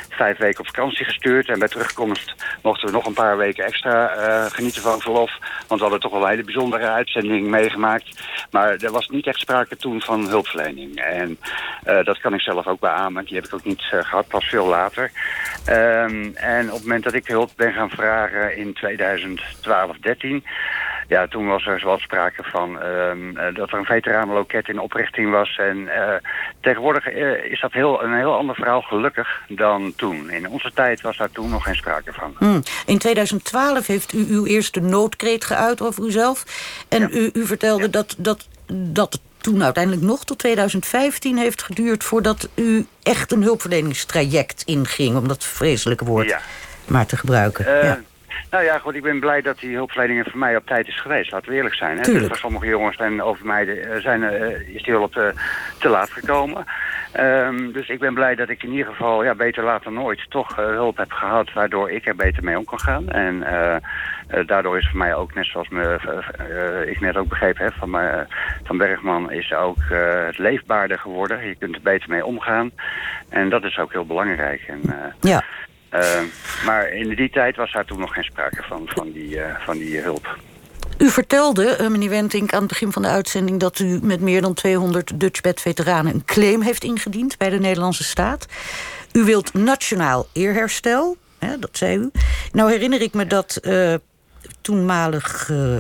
vijf 0.08 0.38
weken 0.38 0.60
op 0.60 0.66
vakantie 0.66 1.04
gestuurd. 1.04 1.48
En 1.48 1.58
bij 1.58 1.68
terugkomst 1.68 2.34
mochten 2.62 2.86
we 2.86 2.92
nog 2.92 3.06
een 3.06 3.12
paar 3.12 3.36
weken 3.36 3.64
extra 3.64 4.06
genieten 4.48 4.82
van 4.82 5.00
verlof. 5.00 5.32
Want 5.66 5.80
we 5.80 5.86
hadden 5.86 6.00
toch 6.00 6.12
wel 6.12 6.22
een 6.22 6.28
hele 6.28 6.44
bijzondere 6.44 6.88
uitzending 6.88 7.46
meegemaakt. 7.46 8.24
Maar 8.50 8.76
er 8.76 8.92
was 8.92 9.08
niet 9.08 9.26
echt 9.26 9.38
sprake 9.38 9.76
toen 9.76 10.00
van 10.00 10.28
hulpverlening. 10.28 10.96
En 10.96 11.38
dat 12.04 12.20
kan 12.20 12.34
ik 12.34 12.40
zelf 12.40 12.66
ook 12.66 12.80
beamen. 12.80 13.24
Die 13.24 13.34
heb 13.34 13.44
ik 13.44 13.54
ook 13.54 13.64
niet 13.64 13.82
gehad 13.82 14.28
pas 14.28 14.43
veel 14.48 14.66
later. 14.66 15.11
Um, 15.68 16.35
en 16.35 16.66
op 16.66 16.74
het 16.74 16.83
moment 16.83 17.04
dat 17.04 17.14
ik 17.14 17.26
hulp 17.26 17.50
ben 17.57 17.72
gaan 17.72 17.90
vragen 17.90 18.57
in 18.57 18.74
2012, 18.74 19.96
13 19.96 20.44
ja, 21.09 21.26
toen 21.26 21.46
was 21.46 21.66
er 21.66 21.80
zoals 21.80 22.02
sprake 22.02 22.42
van 22.42 22.80
ehm, 22.80 23.54
dat 23.54 23.70
er 23.70 23.78
een 23.78 23.85
veteranenloket 23.85 24.68
in 24.68 24.78
oprichting 24.78 25.30
was. 25.30 25.57
En 25.57 25.88
tegenwoordig 26.61 27.07
is 27.50 27.61
dat 27.61 27.72
heel, 27.72 28.02
een 28.02 28.14
heel 28.14 28.37
ander 28.37 28.54
verhaal 28.54 28.80
gelukkig 28.80 29.42
dan 29.48 29.92
toen. 29.96 30.30
In 30.30 30.48
onze 30.48 30.72
tijd 30.74 31.00
was 31.00 31.16
daar 31.16 31.30
toen 31.30 31.50
nog 31.50 31.64
geen 31.64 31.74
sprake 31.74 32.12
van. 32.12 32.35
Hmm. 32.38 32.62
In 32.87 32.98
2012 32.98 33.87
heeft 33.87 34.12
u 34.12 34.26
uw 34.28 34.46
eerste 34.46 34.80
noodkreet 34.80 35.44
geuit 35.44 35.83
over 35.83 36.04
uzelf. 36.04 36.44
En 36.88 37.09
u, 37.12 37.30
u 37.33 37.46
vertelde 37.46 37.90
dat, 37.90 38.14
dat, 38.18 38.48
dat 38.66 39.20
toen 39.44 39.62
uiteindelijk 39.62 40.02
nog 40.04 40.24
tot 40.24 40.38
2015 40.38 41.37
heeft 41.37 41.62
geduurd... 41.62 42.04
voordat 42.04 42.48
u 42.54 42.87
echt 43.02 43.33
een 43.33 43.42
hulpverleningstraject 43.42 44.62
inging... 44.62 45.16
om 45.16 45.28
dat 45.28 45.44
vreselijke 45.44 46.04
woord 46.04 46.37
maar 46.87 47.07
te 47.07 47.16
gebruiken. 47.16 47.66
Uh, 47.66 47.83
ja. 47.83 48.00
Nou 48.50 48.64
ja, 48.64 48.78
goed, 48.78 48.94
ik 48.94 49.02
ben 49.02 49.20
blij 49.20 49.40
dat 49.42 49.59
die 49.59 49.74
hulpverlening 49.74 50.26
voor 50.30 50.38
mij 50.38 50.57
op 50.57 50.66
tijd 50.66 50.88
is 50.88 51.00
geweest. 51.00 51.30
Laten 51.30 51.50
we 51.50 51.57
eerlijk 51.57 51.74
zijn. 51.74 51.96
Hè? 51.96 52.02
Dus 52.02 52.26
voor 52.26 52.37
sommige 52.37 52.66
jongens 52.66 52.96
en 52.96 53.22
over 53.22 53.46
mij 53.46 53.80
eh, 53.80 54.00
zijn, 54.00 54.22
uh, 54.22 54.74
is 54.74 54.83
die 54.83 54.94
hulp 54.94 55.12
te, 55.12 55.33
te 55.78 55.88
laat 55.88 56.11
gekomen. 56.11 56.64
Um, 57.20 57.72
dus 57.72 57.88
ik 57.88 57.98
ben 57.98 58.14
blij 58.14 58.35
dat 58.35 58.48
ik 58.48 58.62
in 58.62 58.70
ieder 58.70 58.87
geval, 58.87 59.24
ja, 59.24 59.35
beter 59.35 59.64
later 59.64 59.92
nooit, 59.92 60.30
toch 60.30 60.57
hulp 60.57 60.96
heb 60.96 61.12
gehad... 61.12 61.52
waardoor 61.52 61.90
ik 61.90 62.07
er 62.07 62.16
beter 62.16 62.44
mee 62.44 62.59
om 62.59 62.64
kan 62.64 62.80
gaan. 62.80 63.09
En 63.09 63.44
daardoor 64.46 64.78
is 64.78 64.88
voor 64.88 64.98
mij 64.98 65.14
ook, 65.14 65.35
net 65.35 65.46
zoals 65.46 65.68
me, 65.68 65.98
ik 66.87 67.00
net 67.00 67.16
ook 67.16 67.28
begrepen 67.28 67.64
heb 67.64 67.74
van, 67.74 67.90
van 68.64 68.79
Bergman... 68.79 69.31
is 69.31 69.53
ook 69.53 69.83
het 70.27 70.38
leefbaarder 70.38 70.98
geworden. 70.98 71.46
Je 71.46 71.55
kunt 71.55 71.74
er 71.74 71.83
beter 71.83 72.11
mee 72.11 72.24
omgaan. 72.24 72.70
En 73.29 73.48
dat 73.48 73.64
is 73.64 73.79
ook 73.79 73.92
heel 73.92 74.07
belangrijk. 74.07 74.62
En, 74.68 74.81
ja. 75.20 75.42
maar 76.64 76.88
in 76.88 77.14
die 77.14 77.31
tijd 77.31 77.57
was 77.57 77.72
daar 77.72 77.85
toen 77.85 78.00
nog 78.00 78.14
geen 78.14 78.24
sprake 78.24 78.62
van, 78.62 78.83
van 78.87 79.12
die, 79.12 79.40
van 79.59 79.79
die 79.79 80.00
hulp. 80.00 80.37
U 80.98 81.11
vertelde, 81.11 81.88
meneer 81.90 82.09
Wentink, 82.09 82.53
aan 82.53 82.59
het 82.59 82.68
begin 82.68 82.92
van 82.92 83.03
de 83.03 83.09
uitzending... 83.09 83.61
dat 83.61 83.79
u 83.79 83.98
met 84.03 84.20
meer 84.20 84.40
dan 84.40 84.55
200 84.55 85.20
Dutchbed-veteranen 85.20 86.14
een 86.14 86.24
claim 86.24 86.61
heeft 86.61 86.85
ingediend... 86.85 87.38
bij 87.38 87.50
de 87.50 87.59
Nederlandse 87.59 88.05
staat. 88.05 88.46
U 89.12 89.24
wilt 89.24 89.55
nationaal 89.55 90.27
eerherstel, 90.33 91.16
hè, 91.38 91.59
dat 91.59 91.77
zei 91.77 91.96
u. 91.96 92.11
Nou 92.53 92.70
herinner 92.70 93.00
ik 93.00 93.14
me 93.14 93.27
dat 93.27 93.59
uh, 93.62 93.94
toenmalig 94.61 95.48
uh, 95.48 95.79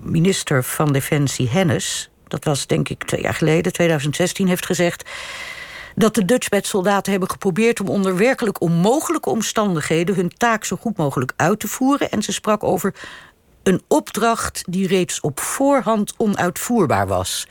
minister 0.00 0.64
van 0.64 0.92
Defensie 0.92 1.48
Hennis... 1.48 2.10
dat 2.28 2.44
was 2.44 2.66
denk 2.66 2.88
ik 2.88 3.04
twee 3.04 3.22
jaar 3.22 3.34
geleden, 3.34 3.72
2016, 3.72 4.48
heeft 4.48 4.66
gezegd 4.66 5.10
dat 5.94 6.14
de 6.14 6.24
Dutchbed-soldaten 6.24 7.10
hebben 7.10 7.30
geprobeerd 7.30 7.80
om 7.80 7.88
onder 7.88 8.16
werkelijk 8.16 8.60
onmogelijke 8.60 9.30
omstandigheden 9.30 10.14
hun 10.14 10.32
taak 10.36 10.64
zo 10.64 10.76
goed 10.76 10.96
mogelijk 10.96 11.32
uit 11.36 11.60
te 11.60 11.68
voeren. 11.68 12.10
En 12.10 12.22
ze 12.22 12.32
sprak 12.32 12.64
over 12.64 12.94
een 13.62 13.82
opdracht 13.88 14.64
die 14.68 14.86
reeds 14.86 15.20
op 15.20 15.40
voorhand 15.40 16.14
onuitvoerbaar 16.16 17.06
was. 17.06 17.46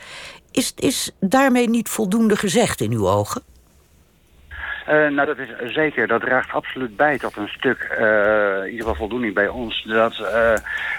Is, 0.50 0.72
is 0.76 1.10
daarmee 1.20 1.68
niet 1.68 1.88
voldoende 1.88 2.36
gezegd 2.36 2.80
in 2.80 2.92
uw 2.92 3.08
ogen? 3.08 3.42
Uh, 4.88 5.08
nou, 5.08 5.26
dat 5.26 5.38
is 5.38 5.72
zeker. 5.72 6.06
Dat 6.06 6.20
draagt 6.20 6.52
absoluut 6.52 6.96
bij 6.96 7.18
tot 7.18 7.36
een 7.36 7.48
stuk, 7.48 7.96
uh, 8.00 8.56
in 8.58 8.70
ieder 8.70 8.78
geval 8.78 8.94
voldoening 8.94 9.34
bij 9.34 9.48
ons, 9.48 9.84
dat, 9.84 10.18
uh, 10.18 10.54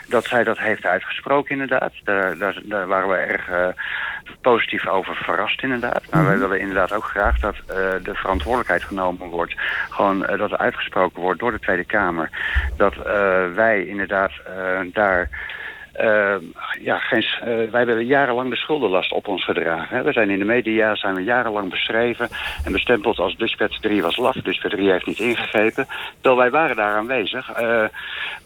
dat 0.08 0.26
zij 0.26 0.44
dat 0.44 0.58
heeft 0.58 0.86
uitgesproken 0.86 1.52
inderdaad. 1.52 1.94
Daar, 2.04 2.38
daar, 2.38 2.62
daar 2.64 2.88
waren 2.88 3.10
we 3.10 3.16
erg 3.16 3.74
positief 4.42 4.88
over 4.88 5.16
verrast 5.16 5.64
inderdaad. 5.64 6.04
Maar 6.12 6.26
wij 6.26 6.36
mhm. 6.36 6.42
willen 6.42 6.60
inderdaad 6.60 6.94
ook 6.94 7.04
graag 7.04 7.40
dat 7.40 7.56
uh, 7.56 7.76
de 8.04 8.14
verantwoordelijkheid 8.14 8.84
genomen 8.84 9.28
wordt. 9.28 9.56
Gewoon 9.90 10.22
uh, 10.22 10.38
dat 10.38 10.52
er 10.52 10.58
uitgesproken 10.58 11.22
wordt 11.22 11.40
door 11.40 11.52
de 11.52 11.60
Tweede 11.60 11.86
Kamer. 11.86 12.30
Dat 12.78 12.96
uh, 12.96 13.04
wij 13.54 13.86
inderdaad 13.86 14.32
daar 14.94 15.30
uh, 16.02 16.36
ja, 16.82 16.98
geen, 16.98 17.26
uh, 17.40 17.46
wij 17.46 17.68
hebben 17.72 18.06
jarenlang 18.06 18.50
de 18.50 18.56
schuldenlast 18.56 19.12
op 19.12 19.28
ons 19.28 19.44
gedragen. 19.44 19.98
Hè. 19.98 20.04
We 20.04 20.12
zijn 20.12 20.30
in 20.30 20.40
de 20.40 20.46
media 20.46 20.96
zijn 20.96 21.16
we 21.16 21.24
jarenlang 21.24 21.70
beschreven 21.70 22.30
en 22.66 22.72
bestempeld 22.72 23.20
als 23.20 23.36
Dutchbed 23.36 23.78
3 23.82 24.02
was 24.02 24.18
laf. 24.18 24.36
Dutchbed 24.36 24.72
3 24.72 24.92
heeft 24.92 25.06
niet 25.06 25.20
ingegrepen. 25.20 25.88
Terwijl 26.22 26.42
wij 26.42 26.50
waren 26.50 26.76
daar 26.76 26.96
aanwezig 26.96 27.60
uh, 27.62 27.84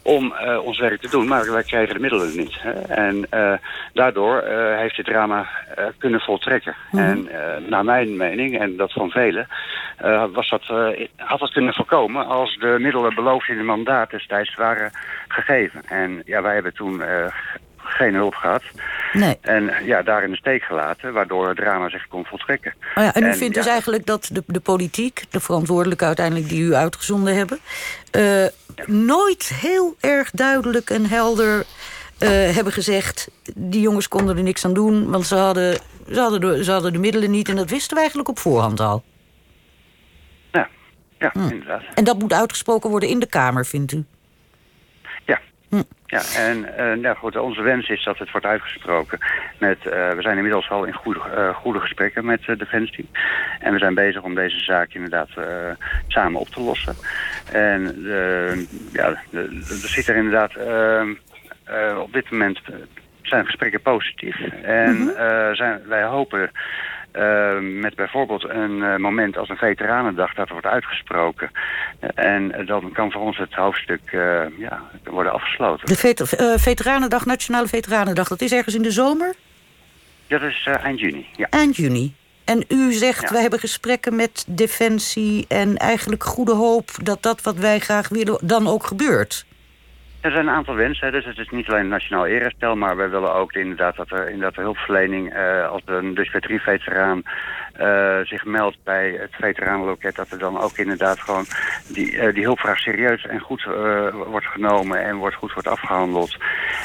om 0.02 0.34
ons 0.62 0.78
werk 0.78 1.00
te 1.00 1.10
doen, 1.10 1.28
maar 1.28 1.52
wij 1.52 1.62
kregen 1.62 1.94
de 1.94 2.00
middelen 2.00 2.36
niet. 2.36 2.62
Hè. 2.62 2.70
En 2.70 3.26
daardoor 3.92 4.42
heeft 4.76 4.96
dit 4.96 5.06
drama 5.06 5.46
kunnen 5.98 6.20
voltrekken. 6.20 6.74
Mm. 6.90 6.98
En 6.98 7.28
naar 7.68 7.84
mijn 7.84 8.16
mening, 8.16 8.58
en 8.58 8.76
dat 8.76 8.92
van 8.92 9.10
velen, 9.10 9.48
was 10.32 10.48
dat, 10.48 10.62
had 11.16 11.38
dat 11.38 11.52
kunnen 11.52 11.74
voorkomen 11.74 12.26
als 12.26 12.56
de 12.56 12.76
middelen 12.78 13.14
beloofd 13.14 13.48
in 13.48 13.56
het 13.56 13.66
mandaat 13.66 14.10
destijds 14.10 14.54
waren 14.54 14.90
gegeven. 15.28 15.82
En 15.86 16.22
ja, 16.24 16.42
wij 16.42 16.54
hebben 16.54 16.74
toen 16.74 17.02
geen 17.76 18.14
hulp 18.14 18.34
gehad. 18.34 18.62
Nee. 19.12 19.38
En 19.40 19.72
ja, 19.84 20.02
daar 20.02 20.24
in 20.24 20.30
de 20.30 20.36
steek 20.36 20.62
gelaten, 20.62 21.12
waardoor 21.12 21.48
het 21.48 21.56
drama 21.56 21.88
zich 21.88 22.08
kon 22.08 22.24
voltrekken. 22.24 22.74
Oh 22.94 23.04
ja, 23.04 23.14
en 23.14 23.24
u 23.24 23.34
vindt 23.34 23.54
dus 23.54 23.66
eigenlijk 23.66 24.06
dat 24.06 24.28
de, 24.32 24.42
de 24.46 24.60
politiek, 24.60 25.24
de 25.30 25.40
verantwoordelijke 25.40 26.04
uiteindelijk 26.04 26.48
die 26.48 26.62
u 26.62 26.74
uitgezonden 26.74 27.36
hebben... 27.36 27.58
Uh, 28.16 28.46
nooit 28.86 29.48
heel 29.48 29.96
erg 30.00 30.30
duidelijk 30.30 30.90
en 30.90 31.06
helder 31.06 31.58
uh, 31.58 32.28
hebben 32.28 32.72
gezegd... 32.72 33.30
die 33.54 33.80
jongens 33.80 34.08
konden 34.08 34.36
er 34.36 34.42
niks 34.42 34.64
aan 34.64 34.74
doen, 34.74 35.10
want 35.10 35.26
ze 35.26 35.34
hadden, 35.34 35.78
ze, 36.10 36.20
hadden 36.20 36.40
de, 36.40 36.64
ze 36.64 36.70
hadden 36.70 36.92
de 36.92 36.98
middelen 36.98 37.30
niet... 37.30 37.48
en 37.48 37.56
dat 37.56 37.70
wisten 37.70 37.92
we 37.92 37.98
eigenlijk 37.98 38.28
op 38.28 38.38
voorhand 38.38 38.80
al. 38.80 39.02
Ja, 40.52 40.68
ja 41.18 41.30
hm. 41.32 41.48
inderdaad. 41.48 41.82
En 41.94 42.04
dat 42.04 42.18
moet 42.18 42.32
uitgesproken 42.32 42.90
worden 42.90 43.08
in 43.08 43.18
de 43.18 43.26
Kamer, 43.26 43.66
vindt 43.66 43.92
u? 43.92 44.04
Ja, 46.12 46.22
en 46.36 46.66
uh, 46.78 47.02
nou 47.02 47.16
goed, 47.16 47.36
onze 47.36 47.62
wens 47.62 47.88
is 47.88 48.04
dat 48.04 48.18
het 48.18 48.30
wordt 48.30 48.46
uitgesproken. 48.46 49.18
Met, 49.58 49.78
uh, 49.78 49.92
we 49.92 50.22
zijn 50.22 50.36
inmiddels 50.36 50.70
al 50.70 50.84
in 50.84 50.92
goede, 50.92 51.20
uh, 51.36 51.54
goede 51.54 51.80
gesprekken 51.80 52.24
met 52.24 52.40
Defensie. 52.58 53.08
En 53.60 53.72
we 53.72 53.78
zijn 53.78 53.94
bezig 53.94 54.22
om 54.22 54.34
deze 54.34 54.58
zaak 54.58 54.92
inderdaad 54.92 55.28
samen 56.08 56.40
op 56.40 56.48
te 56.48 56.60
lossen. 56.60 56.94
En 57.52 58.02
ja, 58.92 59.22
er 59.32 59.48
zit 59.66 60.08
er 60.08 60.16
inderdaad 60.16 60.52
op 61.96 62.12
dit 62.12 62.30
moment 62.30 62.60
zijn 63.22 63.44
gesprekken 63.44 63.80
positief. 63.80 64.36
En 64.62 64.96
-hmm. 64.96 65.54
zijn, 65.54 65.80
wij 65.86 66.04
hopen 66.04 66.50
uh, 67.12 67.80
met 67.80 67.94
bijvoorbeeld 67.94 68.48
een 68.48 68.76
uh, 68.76 68.96
moment 68.96 69.36
als 69.36 69.48
een 69.48 69.56
veteranendag 69.56 70.34
dat 70.34 70.48
wordt 70.48 70.66
uitgesproken. 70.66 71.50
en 72.14 72.66
dan 72.66 72.92
kan 72.92 73.10
voor 73.10 73.22
ons 73.22 73.38
het 73.38 73.54
hoofdstuk 73.54 74.00
ja, 74.58 74.82
worden 75.04 75.32
afgesloten. 75.32 75.86
De 75.86 75.96
vet 75.96 76.36
Veteranendag, 76.56 77.26
Nationale 77.26 77.66
Veteranendag, 77.66 78.28
dat 78.28 78.40
is 78.40 78.52
ergens 78.52 78.74
in 78.74 78.82
de 78.82 78.90
zomer? 78.90 79.34
Dat 80.26 80.42
is 80.42 80.68
eind 80.82 81.00
juni, 81.00 81.26
ja. 81.36 81.46
Eind 81.50 81.76
juni. 81.76 82.14
En 82.44 82.64
u 82.68 82.92
zegt, 82.92 83.22
ja. 83.22 83.28
we 83.28 83.38
hebben 83.38 83.58
gesprekken 83.58 84.16
met 84.16 84.44
Defensie... 84.48 85.44
en 85.48 85.76
eigenlijk 85.76 86.24
goede 86.24 86.54
hoop 86.54 86.90
dat 87.02 87.22
dat 87.22 87.42
wat 87.42 87.56
wij 87.56 87.78
graag 87.78 88.08
willen 88.08 88.38
dan 88.42 88.66
ook 88.66 88.86
gebeurt. 88.86 89.44
Er 90.22 90.30
zijn 90.30 90.46
een 90.46 90.54
aantal 90.54 90.74
wensen, 90.74 91.12
dus 91.12 91.24
het 91.24 91.38
is 91.38 91.48
niet 91.48 91.68
alleen 91.68 91.88
nationaal 91.88 92.26
eerherstel, 92.26 92.76
maar 92.76 92.96
wij 92.96 93.10
willen 93.10 93.34
ook 93.34 93.52
inderdaad 93.52 93.96
dat 93.96 94.10
er 94.10 94.26
inderdaad 94.26 94.54
de 94.54 94.60
hulpverlening, 94.60 95.34
uh, 95.34 95.68
als 95.68 95.82
een 95.84 96.14
dus 96.14 96.34
veteraan 96.62 97.22
uh, 97.80 98.18
zich 98.22 98.44
meldt 98.44 98.76
bij 98.84 99.10
het 99.10 99.30
veteranenloket, 99.30 100.16
dat 100.16 100.30
er 100.30 100.38
dan 100.38 100.60
ook 100.60 100.76
inderdaad 100.76 101.20
gewoon 101.20 101.44
die, 101.88 102.12
uh, 102.12 102.34
die 102.34 102.44
hulpvraag 102.44 102.78
serieus 102.78 103.26
en 103.26 103.40
goed 103.40 103.64
wordt 104.26 104.46
genomen 104.46 105.04
en 105.04 105.16
wordt 105.16 105.36
goed 105.36 105.52
wordt 105.52 105.68
afgehandeld. 105.68 106.36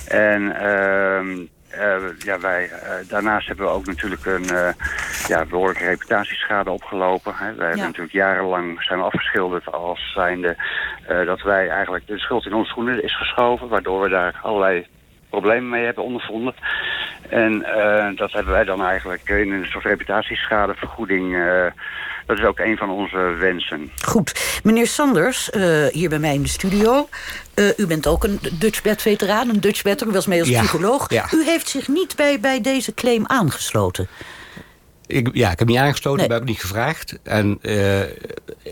En 0.08 0.56
ehm, 0.56 1.46
uh, 1.76 2.20
ja, 2.20 2.40
wij, 2.40 2.64
uh, 2.64 3.10
daarnaast 3.10 3.48
hebben 3.48 3.66
we 3.66 3.72
ook 3.72 3.86
natuurlijk 3.86 4.26
een 4.26 4.46
uh, 4.52 4.70
ja, 5.28 5.46
behoorlijke 5.46 5.84
reputatieschade 5.84 6.72
opgelopen. 6.72 7.34
Hè. 7.36 7.54
Wij 7.54 7.68
hebben 7.68 7.86
natuurlijk 7.86 8.14
jarenlang 8.14 8.84
zijn 8.84 9.00
we 9.00 9.06
afgeschilderd 9.06 9.72
als 9.72 10.12
zijnde 10.14 10.56
dat 11.26 11.42
wij 11.42 11.70
eigenlijk 11.70 12.08
de 12.08 12.20
schuld 12.20 12.46
in 12.46 12.54
onze 12.54 12.70
schoenen 12.70 13.04
is 13.04 13.18
geschoven. 13.18 13.68
Waardoor 13.68 14.02
we 14.02 14.10
daar 14.10 14.40
allerlei 14.42 14.88
problemen 15.30 15.70
mee 15.70 15.86
hebben 15.86 16.04
ondervonden. 16.04 16.56
En 17.30 17.66
dat 18.16 18.32
hebben 18.32 18.54
wij 18.54 18.64
dan 18.64 18.84
eigenlijk 18.84 19.30
in 19.30 19.52
een 19.52 19.66
soort 19.66 19.86
reputatieschadevergoeding 19.86 21.36
dat 22.28 22.38
is 22.38 22.44
ook 22.44 22.60
een 22.60 22.78
van 22.78 22.90
onze 22.90 23.18
wensen. 23.40 23.92
Goed. 24.06 24.60
Meneer 24.64 24.88
Sanders, 24.88 25.50
uh, 25.54 25.88
hier 25.88 26.10
bij 26.10 26.20
mij 26.20 26.34
in 26.34 26.42
de 26.42 26.48
studio. 26.48 27.10
Uh, 27.56 27.70
u 27.78 27.88
bent 27.88 28.08
ook 28.08 28.24
een 28.24 28.40
Dutchbed-veteraan, 28.60 29.50
een 29.50 29.60
Dutchbedder. 29.60 30.08
U 30.08 30.12
was 30.12 30.28
mee 30.28 30.40
als 30.40 30.50
ja, 30.50 30.62
psycholoog. 30.62 31.10
Ja. 31.10 31.30
U 31.34 31.44
heeft 31.44 31.70
zich 31.70 31.88
niet 31.88 32.16
bij, 32.16 32.40
bij 32.40 32.62
deze 32.62 32.94
claim 32.94 33.26
aangesloten. 33.26 34.08
Ik, 35.06 35.30
ja, 35.34 35.52
ik 35.52 35.60
heb 35.60 35.68
niet 35.68 35.78
aangesloten, 35.78 36.18
nee. 36.18 36.28
ik 36.28 36.34
heb 36.34 36.44
niet 36.44 36.60
gevraagd. 36.60 37.20
En, 37.24 37.60
uh, 37.62 38.02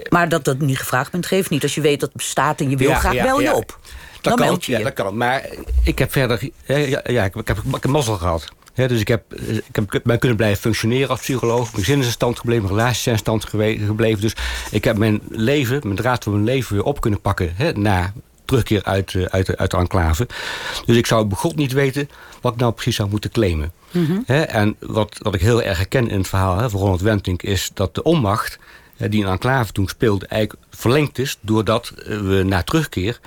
maar 0.09 0.29
dat 0.29 0.45
dat 0.45 0.59
niet 0.59 0.77
gevraagd 0.77 1.11
bent, 1.11 1.25
geeft 1.25 1.49
niet. 1.49 1.63
Als 1.63 1.75
je 1.75 1.81
weet 1.81 1.99
dat 1.99 2.09
het 2.09 2.17
bestaat 2.17 2.59
en 2.59 2.69
je 2.69 2.77
wil 2.77 2.89
ja, 2.89 2.95
graag, 2.95 3.21
bel 3.21 3.41
je 3.41 3.53
op. 3.53 3.79
Dat 4.21 4.37
Dan 4.37 4.47
kan, 4.47 4.57
ja, 4.61 4.79
dat 4.79 4.93
kan. 4.93 5.17
Maar 5.17 5.45
ik 5.83 5.99
heb 5.99 6.11
verder... 6.11 6.49
Ja, 6.65 7.01
ja, 7.03 7.23
ik, 7.23 7.33
heb, 7.33 7.47
ik 7.47 7.47
heb 7.47 7.83
een 7.83 7.91
mazzel 7.91 8.15
gehad. 8.15 8.51
Dus 8.75 8.99
ik, 8.99 9.07
heb, 9.07 9.33
ik 9.33 9.75
heb, 9.75 10.01
ben 10.03 10.19
kunnen 10.19 10.37
blijven 10.37 10.61
functioneren 10.61 11.09
als 11.09 11.19
psycholoog. 11.19 11.71
Mijn 11.71 11.83
gezin 11.83 11.99
is 11.99 12.05
in 12.05 12.11
stand 12.11 12.39
gebleven, 12.39 12.63
mijn 12.63 12.75
relaties 12.75 13.03
zijn 13.03 13.15
in 13.15 13.21
stand 13.21 13.45
gebleven. 13.45 14.21
Dus 14.21 14.35
ik 14.71 14.83
heb 14.83 14.97
mijn 14.97 15.21
leven, 15.29 15.79
mijn 15.83 15.95
draad 15.95 16.23
van 16.23 16.33
mijn 16.33 16.45
leven 16.45 16.75
weer 16.75 16.83
op 16.83 17.01
kunnen 17.01 17.21
pakken. 17.21 17.53
Na 17.75 18.13
terugkeer 18.45 18.83
uit, 18.83 19.13
uh, 19.13 19.25
uit, 19.25 19.57
uit 19.57 19.71
de 19.71 19.77
enclave. 19.77 20.27
Dus 20.85 20.97
ik 20.97 21.05
zou 21.05 21.25
begot 21.25 21.55
niet 21.55 21.71
weten 21.71 22.09
wat 22.41 22.53
ik 22.53 22.59
nou 22.59 22.73
precies 22.73 22.95
zou 22.95 23.09
moeten 23.09 23.31
claimen. 23.31 23.71
Mhm. 23.91 24.19
en 24.27 24.75
wat, 24.79 25.17
wat 25.21 25.33
ik 25.33 25.41
heel 25.41 25.61
erg 25.61 25.77
herken 25.77 26.09
in 26.09 26.17
het 26.17 26.27
verhaal 26.27 26.57
hè, 26.57 26.69
van 26.69 26.79
Ronald 26.79 27.01
Wentink... 27.01 27.43
is 27.43 27.71
dat 27.73 27.95
de 27.95 28.03
onmacht 28.03 28.59
die 28.97 29.21
in 29.21 29.27
enclave 29.27 29.71
toen 29.71 29.87
speelde... 29.87 30.27
eigenlijk 30.27 30.61
verlengd 30.69 31.19
is 31.19 31.37
doordat 31.41 31.93
we 32.05 32.43
na 32.45 32.63
terugkeer 32.63 33.19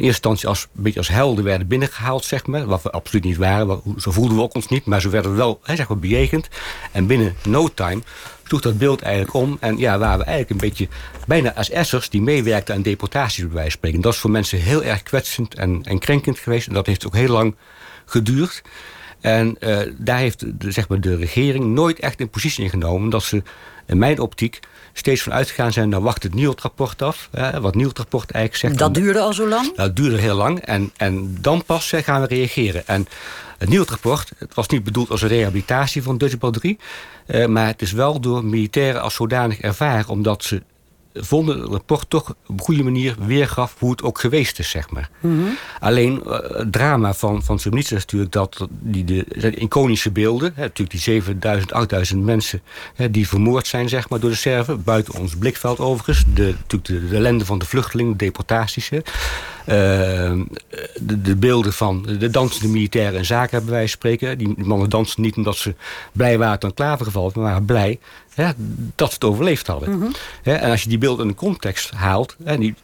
eerste 0.00 0.28
instantie 0.28 0.48
als, 0.48 0.62
een 0.62 0.82
beetje 0.82 0.98
als 0.98 1.08
helden 1.08 1.44
werden 1.44 1.66
binnengehaald, 1.66 2.24
zeg 2.24 2.46
maar. 2.46 2.66
Wat 2.66 2.82
we 2.82 2.90
absoluut 2.90 3.24
niet 3.24 3.36
waren. 3.36 3.80
Zo 3.96 4.10
voelden 4.10 4.36
we 4.36 4.42
ook 4.42 4.54
ons 4.54 4.68
niet. 4.68 4.84
Maar 4.84 5.00
zo 5.00 5.10
werden 5.10 5.30
we 5.30 5.36
wel 5.36 5.60
hè, 5.62 5.76
zeg 5.76 5.88
maar, 5.88 5.98
bejegend. 5.98 6.48
En 6.92 7.06
binnen 7.06 7.36
no 7.42 7.68
time 7.74 8.02
sloeg 8.44 8.60
dat 8.60 8.78
beeld 8.78 9.02
eigenlijk 9.02 9.34
om. 9.34 9.56
En 9.60 9.78
ja, 9.78 9.98
waren 9.98 10.18
we 10.18 10.24
eigenlijk 10.24 10.50
een 10.50 10.68
beetje 10.68 10.88
bijna 11.26 11.54
als 11.54 11.70
essers 11.70 12.10
die 12.10 12.22
meewerkten 12.22 12.74
aan 12.74 12.82
deportaties, 12.82 13.44
bij 13.44 13.54
wijze 13.54 13.70
van 13.70 13.78
spreken. 13.78 14.00
Dat 14.00 14.12
is 14.12 14.18
voor 14.18 14.30
mensen 14.30 14.58
heel 14.58 14.82
erg 14.84 15.02
kwetsend 15.02 15.54
en, 15.54 15.80
en 15.84 15.98
krenkend 15.98 16.38
geweest. 16.38 16.66
En 16.66 16.74
dat 16.74 16.86
heeft 16.86 17.06
ook 17.06 17.14
heel 17.14 17.32
lang 17.32 17.54
geduurd. 18.04 18.62
En 19.20 19.56
uh, 19.60 19.78
daar 19.98 20.18
heeft 20.18 20.60
de, 20.60 20.70
zeg 20.70 20.88
maar, 20.88 21.00
de 21.00 21.16
regering 21.16 21.64
nooit 21.64 21.98
echt 21.98 22.20
een 22.20 22.30
positie 22.30 22.64
in 22.64 22.70
genomen 22.70 23.10
dat 23.10 23.22
ze 23.22 23.42
in 23.90 23.98
mijn 23.98 24.18
optiek 24.18 24.60
steeds 24.92 25.22
van 25.22 25.32
uitgegaan 25.32 25.72
zijn... 25.72 25.90
dan 25.90 26.02
wacht 26.02 26.22
het 26.22 26.34
NIOT-rapport 26.34 27.02
af. 27.02 27.28
Hè, 27.32 27.60
wat 27.60 27.74
NIOT-rapport 27.74 28.30
eigenlijk 28.30 28.64
zegt. 28.64 28.78
Dat 28.78 28.94
duurde 28.94 29.20
al 29.20 29.32
zo 29.32 29.48
lang? 29.48 29.74
Dat 29.74 29.96
duurde 29.96 30.18
heel 30.18 30.34
lang. 30.34 30.60
En, 30.60 30.92
en 30.96 31.36
dan 31.40 31.64
pas 31.64 31.92
gaan 31.96 32.20
we 32.20 32.26
reageren. 32.26 32.86
En 32.86 33.06
het 33.58 33.68
NIOT-rapport, 33.68 34.32
het 34.38 34.54
was 34.54 34.68
niet 34.68 34.84
bedoeld 34.84 35.10
als 35.10 35.22
een 35.22 35.28
rehabilitatie 35.28 36.02
van 36.02 36.18
Dutchbal 36.18 36.50
3... 36.50 36.78
Uh, 37.26 37.46
maar 37.46 37.66
het 37.66 37.82
is 37.82 37.92
wel 37.92 38.20
door 38.20 38.44
militairen 38.44 39.02
als 39.02 39.14
zodanig 39.14 39.60
ervaren... 39.60 40.08
omdat 40.08 40.44
ze 40.44 40.62
vonden 41.14 41.60
het 41.60 41.70
rapport 41.70 42.10
toch 42.10 42.30
op 42.30 42.58
een 42.58 42.60
goede 42.60 42.82
manier 42.82 43.16
weergaf 43.26 43.74
hoe 43.78 43.90
het 43.90 44.02
ook 44.02 44.20
geweest 44.20 44.58
is, 44.58 44.70
zeg 44.70 44.90
maar. 44.90 45.10
Mhm. 45.20 45.42
Alleen 45.80 46.22
uh, 46.26 46.32
het 46.32 46.72
drama 46.72 47.14
van, 47.14 47.42
van 47.42 47.58
Srebrenica 47.58 47.96
is 47.96 48.02
natuurlijk 48.02 48.32
dat 48.32 48.68
die 48.70 49.04
de, 49.04 49.54
iconische 49.54 50.10
beelden, 50.10 50.52
hè, 50.54 50.62
natuurlijk 50.62 50.90
die 50.90 51.00
7000, 51.00 51.72
8000 51.72 52.24
mensen 52.24 52.62
hè, 52.94 53.10
die 53.10 53.28
vermoord 53.28 53.66
zijn, 53.66 53.88
zeg 53.88 54.08
maar, 54.08 54.20
door 54.20 54.30
de 54.30 54.36
Serven, 54.36 54.84
buiten 54.84 55.14
ons 55.14 55.36
blikveld 55.36 55.78
overigens, 55.78 56.24
de, 56.34 56.54
natuurlijk 56.58 56.84
de, 56.84 57.08
de 57.08 57.16
ellende 57.16 57.44
van 57.44 57.58
de 57.58 57.66
vluchtelingen, 57.66 58.12
de 58.12 58.24
deportaties, 58.24 58.88
hè. 58.88 59.00
Uh, 59.60 60.40
de, 61.00 61.20
de, 61.22 61.36
beelden 61.36 61.72
van 61.72 62.02
de 62.18 62.30
dansende 62.30 62.68
militairen 62.68 63.18
en 63.18 63.24
zaken 63.24 63.56
hebben 63.56 63.74
wij 63.74 63.86
spreken. 63.86 64.38
Die 64.38 64.54
mannen 64.56 64.90
dansen 64.90 65.22
niet 65.22 65.36
omdat 65.36 65.56
ze 65.56 65.74
blij 66.12 66.38
waren 66.38 66.62
aan 66.62 66.74
klavergeval, 66.74 67.30
maar 67.34 67.44
waren 67.44 67.64
blij 67.64 67.98
hè, 68.40 68.52
dat 68.94 69.08
ze 69.08 69.14
het 69.14 69.24
overleefd 69.24 69.66
hadden. 69.66 69.98
Mhm. 69.98 70.10
Hè, 70.42 70.54
en 70.54 70.70
als 70.70 70.82
je 70.82 70.88
die 70.88 70.98
beelden 70.98 71.24
in 71.24 71.30
de 71.30 71.38
context 71.38 71.90
haalt... 71.90 72.36
Hè, 72.44 72.58
die, 72.58 72.74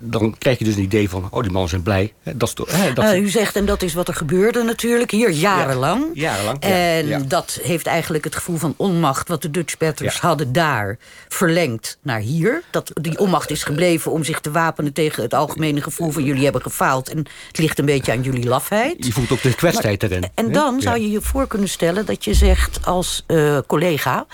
dan 0.00 0.34
krijg 0.38 0.58
je 0.58 0.64
dus 0.64 0.74
een 0.74 0.82
idee 0.82 1.08
van, 1.08 1.28
oh, 1.30 1.42
die 1.42 1.50
mannen 1.50 1.70
zijn 1.70 1.82
blij. 1.82 2.12
Dat 2.22 2.48
is 2.48 2.54
toch, 2.54 2.70
hè, 2.70 2.92
dat 2.92 3.04
Uh, 3.04 3.18
u 3.18 3.28
zegt, 3.28 3.56
en 3.56 3.66
dat 3.66 3.82
is 3.82 3.94
wat 3.94 4.08
er 4.08 4.14
gebeurde 4.14 4.62
natuurlijk, 4.62 5.10
hier 5.10 5.30
jarenlang. 5.30 6.10
Ja, 6.14 6.30
jarenlang, 6.30 6.64
ja, 6.64 6.68
En 6.68 7.06
ja. 7.06 7.18
dat 7.18 7.58
heeft 7.62 7.86
eigenlijk 7.86 8.24
het 8.24 8.34
gevoel 8.34 8.56
van 8.56 8.74
onmacht... 8.76 9.28
wat 9.28 9.42
de 9.42 9.50
Dutch 9.50 9.76
Batters 9.76 10.20
hadden 10.20 10.52
daar, 10.52 10.98
verlengd 11.28 11.98
naar 12.02 12.20
hier. 12.20 12.62
Dat, 12.70 12.90
die 12.94 13.18
onmacht 13.18 13.50
is 13.50 13.64
gebleven 13.64 14.12
om 14.12 14.24
zich 14.24 14.40
te 14.40 14.50
wapenen 14.50 14.92
tegen 14.92 15.22
het 15.22 15.34
algemene 15.34 15.82
gevoel... 15.82 16.10
van 16.10 16.24
jullie 16.24 16.44
hebben 16.44 16.62
gefaald 16.62 17.08
en 17.08 17.18
het 17.48 17.58
ligt 17.58 17.78
een 17.78 17.84
beetje 17.84 18.12
aan 18.12 18.22
jullie 18.22 18.46
lafheid. 18.46 19.06
Je 19.06 19.12
voelt 19.12 19.32
ook 19.32 19.42
de 19.42 19.54
kwetsheid 19.54 20.02
erin. 20.02 20.28
En 20.34 20.52
dan 20.52 20.80
zou 20.80 21.00
je 21.00 21.10
je 21.10 21.20
voor 21.20 21.46
kunnen 21.46 21.68
stellen 21.68 22.06
dat 22.06 22.24
je 22.24 22.34
zegt 22.34 22.86
als 22.86 23.24
eh, 23.26 23.58
collega... 23.66 24.26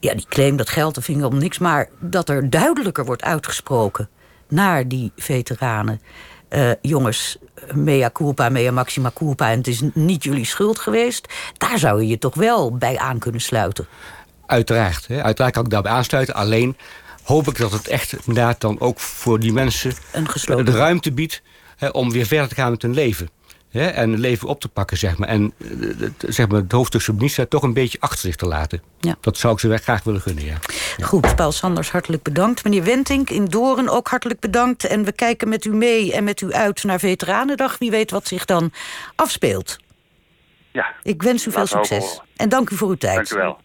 ja, 0.00 0.14
die 0.14 0.26
claim 0.28 0.56
dat 0.56 0.68
geld, 0.68 0.94
dat 0.94 1.04
vind 1.04 1.18
ik 1.18 1.24
om 1.24 1.38
niks... 1.38 1.58
maar 1.58 1.88
dat 2.00 2.28
er 2.28 2.50
duidelijker 2.50 3.04
wordt 3.04 3.22
uitgesproken 3.22 4.08
naar 4.52 4.88
die 4.88 5.12
veteranen. 5.16 6.00
Eh, 6.48 6.70
jongens, 6.82 7.36
mea 7.74 8.10
culpa, 8.10 8.48
mea 8.48 8.72
maxima 8.72 9.10
culpa... 9.14 9.50
en 9.50 9.58
het 9.58 9.66
is 9.66 9.80
niet 9.94 10.24
jullie 10.24 10.44
schuld 10.44 10.78
geweest. 10.78 11.28
Daar 11.58 11.78
zou 11.78 12.00
je 12.00 12.08
je 12.08 12.18
toch 12.18 12.34
wel 12.34 12.76
bij 12.76 12.98
aan 12.98 13.18
kunnen 13.18 13.40
sluiten. 13.40 13.86
Uiteraard. 14.46 15.06
Hè. 15.06 15.22
Uiteraard 15.22 15.52
kan 15.52 15.64
ik 15.64 15.70
daarbij 15.70 15.92
aansluiten. 15.92 16.34
Alleen 16.34 16.76
hoop 17.22 17.48
ik 17.48 17.56
dat 17.56 17.72
het 17.72 17.88
echt 17.88 18.12
inderdaad 18.12 18.60
dan 18.60 18.80
ook 18.80 19.00
voor 19.00 19.40
die 19.40 19.52
mensen... 19.52 19.92
Een 20.12 20.28
gesloten- 20.28 20.64
de 20.64 20.72
ruimte 20.72 21.12
biedt 21.12 21.42
hè, 21.76 21.88
om 21.88 22.10
weer 22.10 22.26
verder 22.26 22.48
te 22.48 22.54
gaan 22.54 22.70
met 22.70 22.82
hun 22.82 22.94
leven. 22.94 23.28
Hè, 23.72 23.86
en 23.86 24.10
het 24.10 24.20
leven 24.20 24.48
op 24.48 24.60
te 24.60 24.68
pakken, 24.68 24.96
zeg 24.96 25.18
maar. 25.18 25.28
En 25.28 25.52
eh, 25.58 25.68
het, 25.98 26.24
zeg 26.34 26.48
maar, 26.48 26.60
het 26.60 26.72
hoofdstuk 26.72 27.00
Srebrenica 27.00 27.46
toch 27.46 27.62
een 27.62 27.72
beetje 27.72 28.00
achter 28.00 28.18
zich 28.18 28.36
te 28.36 28.46
laten. 28.46 28.82
Ja. 29.00 29.16
Dat 29.20 29.38
zou 29.38 29.52
ik 29.54 29.60
ze 29.60 29.68
wel 29.68 29.76
graag 29.76 30.02
willen 30.02 30.20
gunnen, 30.20 30.44
ja. 30.44 30.58
Goed, 31.00 31.34
Paul 31.34 31.52
Sanders, 31.52 31.90
hartelijk 31.90 32.22
bedankt. 32.22 32.64
Meneer 32.64 32.84
Wentink 32.84 33.30
in 33.30 33.44
Doren 33.44 33.88
ook 33.88 34.08
hartelijk 34.08 34.40
bedankt. 34.40 34.84
En 34.84 35.04
we 35.04 35.12
kijken 35.12 35.48
met 35.48 35.64
u 35.64 35.74
mee 35.74 36.12
en 36.12 36.24
met 36.24 36.40
u 36.40 36.52
uit 36.52 36.84
naar 36.84 36.98
Veteranendag. 36.98 37.78
Wie 37.78 37.90
weet 37.90 38.10
wat 38.10 38.26
zich 38.26 38.44
dan 38.44 38.72
afspeelt. 39.14 39.76
Ja. 40.72 40.94
Ik 41.02 41.22
wens 41.22 41.46
u 41.46 41.50
veel 41.50 41.66
succes. 41.66 42.20
En 42.36 42.48
dank 42.48 42.70
u 42.70 42.76
voor 42.76 42.88
uw 42.88 42.96
tijd. 42.96 43.14
Dank 43.14 43.30
u 43.30 43.36
wel. 43.36 43.58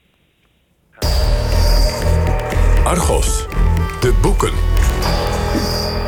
Argos. 2.83 3.45
De 3.99 4.13
boeken. 4.21 4.53